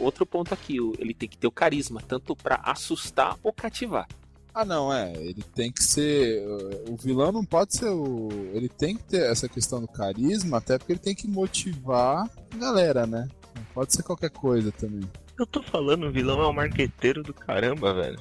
outro 0.00 0.24
ponto 0.24 0.54
aqui. 0.54 0.76
Ele 0.98 1.12
tem 1.12 1.28
que 1.28 1.36
ter 1.36 1.46
o 1.46 1.50
carisma, 1.52 2.00
tanto 2.00 2.34
pra 2.34 2.60
assustar 2.64 3.36
ou 3.42 3.52
cativar. 3.52 4.08
Ah, 4.54 4.64
não, 4.64 4.92
é. 4.92 5.12
Ele 5.16 5.42
tem 5.54 5.70
que 5.70 5.82
ser. 5.82 6.46
uh, 6.46 6.92
O 6.92 6.96
vilão 6.96 7.30
não 7.32 7.44
pode 7.44 7.76
ser 7.76 7.90
o. 7.90 8.28
Ele 8.54 8.68
tem 8.68 8.96
que 8.96 9.02
ter 9.02 9.30
essa 9.30 9.48
questão 9.48 9.80
do 9.80 9.88
carisma, 9.88 10.58
até 10.58 10.78
porque 10.78 10.92
ele 10.92 11.00
tem 11.00 11.14
que 11.14 11.26
motivar 11.28 12.24
a 12.52 12.56
galera, 12.56 13.06
né? 13.06 13.28
Não 13.56 13.64
pode 13.74 13.92
ser 13.92 14.02
qualquer 14.04 14.30
coisa 14.30 14.70
também. 14.72 15.02
Eu 15.36 15.44
tô 15.44 15.60
falando, 15.60 16.06
o 16.06 16.12
vilão 16.12 16.40
é 16.40 16.48
um 16.48 16.52
marqueteiro 16.52 17.22
do 17.24 17.34
caramba, 17.34 17.92
velho. 17.92 18.18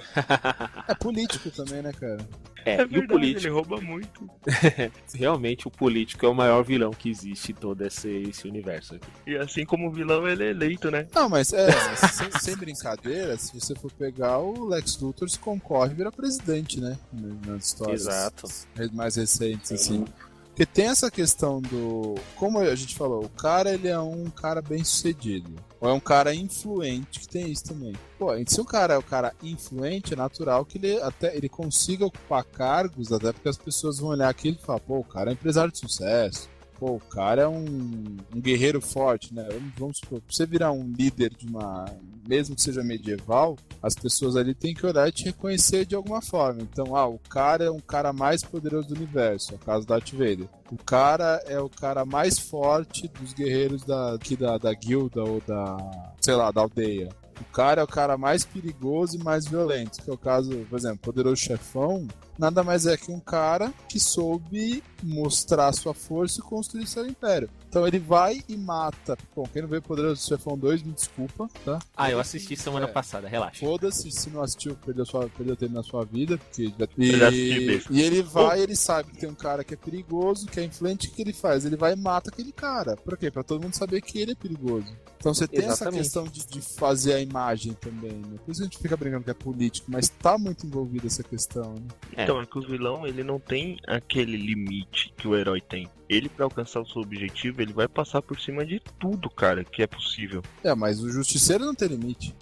É 0.87 0.95
político 0.95 1.51
também, 1.51 1.83
né, 1.83 1.91
cara? 1.93 2.27
É, 2.65 2.75
É 2.75 2.81
e 2.81 2.83
o 2.83 2.87
verdade, 2.87 3.07
político, 3.07 3.47
ele 3.47 3.53
rouba 3.53 3.81
muito. 3.81 4.29
realmente 5.13 5.67
o 5.67 5.71
político 5.71 6.25
é 6.25 6.29
o 6.29 6.33
maior 6.33 6.63
vilão 6.63 6.91
que 6.91 7.09
existe 7.09 7.51
em 7.51 7.55
todo 7.55 7.81
esse, 7.81 8.09
esse 8.09 8.47
universo 8.47 8.95
aqui. 8.95 9.07
E 9.27 9.37
assim 9.37 9.65
como 9.65 9.87
o 9.87 9.91
vilão, 9.91 10.27
ele 10.27 10.43
é 10.43 10.49
eleito, 10.49 10.89
né? 10.89 11.07
Não, 11.13 11.29
mas 11.29 11.53
é, 11.53 11.71
sem, 11.95 12.31
sem 12.39 12.57
brincadeira, 12.57 13.37
se 13.37 13.59
você 13.59 13.75
for 13.75 13.91
pegar 13.91 14.39
o 14.39 14.65
Lex 14.65 14.99
Luthor 14.99 15.29
se 15.29 15.39
concorre 15.39 15.91
e 15.91 15.95
vira 15.95 16.11
presidente, 16.11 16.79
né? 16.79 16.97
Nas 17.45 17.65
histórias 17.67 18.01
Exato. 18.01 18.47
mais 18.93 19.15
recentes, 19.15 19.71
assim. 19.71 20.05
Porque 20.53 20.67
tem 20.67 20.85
essa 20.85 21.09
questão 21.09 21.59
do. 21.59 22.13
Como 22.35 22.59
a 22.59 22.75
gente 22.75 22.95
falou, 22.95 23.25
o 23.25 23.29
cara 23.29 23.73
ele 23.73 23.87
é 23.87 23.99
um 23.99 24.29
cara 24.29 24.61
bem 24.61 24.83
sucedido. 24.83 25.51
Ou 25.81 25.89
é 25.89 25.93
um 25.93 25.99
cara 25.99 26.33
influente, 26.33 27.21
que 27.21 27.27
tem 27.27 27.51
isso 27.51 27.63
também. 27.65 27.93
Pô, 28.19 28.27
se 28.47 28.61
o 28.61 28.65
cara 28.65 28.93
é 28.93 28.97
o 28.97 29.03
cara 29.03 29.33
influente, 29.41 30.13
é 30.13 30.15
natural 30.15 30.63
que 30.63 30.77
ele 30.77 31.01
até 31.01 31.35
ele 31.35 31.49
consiga 31.49 32.05
ocupar 32.05 32.43
cargos, 32.43 33.11
até 33.11 33.33
porque 33.33 33.49
as 33.49 33.57
pessoas 33.57 33.97
vão 33.97 34.11
olhar 34.11 34.29
aquilo 34.29 34.55
e 34.61 34.63
falar, 34.63 34.79
pô, 34.79 34.99
o 34.99 35.03
cara 35.03 35.31
é 35.31 35.33
empresário 35.33 35.71
de 35.71 35.79
sucesso. 35.79 36.47
Pô, 36.79 36.95
o 36.95 36.99
cara 36.99 37.43
é 37.43 37.47
um, 37.47 38.17
um 38.35 38.41
guerreiro 38.41 38.81
forte, 38.81 39.33
né? 39.33 39.47
Vamos, 39.51 39.73
vamos 39.77 39.97
supor, 39.97 40.21
pra 40.21 40.35
você 40.35 40.45
virar 40.45 40.71
um 40.71 40.91
líder 40.91 41.33
de 41.35 41.47
uma. 41.47 41.85
Mesmo 42.27 42.55
que 42.55 42.61
seja 42.61 42.83
medieval, 42.83 43.57
as 43.81 43.95
pessoas 43.95 44.37
ali 44.37 44.55
têm 44.55 44.73
que 44.73 44.85
olhar 44.85 45.07
e 45.07 45.11
te 45.11 45.25
reconhecer 45.25 45.85
de 45.85 45.93
alguma 45.93 46.21
forma. 46.21 46.61
Então, 46.61 46.95
ah, 46.95 47.05
o 47.05 47.19
cara 47.19 47.65
é 47.65 47.71
um 47.71 47.79
cara 47.79 48.13
mais 48.13 48.43
poderoso 48.43 48.89
do 48.89 48.95
universo, 48.95 49.51
é 49.51 49.55
o 49.55 49.59
caso 49.59 49.85
da 49.85 49.95
Darth 49.95 50.11
Vader. 50.11 50.47
O 50.71 50.77
cara 50.77 51.43
é 51.45 51.59
o 51.59 51.69
cara 51.69 52.05
mais 52.05 52.39
forte 52.39 53.09
dos 53.09 53.33
guerreiros 53.33 53.83
da, 53.83 54.13
aqui 54.13 54.37
da, 54.37 54.57
da 54.57 54.73
guilda 54.73 55.23
ou 55.23 55.41
da, 55.45 55.77
sei 56.21 56.35
lá, 56.35 56.49
da 56.49 56.61
aldeia. 56.61 57.09
O 57.41 57.45
cara 57.51 57.81
é 57.81 57.83
o 57.83 57.87
cara 57.87 58.17
mais 58.17 58.45
perigoso 58.45 59.17
e 59.17 59.23
mais 59.23 59.45
violento, 59.45 60.01
que 60.01 60.09
é 60.09 60.13
o 60.13 60.17
caso, 60.17 60.65
por 60.69 60.77
exemplo, 60.77 60.99
Poderoso 60.99 61.35
Chefão, 61.35 62.07
nada 62.37 62.63
mais 62.63 62.85
é 62.85 62.97
que 62.97 63.11
um 63.11 63.19
cara 63.19 63.73
que 63.87 63.99
soube 63.99 64.83
mostrar 65.01 65.71
sua 65.73 65.93
força 65.93 66.39
e 66.39 66.43
construir 66.43 66.87
seu 66.87 67.05
império. 67.05 67.49
Então 67.67 67.87
ele 67.87 67.99
vai 67.99 68.41
e 68.47 68.55
mata. 68.55 69.17
Bom, 69.35 69.43
quem 69.51 69.61
não 69.63 69.69
vê 69.69 69.81
Poderoso 69.81 70.27
Chefão 70.27 70.57
2, 70.57 70.83
me 70.83 70.91
desculpa, 70.93 71.49
tá? 71.65 71.79
Ah, 71.97 72.09
eu 72.11 72.19
assisti 72.19 72.55
semana 72.55 72.85
É. 72.85 72.89
passada, 72.89 73.27
relaxa. 73.27 73.65
Foda-se, 73.65 74.11
se 74.11 74.29
não 74.29 74.41
assistiu, 74.43 74.75
perdeu, 74.75 75.05
sua, 75.05 75.27
perdeu 75.29 75.55
tempo 75.55 75.73
na 75.73 75.83
sua 75.83 76.05
vida. 76.05 76.37
Porque 76.37 76.71
e, 76.97 77.81
e 77.89 78.01
ele 78.01 78.21
vai, 78.21 78.61
ele 78.61 78.75
sabe 78.75 79.11
que 79.11 79.17
tem 79.17 79.29
um 79.29 79.35
cara 79.35 79.63
que 79.63 79.73
é 79.73 79.77
perigoso, 79.77 80.45
que 80.47 80.59
é 80.59 80.63
influente, 80.63 81.07
o 81.07 81.11
que 81.11 81.21
ele 81.21 81.33
faz? 81.33 81.65
Ele 81.65 81.75
vai 81.75 81.93
e 81.93 81.95
mata 81.95 82.29
aquele 82.29 82.51
cara. 82.51 82.95
Por 82.95 83.17
quê? 83.17 83.31
Pra 83.31 83.43
todo 83.43 83.61
mundo 83.61 83.73
saber 83.75 84.01
que 84.01 84.19
ele 84.19 84.33
é 84.33 84.35
perigoso. 84.35 84.95
Então 85.17 85.33
você 85.33 85.47
tem 85.47 85.65
Exatamente. 85.65 85.99
essa 86.01 86.21
questão 86.21 86.23
de, 86.25 86.45
de 86.45 86.61
fazer 86.61 87.13
a 87.13 87.19
imagem 87.21 87.73
também, 87.73 88.11
né? 88.11 88.37
Por 88.45 88.51
isso 88.51 88.61
a 88.61 88.65
gente 88.65 88.77
fica 88.77 88.95
brincando 88.95 89.23
que 89.23 89.31
é 89.31 89.33
político, 89.33 89.89
mas 89.89 90.09
tá 90.09 90.37
muito 90.37 90.67
envolvida 90.67 91.07
essa 91.07 91.23
questão, 91.23 91.73
né? 91.73 91.87
É. 92.17 92.22
Então, 92.23 92.41
é 92.41 92.45
que 92.45 92.57
o 92.57 92.61
vilão, 92.61 93.05
ele 93.05 93.23
não 93.23 93.39
tem 93.39 93.77
aquele 93.87 94.37
limite 94.37 95.13
que 95.17 95.27
o 95.27 95.35
herói 95.35 95.61
tem. 95.61 95.89
Ele, 96.09 96.29
pra 96.29 96.45
alcançar 96.45 96.81
o 96.81 96.85
seu 96.85 97.01
objetivo, 97.01 97.61
ele 97.61 97.73
vai 97.73 97.87
passar 97.87 98.21
por 98.21 98.39
cima 98.39 98.65
de 98.65 98.79
tudo, 98.99 99.29
cara, 99.29 99.63
que 99.63 99.81
é 99.81 99.87
possível. 99.87 100.41
É, 100.63 100.73
mas 100.75 101.01
o 101.01 101.09
justiceiro 101.09 101.65
não 101.65 101.73
tem 101.73 101.87
limite. 101.87 102.35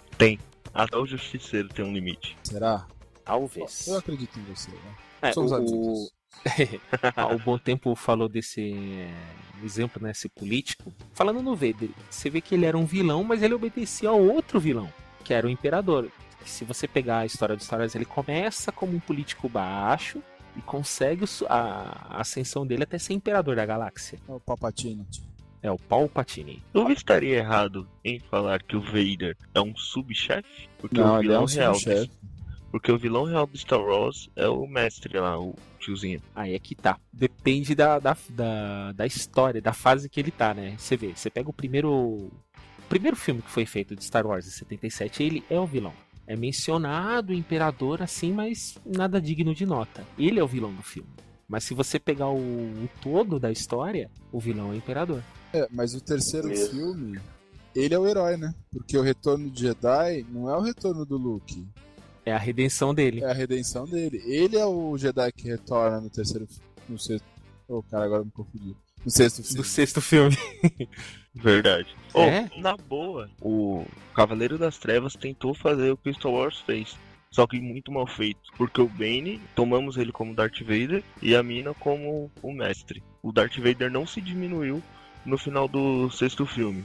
Até 0.74 0.96
o 0.96 1.06
justiceiro 1.06 1.68
tem 1.68 1.84
um 1.84 1.92
limite. 1.92 2.36
Será? 2.42 2.86
Talvez. 3.24 3.86
Eu 3.86 3.98
acredito 3.98 4.38
em 4.38 4.42
você, 4.44 4.70
né? 4.70 4.96
É, 5.22 5.32
Somos 5.32 5.52
o, 5.52 5.54
amigos. 5.56 6.12
O 7.34 7.38
Bom 7.38 7.58
Tempo 7.58 7.94
falou 7.94 8.28
desse 8.28 8.72
é, 8.72 9.64
exemplo, 9.64 10.02
né, 10.02 10.10
esse 10.10 10.28
político. 10.28 10.92
Falando 11.12 11.42
no 11.42 11.54
Vader, 11.54 11.90
você 12.10 12.30
vê 12.30 12.40
que 12.40 12.54
ele 12.54 12.66
era 12.66 12.76
um 12.76 12.86
vilão, 12.86 13.22
mas 13.22 13.42
ele 13.42 13.54
obedecia 13.54 14.08
a 14.08 14.12
outro 14.12 14.58
vilão, 14.58 14.92
que 15.24 15.34
era 15.34 15.46
o 15.46 15.50
Imperador. 15.50 16.10
Se 16.44 16.64
você 16.64 16.86
pegar 16.86 17.18
a 17.18 17.26
história 17.26 17.56
dos 17.56 17.64
Star 17.64 17.80
Wars, 17.80 17.94
ele 17.94 18.04
começa 18.04 18.70
como 18.72 18.96
um 18.96 19.00
político 19.00 19.48
baixo 19.48 20.22
e 20.56 20.62
consegue 20.62 21.24
a 21.48 22.20
ascensão 22.20 22.66
dele 22.66 22.82
até 22.82 22.98
ser 22.98 23.14
Imperador 23.14 23.56
da 23.56 23.64
Galáxia. 23.64 24.18
É 24.28 24.32
o 24.32 24.40
Palpatine. 24.40 25.06
É 25.62 25.70
o 25.70 25.78
Palpatine. 25.78 26.62
Eu 26.74 26.90
estaria 26.90 27.36
errado 27.36 27.88
em 28.04 28.18
falar 28.18 28.62
que 28.62 28.76
o 28.76 28.80
Vader 28.80 29.36
é 29.54 29.60
um 29.60 29.76
subchefe? 29.76 30.68
Porque 30.78 30.98
Não, 31.00 31.14
o 31.14 31.18
ele 31.18 31.28
é 31.28 31.30
vilão 31.30 31.44
um 31.44 31.46
real. 31.46 31.74
Porque 32.70 32.90
o 32.90 32.98
vilão 32.98 33.24
real 33.24 33.46
do 33.46 33.56
Star 33.56 33.80
Wars 33.80 34.30
é 34.34 34.48
o 34.48 34.66
mestre 34.66 35.18
lá, 35.18 35.38
o 35.38 35.54
tiozinho. 35.78 36.22
Aí 36.34 36.54
é 36.54 36.58
que 36.58 36.74
tá. 36.74 36.98
Depende 37.12 37.74
da, 37.74 37.98
da, 37.98 38.16
da, 38.30 38.92
da 38.92 39.06
história, 39.06 39.60
da 39.60 39.74
fase 39.74 40.08
que 40.08 40.18
ele 40.18 40.30
tá, 40.30 40.54
né? 40.54 40.74
Você 40.78 40.96
vê, 40.96 41.12
você 41.14 41.30
pega 41.30 41.50
o 41.50 41.52
primeiro. 41.52 41.92
O 41.92 42.32
primeiro 42.88 43.16
filme 43.16 43.42
que 43.42 43.50
foi 43.50 43.66
feito 43.66 43.94
de 43.94 44.02
Star 44.02 44.26
Wars 44.26 44.46
em 44.46 44.50
77, 44.50 45.22
ele 45.22 45.44
é 45.48 45.60
o 45.60 45.66
vilão. 45.66 45.92
É 46.26 46.36
mencionado 46.36 47.32
o 47.32 47.36
Imperador 47.36 48.02
assim, 48.02 48.32
mas 48.32 48.78
nada 48.86 49.20
digno 49.20 49.54
de 49.54 49.66
nota. 49.66 50.04
Ele 50.18 50.38
é 50.38 50.44
o 50.44 50.46
vilão 50.48 50.72
do 50.72 50.82
filme. 50.82 51.08
Mas 51.48 51.64
se 51.64 51.74
você 51.74 51.98
pegar 51.98 52.28
o, 52.30 52.36
o 52.38 52.88
todo 53.02 53.38
da 53.38 53.50
história, 53.50 54.10
o 54.30 54.40
vilão 54.40 54.68
é 54.70 54.72
o 54.72 54.76
Imperador. 54.76 55.22
É, 55.52 55.68
mas 55.70 55.94
o 55.94 56.00
terceiro 56.00 56.50
Isso. 56.50 56.70
filme, 56.70 57.20
ele 57.74 57.94
é 57.94 57.98
o 57.98 58.06
herói, 58.06 58.36
né? 58.36 58.54
Porque 58.70 58.96
o 58.96 59.02
retorno 59.02 59.50
de 59.50 59.62
Jedi 59.62 60.24
não 60.30 60.48
é 60.48 60.56
o 60.56 60.60
retorno 60.62 61.04
do 61.04 61.18
Luke, 61.18 61.66
É 62.24 62.32
a 62.32 62.38
redenção 62.38 62.94
dele. 62.94 63.22
é 63.22 63.30
a 63.30 63.34
redenção 63.34 63.84
dele. 63.84 64.22
Ele 64.24 64.56
é 64.56 64.64
o 64.64 64.96
Jedi 64.96 65.30
que 65.32 65.48
retorna 65.48 66.00
no 66.00 66.08
terceiro 66.08 66.46
no 66.88 66.98
sexto. 66.98 67.26
Ô, 67.68 67.82
cara, 67.82 68.04
agora 68.04 68.24
me 68.24 68.30
confundi. 68.30 68.74
No 69.04 69.10
sexto 69.10 69.42
filme. 69.42 69.56
Do 69.56 69.64
sexto 69.64 70.00
filme. 70.00 70.38
Verdade. 71.34 71.88
É? 72.14 72.48
Oh, 72.54 72.60
na 72.60 72.76
boa, 72.76 73.30
o 73.40 73.86
Cavaleiro 74.14 74.58
das 74.58 74.78
Trevas 74.78 75.14
tentou 75.14 75.54
fazer 75.54 75.90
o 75.90 75.96
que 75.96 76.10
o 76.10 76.14
Star 76.14 76.30
Wars 76.30 76.60
fez. 76.60 76.96
Só 77.30 77.46
que 77.46 77.58
muito 77.58 77.90
mal 77.90 78.06
feito. 78.06 78.40
Porque 78.56 78.80
o 78.80 78.88
Bane, 78.88 79.40
tomamos 79.54 79.96
ele 79.96 80.12
como 80.12 80.34
Darth 80.34 80.60
Vader 80.60 81.02
e 81.22 81.34
a 81.34 81.42
Mina 81.42 81.72
como 81.74 82.30
o 82.42 82.52
mestre. 82.52 83.02
O 83.22 83.32
Darth 83.32 83.56
Vader 83.56 83.90
não 83.90 84.06
se 84.06 84.20
diminuiu 84.20 84.82
no 85.24 85.38
final 85.38 85.66
do 85.66 86.10
sexto 86.10 86.44
filme. 86.44 86.84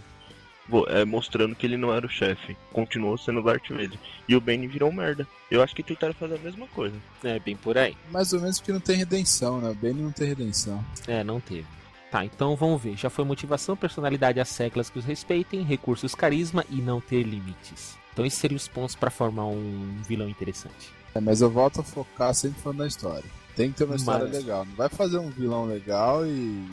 É, 0.88 1.06
mostrando 1.06 1.56
que 1.56 1.66
ele 1.66 1.78
não 1.78 1.94
era 1.94 2.06
o 2.06 2.10
chefe. 2.10 2.56
Continuou 2.72 3.18
sendo 3.18 3.40
o 3.42 3.44
Darth 3.44 3.70
Vader. 3.70 4.00
E 4.28 4.36
o 4.36 4.42
Bane 4.42 4.68
virou 4.68 4.92
merda. 4.92 5.28
Eu 5.52 5.62
acho 5.62 5.76
que 5.76 5.84
tentaram 5.84 6.14
fazer 6.14 6.36
a 6.36 6.40
mesma 6.40 6.68
coisa. 6.68 6.96
É, 7.24 7.40
bem 7.40 7.58
por 7.58 7.78
aí. 7.78 7.96
Mais 8.10 8.32
ou 8.32 8.40
menos 8.40 8.60
porque 8.60 8.74
não 8.74 8.80
tem 8.80 8.96
redenção, 8.96 9.60
né? 9.60 9.70
O 9.70 9.76
Benny 9.76 10.02
não 10.02 10.12
tem 10.12 10.28
redenção. 10.28 10.84
É, 11.08 11.24
não 11.24 11.40
teve. 11.40 11.66
Tá, 12.12 12.24
então 12.24 12.56
vamos 12.56 12.82
ver. 12.82 12.96
Já 12.96 13.10
foi 13.10 13.26
motivação, 13.26 13.76
personalidade 13.76 14.40
às 14.40 14.48
seclas 14.50 14.90
que 14.90 14.98
os 15.00 15.06
respeitem, 15.06 15.62
recursos, 15.64 16.16
carisma 16.16 16.64
e 16.70 16.76
não 16.82 17.02
ter 17.02 17.24
limites. 17.24 17.98
Então 18.14 18.26
esses 18.26 18.40
seriam 18.40 18.56
os 18.58 18.68
pontos 18.68 18.96
para 18.96 19.12
formar 19.12 19.46
um 19.48 20.02
vilão 20.08 20.30
interessante. 20.30 20.90
É, 21.14 21.20
mas 21.20 21.42
eu 21.42 21.50
volto 21.50 21.82
a 21.82 21.84
focar 21.84 22.34
sempre 22.34 22.62
falando 22.62 22.80
da 22.80 22.88
história. 22.88 23.26
Tem 23.56 23.72
que 23.72 23.78
ter 23.78 23.84
uma 23.86 23.96
história 23.96 24.26
Mas- 24.26 24.38
legal. 24.38 24.66
Não 24.66 24.76
vai 24.76 24.88
fazer 24.90 25.18
um 25.18 25.30
vilão 25.30 25.66
legal 25.66 26.26
e. 26.26 26.66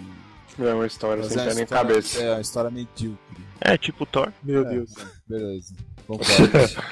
É 0.58 0.72
uma 0.72 0.86
história 0.86 1.24
sem 1.24 1.36
pé 1.36 1.54
nem 1.54 1.66
cabeça. 1.66 2.22
É, 2.22 2.32
uma 2.34 2.40
história 2.40 2.70
medíocre. 2.70 3.44
É, 3.60 3.76
tipo 3.76 4.06
Thor. 4.06 4.32
Meu 4.42 4.64
É, 4.64 4.70
Deus. 4.70 4.94
Beleza. 5.26 5.74
Concordo. 6.06 6.82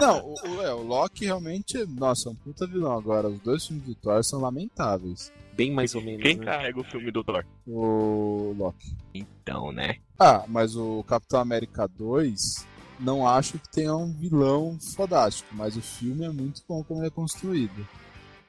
Não, 0.00 0.18
o, 0.26 0.34
o- 0.34 0.62
é, 0.62 0.74
o 0.74 0.82
Loki 0.82 1.24
realmente. 1.24 1.78
Nossa, 1.86 2.28
é 2.28 2.32
um 2.32 2.34
puta 2.34 2.66
vilão. 2.66 2.92
Agora, 2.98 3.28
os 3.28 3.38
dois 3.40 3.66
filmes 3.66 3.84
do 3.86 3.94
Thor 3.94 4.22
são 4.24 4.40
lamentáveis. 4.40 5.32
Bem 5.52 5.70
mais 5.70 5.94
ou 5.94 6.00
menos. 6.02 6.22
Quem 6.22 6.36
né? 6.36 6.44
carrega 6.44 6.80
o 6.80 6.84
filme 6.84 7.10
do 7.10 7.22
Thor? 7.22 7.44
O 7.66 8.54
Loki. 8.56 8.96
Então, 9.14 9.70
né? 9.72 9.96
Ah, 10.18 10.44
mas 10.48 10.76
o 10.76 11.02
Capitão 11.04 11.40
América 11.40 11.86
2, 11.86 12.66
não 12.98 13.26
acho 13.28 13.58
que 13.58 13.68
tenha 13.70 13.94
um 13.94 14.12
vilão 14.12 14.78
fodástico, 14.96 15.48
mas 15.52 15.76
o 15.76 15.82
filme 15.82 16.24
é 16.24 16.30
muito 16.30 16.62
bom 16.68 16.82
como 16.84 17.00
ele 17.00 17.08
é 17.08 17.10
construído. 17.10 17.86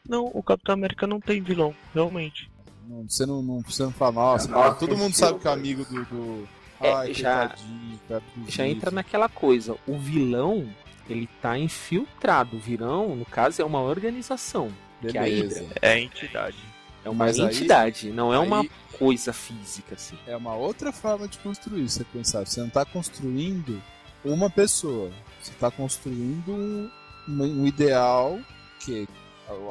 Não, 0.07 0.25
o 0.33 0.41
Capitão 0.43 0.73
América 0.73 1.07
não 1.07 1.19
tem 1.19 1.41
vilão, 1.41 1.73
realmente. 1.93 2.49
Não- 2.87 3.03
Você 3.09 3.25
não, 3.25 3.41
não, 3.41 3.61
você 3.61 3.83
não 3.83 3.91
fala, 3.91 4.11
nossa, 4.13 4.47
Nossa, 4.49 4.79
todo 4.79 4.97
mundo 4.97 5.13
sabe 5.15 5.39
que 5.39 5.47
é 5.47 5.51
amigo 5.51 5.85
do. 5.85 6.05
do... 6.05 6.47
É, 6.81 6.91
Ai, 6.93 7.13
já- 7.13 7.47
coitadinho, 7.49 7.99
vai 8.09 8.21
fugir. 8.33 8.51
Já 8.51 8.67
entra 8.67 8.91
naquela 8.91 9.29
coisa. 9.29 9.75
O 9.87 9.97
vilão, 9.97 10.67
ele 11.09 11.27
tá 11.41 11.57
infiltrado. 11.57 12.57
O 12.57 12.59
vilão, 12.59 13.15
no 13.15 13.25
caso, 13.25 13.61
é 13.61 13.65
uma 13.65 13.81
organização. 13.81 14.69
que 15.01 15.17
é 15.17 15.21
a 15.21 15.23
Beleza. 15.23 15.59
Hydra. 15.61 15.75
É 15.81 15.91
a 15.93 15.99
entidade. 15.99 16.57
É 17.05 17.09
uma 17.09 17.25
Mas 17.25 17.39
aí- 17.39 17.45
entidade, 17.45 18.11
não 18.11 18.33
é 18.33 18.39
uma 18.39 18.61
aí- 18.61 18.71
coisa 18.97 19.33
física, 19.33 19.95
assim. 19.95 20.17
É 20.25 20.35
uma 20.37 20.55
outra 20.55 20.91
forma 20.91 21.27
de 21.27 21.37
construir, 21.39 21.89
você 21.89 22.03
pensar. 22.05 22.45
Você 22.45 22.59
não 22.59 22.67
está 22.67 22.85
construindo 22.85 23.81
uma 24.23 24.49
pessoa. 24.49 25.11
Você 25.41 25.51
está 25.51 25.69
construindo 25.69 26.51
um, 26.51 26.89
um 27.27 27.67
ideal 27.67 28.39
que 28.79 29.07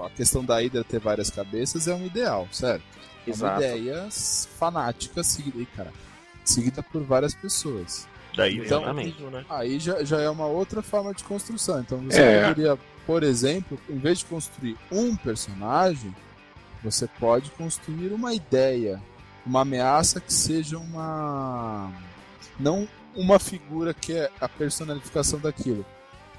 a- 0.05 0.11
questão 0.11 0.45
da 0.45 0.57
Hydra 0.61 0.85
ter 0.85 0.99
várias 1.01 1.31
cabeças 1.31 1.89
é 1.89 1.95
um 1.95 2.05
ideal, 2.05 2.47
certo? 2.53 2.83
É 3.27 3.31
uma 3.31 3.35
Exato. 3.35 3.63
ideia 3.63 4.09
fanática 4.59 5.23
seguida, 5.23 5.65
cara, 5.77 5.93
seguida 6.45 6.83
por 6.83 7.03
várias 7.03 7.35
pessoas. 7.35 8.07
Daí 8.37 8.59
Então- 8.59 8.85
autismo, 8.87 9.31
né? 9.31 9.45
Aí 9.49 9.79
já, 9.79 10.03
já 10.05 10.21
é 10.21 10.29
uma 10.29 10.47
outra 10.47 10.83
forma 10.83 11.15
de 11.15 11.23
construção. 11.25 11.81
Então 11.81 11.99
você 11.99 12.21
É. 12.21 12.49
poderia, 12.49 12.79
por 13.07 13.23
exemplo, 13.23 13.79
em 13.89 13.99
vez 13.99 14.19
de 14.21 14.25
construir 14.27 14.77
um 14.91 15.15
personagem, 15.17 16.15
você 16.83 17.07
pode 17.07 17.51
construir 17.53 18.13
uma 18.13 18.35
ideia, 18.35 19.01
uma 19.47 19.63
ameaça 19.63 20.21
que 20.21 20.33
seja 20.33 20.79
uma. 20.79 21.93
Não 22.59 22.89
uma 23.15 23.39
figura 23.39 23.93
que 23.93 24.13
é 24.15 24.31
a 24.41 24.49
personalificação 24.49 25.39
daquilo, 25.39 25.85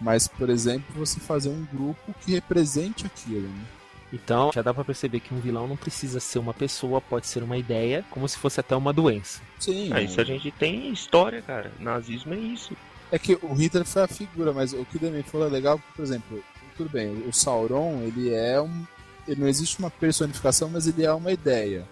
mas, 0.02 0.28
por 0.28 0.50
exemplo, 0.50 0.86
você 0.96 1.20
fazer 1.20 1.50
um 1.50 1.66
grupo 1.72 2.14
que 2.22 2.32
represente 2.32 3.06
aquilo. 3.06 3.48
né? 3.48 3.66
Então, 4.12 4.52
já 4.54 4.62
dá 4.62 4.72
pra 4.72 4.84
perceber 4.84 5.20
que 5.20 5.34
um 5.34 5.40
vilão 5.40 5.68
não 5.68 5.76
precisa 5.76 6.20
ser 6.20 6.38
uma 6.38 6.54
pessoa, 6.54 7.02
pode 7.02 7.26
ser 7.26 7.42
uma 7.42 7.58
ideia, 7.58 8.06
como 8.12 8.28
se 8.30 8.38
fosse 8.38 8.60
até 8.60 8.76
uma 8.76 8.94
doença. 8.94 9.42
Sim, 9.60 9.92
Aí 9.92 10.06
isso 10.06 10.22
a 10.22 10.24
gente 10.24 10.52
tem 10.52 10.92
história, 10.92 11.42
cara. 11.42 11.72
Nazismo 11.80 12.34
é 12.34 12.38
isso. 12.38 12.78
É 13.12 13.18
que 13.18 13.34
o 13.42 13.54
Hitler 13.54 13.86
foi 13.86 14.04
a 14.04 14.08
figura, 14.08 14.54
mas 14.54 14.72
o 14.72 14.86
que 14.86 14.98
o 14.98 15.00
Demi 15.00 15.24
falou 15.24 15.48
é 15.48 15.50
legal, 15.50 15.82
por 15.96 16.04
exemplo, 16.04 16.44
tudo 16.78 16.90
bem, 16.90 17.24
o 17.28 17.34
Sauron, 17.34 18.02
ele 18.04 18.32
é 18.34 18.62
um. 18.62 18.86
Ele 19.28 19.42
não 19.42 19.48
existe 19.48 19.80
uma 19.80 19.90
personificação, 19.90 20.70
mas 20.70 20.88
ele 20.88 21.06
é 21.06 21.14
uma 21.14 21.32
ideia. 21.32 21.88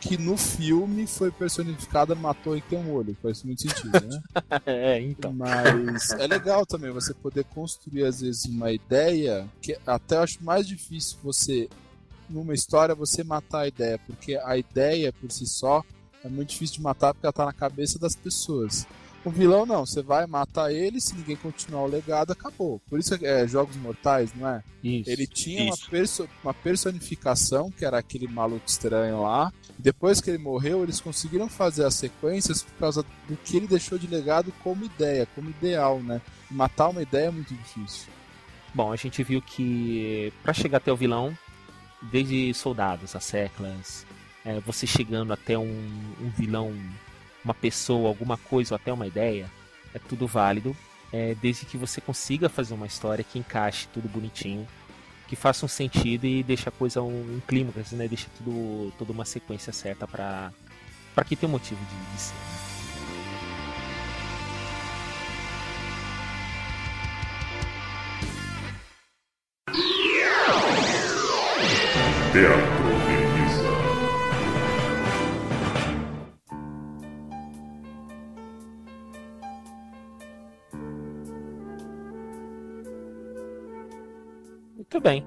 Que 0.00 0.18
no 0.18 0.36
filme 0.36 1.06
foi 1.06 1.30
personificada, 1.30 2.14
matou 2.14 2.56
e 2.56 2.60
tem 2.60 2.78
um 2.78 2.92
olho. 2.92 3.16
Faz 3.22 3.42
muito 3.42 3.62
sentido, 3.62 3.92
né? 3.92 4.22
é, 4.66 5.00
então. 5.00 5.32
Mas 5.32 6.10
é 6.10 6.26
legal 6.26 6.66
também 6.66 6.90
você 6.90 7.14
poder 7.14 7.44
construir, 7.44 8.04
às 8.04 8.20
vezes, 8.20 8.44
uma 8.44 8.70
ideia 8.70 9.48
que 9.60 9.76
até 9.86 10.16
eu 10.16 10.20
acho 10.20 10.44
mais 10.44 10.68
difícil 10.68 11.18
você, 11.22 11.68
numa 12.28 12.54
história, 12.54 12.94
você 12.94 13.24
matar 13.24 13.60
a 13.60 13.68
ideia, 13.68 13.98
porque 14.06 14.36
a 14.36 14.56
ideia 14.56 15.12
por 15.12 15.32
si 15.32 15.46
só 15.46 15.82
é 16.22 16.28
muito 16.28 16.50
difícil 16.50 16.76
de 16.76 16.82
matar 16.82 17.14
porque 17.14 17.26
ela 17.26 17.32
tá 17.32 17.44
na 17.46 17.52
cabeça 17.52 17.98
das 17.98 18.14
pessoas. 18.14 18.86
O 19.26 19.30
vilão 19.30 19.66
não, 19.66 19.84
você 19.84 20.02
vai 20.02 20.24
matar 20.24 20.72
ele, 20.72 21.00
se 21.00 21.12
ninguém 21.16 21.34
continuar 21.34 21.82
o 21.82 21.86
legado, 21.88 22.30
acabou. 22.30 22.80
Por 22.88 23.00
isso 23.00 23.12
é 23.20 23.44
Jogos 23.48 23.74
Mortais, 23.74 24.32
não 24.32 24.48
é? 24.48 24.62
Isso. 24.84 25.10
Ele 25.10 25.26
tinha 25.26 25.64
uma, 25.64 25.76
perso- 25.90 26.28
uma 26.44 26.54
personificação, 26.54 27.68
que 27.70 27.84
era 27.84 27.98
aquele 27.98 28.28
maluco 28.28 28.62
estranho 28.68 29.22
lá. 29.22 29.52
Depois 29.76 30.20
que 30.20 30.30
ele 30.30 30.38
morreu, 30.38 30.84
eles 30.84 31.00
conseguiram 31.00 31.48
fazer 31.48 31.84
as 31.84 31.94
sequências 31.94 32.62
por 32.62 32.74
causa 32.78 33.02
do 33.28 33.36
que 33.36 33.56
ele 33.56 33.66
deixou 33.66 33.98
de 33.98 34.06
legado 34.06 34.52
como 34.62 34.84
ideia, 34.84 35.26
como 35.34 35.50
ideal, 35.50 35.98
né? 36.00 36.20
Matar 36.48 36.90
uma 36.90 37.02
ideia 37.02 37.26
é 37.26 37.30
muito 37.32 37.52
difícil. 37.52 38.06
Bom, 38.72 38.92
a 38.92 38.96
gente 38.96 39.24
viu 39.24 39.42
que 39.42 40.32
para 40.42 40.52
chegar 40.52 40.78
até 40.78 40.92
o 40.92 40.96
vilão, 40.96 41.36
desde 42.12 42.54
soldados, 42.54 43.16
as 43.16 43.24
seclas, 43.24 44.06
é, 44.44 44.60
você 44.60 44.86
chegando 44.86 45.32
até 45.32 45.58
um, 45.58 45.64
um 46.20 46.30
vilão, 46.30 46.72
uma 47.46 47.54
pessoa, 47.54 48.08
alguma 48.08 48.36
coisa 48.36 48.74
ou 48.74 48.76
até 48.76 48.92
uma 48.92 49.06
ideia, 49.06 49.48
é 49.94 50.00
tudo 50.00 50.26
válido, 50.26 50.76
é, 51.12 51.32
desde 51.36 51.64
que 51.64 51.76
você 51.76 52.00
consiga 52.00 52.48
fazer 52.48 52.74
uma 52.74 52.88
história 52.88 53.22
que 53.22 53.38
encaixe 53.38 53.86
tudo 53.94 54.08
bonitinho, 54.08 54.66
que 55.28 55.36
faça 55.36 55.64
um 55.64 55.68
sentido 55.68 56.26
e 56.26 56.42
deixe 56.42 56.68
a 56.68 56.72
coisa 56.72 57.00
um, 57.02 57.36
um 57.36 57.40
clímax, 57.46 57.92
né? 57.92 58.08
Deixa 58.08 58.26
tudo 58.36 58.92
toda 58.98 59.12
uma 59.12 59.24
sequência 59.24 59.72
certa 59.72 60.08
para 60.08 60.52
para 61.14 61.24
que 61.24 61.36
tenha 61.36 61.48
um 61.48 61.52
motivo 61.52 61.80
de, 61.80 62.14
de 62.14 62.20
ser. 62.20 62.34
Teatro 72.32 72.75
Muito 84.86 85.00
bem. 85.02 85.26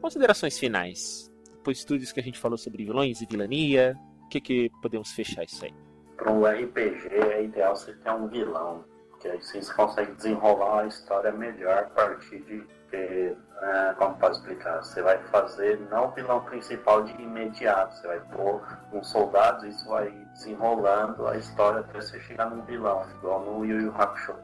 Considerações 0.00 0.56
finais. 0.56 1.28
Depois 1.56 1.78
de 1.78 1.86
tudo 1.86 2.02
isso 2.02 2.14
que 2.14 2.20
a 2.20 2.22
gente 2.22 2.38
falou 2.38 2.56
sobre 2.56 2.84
vilões 2.84 3.20
e 3.20 3.26
vilania, 3.26 3.98
o 4.24 4.28
que, 4.28 4.40
que 4.40 4.70
podemos 4.80 5.10
fechar 5.12 5.42
isso 5.44 5.64
aí? 5.64 5.74
Para 6.16 6.30
um 6.30 6.46
RPG 6.46 7.08
é 7.12 7.42
ideal 7.42 7.74
você 7.74 7.92
ter 7.94 8.10
um 8.10 8.28
vilão, 8.28 8.84
porque 9.10 9.28
aí 9.28 9.42
vocês 9.42 9.72
conseguem 9.72 10.14
desenrolar 10.14 10.82
a 10.82 10.86
história 10.86 11.32
melhor 11.32 11.78
a 11.78 11.90
partir 11.90 12.40
de 12.42 12.64
ter, 12.90 13.36
é, 13.60 13.94
como 13.94 14.14
posso 14.18 14.40
explicar, 14.40 14.84
você 14.84 15.02
vai 15.02 15.18
fazer 15.24 15.80
não 15.90 16.08
o 16.08 16.10
vilão 16.12 16.40
principal 16.44 17.02
de 17.02 17.12
imediato, 17.20 17.96
você 17.96 18.06
vai 18.06 18.20
pôr 18.20 18.62
uns 18.92 19.08
soldados 19.08 19.64
e 19.64 19.68
isso 19.68 19.88
vai 19.88 20.10
desenrolando 20.34 21.26
a 21.26 21.36
história 21.36 21.80
até 21.80 22.00
você 22.00 22.20
chegar 22.20 22.50
num 22.50 22.62
vilão, 22.62 23.04
igual 23.18 23.44
no 23.44 23.64
Yu 23.64 23.80
Yu 23.80 23.94
Hakusho. 23.96 24.34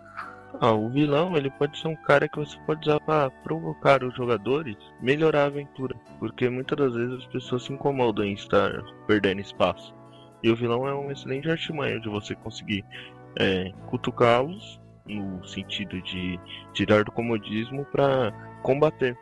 Ah, 0.61 0.73
o 0.73 0.89
vilão, 0.89 1.37
ele 1.37 1.51
pode 1.51 1.79
ser 1.79 1.89
um 1.89 1.97
cara 1.97 2.29
que 2.29 2.39
você 2.39 2.59
pode 2.67 2.89
usar 2.89 2.99
pra 3.01 3.31
provocar 3.31 4.03
os 4.03 4.15
jogadores, 4.17 4.77
melhorar 5.01 5.43
a 5.43 5.47
aventura. 5.47 5.95
Porque 6.19 6.49
muitas 6.49 6.77
das 6.77 6.95
vezes 6.95 7.19
as 7.19 7.27
pessoas 7.27 7.65
se 7.65 7.73
incomodam 7.73 8.25
em 8.25 8.33
estar 8.33 8.83
perdendo 9.07 9.41
espaço. 9.41 9.95
E 10.43 10.51
o 10.51 10.57
vilão 10.57 10.87
é 10.87 10.95
um 10.95 11.11
excelente 11.11 11.51
artimanha 11.51 12.01
de 12.01 12.09
você 12.09 12.35
conseguir 12.35 12.85
é, 13.39 13.73
cutucá-los, 13.87 14.81
no 15.07 15.47
sentido 15.47 16.01
de 16.03 16.39
tirar 16.73 17.05
do 17.05 17.13
comodismo 17.13 17.85
pra 17.87 18.33
combater. 18.63 19.17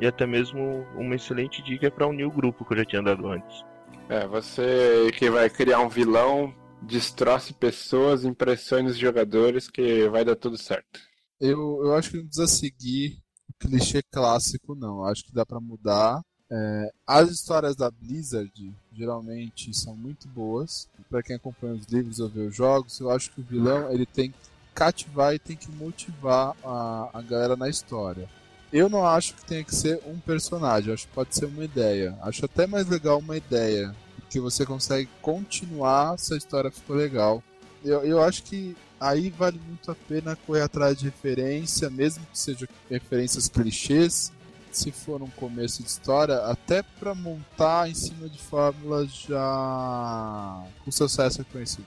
E 0.00 0.06
até 0.06 0.26
mesmo 0.26 0.86
uma 0.96 1.14
excelente 1.14 1.62
dica 1.62 1.90
para 1.90 2.06
unir 2.06 2.24
o 2.24 2.30
grupo 2.30 2.64
que 2.64 2.72
eu 2.72 2.78
já 2.78 2.84
tinha 2.84 3.02
dado 3.02 3.28
antes. 3.28 3.64
É, 4.08 4.26
você 4.26 5.10
que 5.16 5.30
vai 5.30 5.48
criar 5.48 5.80
um 5.80 5.88
vilão, 5.88 6.52
destroce 6.82 7.52
pessoas, 7.52 8.24
impressione 8.24 8.90
os 8.90 8.98
jogadores, 8.98 9.68
que 9.68 10.08
vai 10.08 10.24
dar 10.24 10.36
tudo 10.36 10.56
certo. 10.56 11.00
Eu, 11.40 11.80
eu 11.84 11.94
acho 11.94 12.10
que 12.10 12.16
não 12.18 12.26
precisa 12.26 12.46
seguir 12.46 13.18
o 13.48 13.52
clichê 13.58 14.02
clássico, 14.02 14.74
não. 14.74 14.98
Eu 14.98 15.04
acho 15.06 15.24
que 15.24 15.32
dá 15.32 15.44
pra 15.44 15.60
mudar. 15.60 16.20
É, 16.52 16.92
as 17.06 17.30
histórias 17.30 17.76
da 17.76 17.90
Blizzard 17.90 18.74
geralmente 18.92 19.72
são 19.72 19.96
muito 19.96 20.28
boas. 20.28 20.88
Pra 21.08 21.22
quem 21.22 21.36
acompanha 21.36 21.74
os 21.74 21.86
livros 21.86 22.20
ou 22.20 22.28
vê 22.28 22.40
os 22.40 22.54
jogos, 22.54 22.98
eu 23.00 23.10
acho 23.10 23.30
que 23.30 23.40
o 23.40 23.44
vilão 23.44 23.90
ele 23.90 24.04
tem 24.04 24.30
que 24.30 24.50
cativar 24.74 25.34
e 25.34 25.38
tem 25.38 25.56
que 25.56 25.70
motivar 25.70 26.54
a, 26.64 27.10
a 27.12 27.22
galera 27.22 27.56
na 27.56 27.68
história. 27.68 28.28
Eu 28.72 28.88
não 28.88 29.04
acho 29.04 29.34
que 29.34 29.44
tenha 29.44 29.64
que 29.64 29.74
ser 29.74 30.00
um 30.06 30.18
personagem, 30.20 30.92
acho 30.92 31.08
que 31.08 31.14
pode 31.14 31.34
ser 31.34 31.46
uma 31.46 31.64
ideia. 31.64 32.16
Acho 32.22 32.44
até 32.44 32.66
mais 32.66 32.86
legal 32.88 33.18
uma 33.18 33.36
ideia, 33.36 33.94
porque 34.30 34.38
você 34.38 34.64
consegue 34.64 35.08
continuar 35.20 36.16
se 36.16 36.32
a 36.32 36.36
história 36.36 36.70
ficou 36.70 36.94
legal. 36.94 37.42
Eu, 37.84 38.04
eu 38.04 38.22
acho 38.22 38.44
que 38.44 38.76
aí 39.00 39.28
vale 39.28 39.60
muito 39.66 39.90
a 39.90 39.94
pena 39.94 40.36
correr 40.46 40.62
atrás 40.62 40.96
de 40.96 41.06
referência, 41.06 41.90
mesmo 41.90 42.24
que 42.26 42.38
sejam 42.38 42.68
referências 42.88 43.48
clichês, 43.48 44.32
se 44.70 44.92
for 44.92 45.20
um 45.20 45.30
começo 45.30 45.82
de 45.82 45.88
história, 45.88 46.36
até 46.44 46.80
para 46.80 47.12
montar 47.12 47.90
em 47.90 47.94
cima 47.94 48.28
de 48.28 48.38
fórmulas 48.38 49.10
já 49.10 50.62
com 50.84 50.92
sucesso 50.92 51.38
reconhecido. 51.38 51.86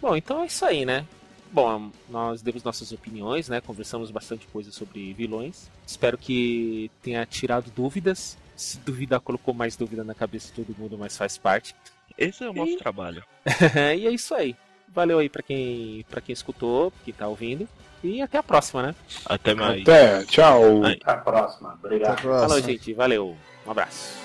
Bom, 0.00 0.16
então 0.16 0.42
é 0.42 0.46
isso 0.46 0.64
aí, 0.64 0.86
né? 0.86 1.06
Bom, 1.52 1.90
nós 2.08 2.40
demos 2.40 2.64
nossas 2.64 2.90
opiniões, 2.90 3.50
né? 3.50 3.60
Conversamos 3.60 4.10
bastante 4.10 4.46
coisa 4.46 4.72
sobre 4.72 5.12
vilões. 5.12 5.68
Espero 5.86 6.16
que 6.16 6.90
tenha 7.02 7.26
tirado 7.26 7.70
dúvidas. 7.70 8.38
Se 8.62 8.78
duvidar, 8.78 9.20
colocou 9.20 9.52
mais 9.52 9.76
dúvida 9.76 10.04
na 10.04 10.14
cabeça 10.14 10.48
de 10.54 10.62
todo 10.64 10.76
mundo, 10.78 10.96
mas 10.96 11.16
faz 11.16 11.36
parte. 11.36 11.74
Esse 12.16 12.44
é 12.44 12.48
o 12.48 12.52
nosso 12.52 12.72
E- 12.72 12.76
trabalho. 12.78 13.24
e 13.98 14.06
é 14.06 14.10
isso 14.10 14.34
aí. 14.34 14.54
Valeu 14.88 15.18
aí 15.18 15.28
pra 15.28 15.42
quem, 15.42 16.04
pra 16.10 16.20
quem 16.20 16.32
escutou, 16.32 16.92
quem 17.04 17.12
tá 17.14 17.26
ouvindo. 17.26 17.66
E 18.04 18.20
até 18.20 18.38
a 18.38 18.42
próxima, 18.42 18.82
né? 18.82 18.94
Até 19.24 19.54
mais. 19.54 19.82
Até, 19.82 20.24
tchau. 20.24 20.84
Aí. 20.84 20.98
Até 21.02 21.10
a 21.12 21.16
próxima. 21.16 21.68
Até 21.70 21.78
a 21.82 21.86
Obrigado. 21.86 22.20
próxima. 22.20 22.48
Falou, 22.48 22.60
gente. 22.62 22.92
Valeu. 22.94 23.36
Um 23.66 23.70
abraço. 23.70 24.16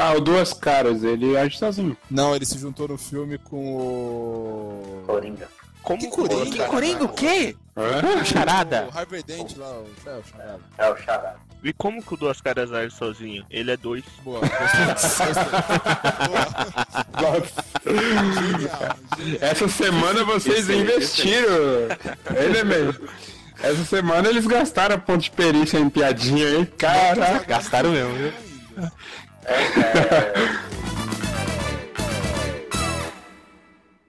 Ah, 0.00 0.14
o 0.14 0.20
Duas 0.20 0.54
Caras, 0.54 1.04
ele 1.04 1.36
age 1.36 1.58
sozinho. 1.58 1.94
Não, 2.10 2.34
ele 2.34 2.46
se 2.46 2.58
juntou 2.58 2.88
no 2.88 2.96
filme 2.96 3.36
com 3.36 3.76
o. 3.76 5.04
Coringa. 5.06 5.46
Como 5.82 6.00
Que 6.00 6.08
Coringa? 6.08 6.50
Que 6.50 6.64
Coringa 6.70 7.04
o 7.04 7.08
quê? 7.10 7.54
Hã? 7.76 8.24
Charada. 8.24 8.88
O 8.90 8.98
Harvey 8.98 9.22
Dent 9.22 9.58
lá, 9.58 9.70
o, 9.70 9.86
é, 10.06 10.16
o 10.16 10.22
Charada. 10.24 10.60
É 10.78 10.90
o 10.90 10.96
Charada. 10.96 11.36
E 11.62 11.72
como 11.74 12.02
que 12.02 12.14
o 12.14 12.16
Duas 12.16 12.40
Caras 12.40 12.72
age 12.72 12.94
sozinho? 12.94 13.44
Ele 13.50 13.72
é 13.72 13.76
dois. 13.76 14.02
Boa. 14.24 14.40
Boa. 14.40 14.50
Nossa. 17.20 17.64
Genial, 17.84 18.96
genial. 19.18 19.38
Essa 19.42 19.68
semana 19.68 20.24
vocês 20.24 20.70
investiram. 20.70 21.88
Ele 22.34 22.64
mesmo. 22.64 23.06
Essa 23.62 23.84
semana 23.84 24.30
eles 24.30 24.46
gastaram 24.46 24.94
a 24.94 24.98
ponto 24.98 25.20
de 25.20 25.30
perícia 25.30 25.78
em 25.78 25.90
piadinha, 25.90 26.48
hein? 26.48 26.64
Caraca. 26.78 27.44
Gastaram 27.44 27.90
mesmo, 27.90 28.14
viu? 28.14 28.32
É, 29.44 30.70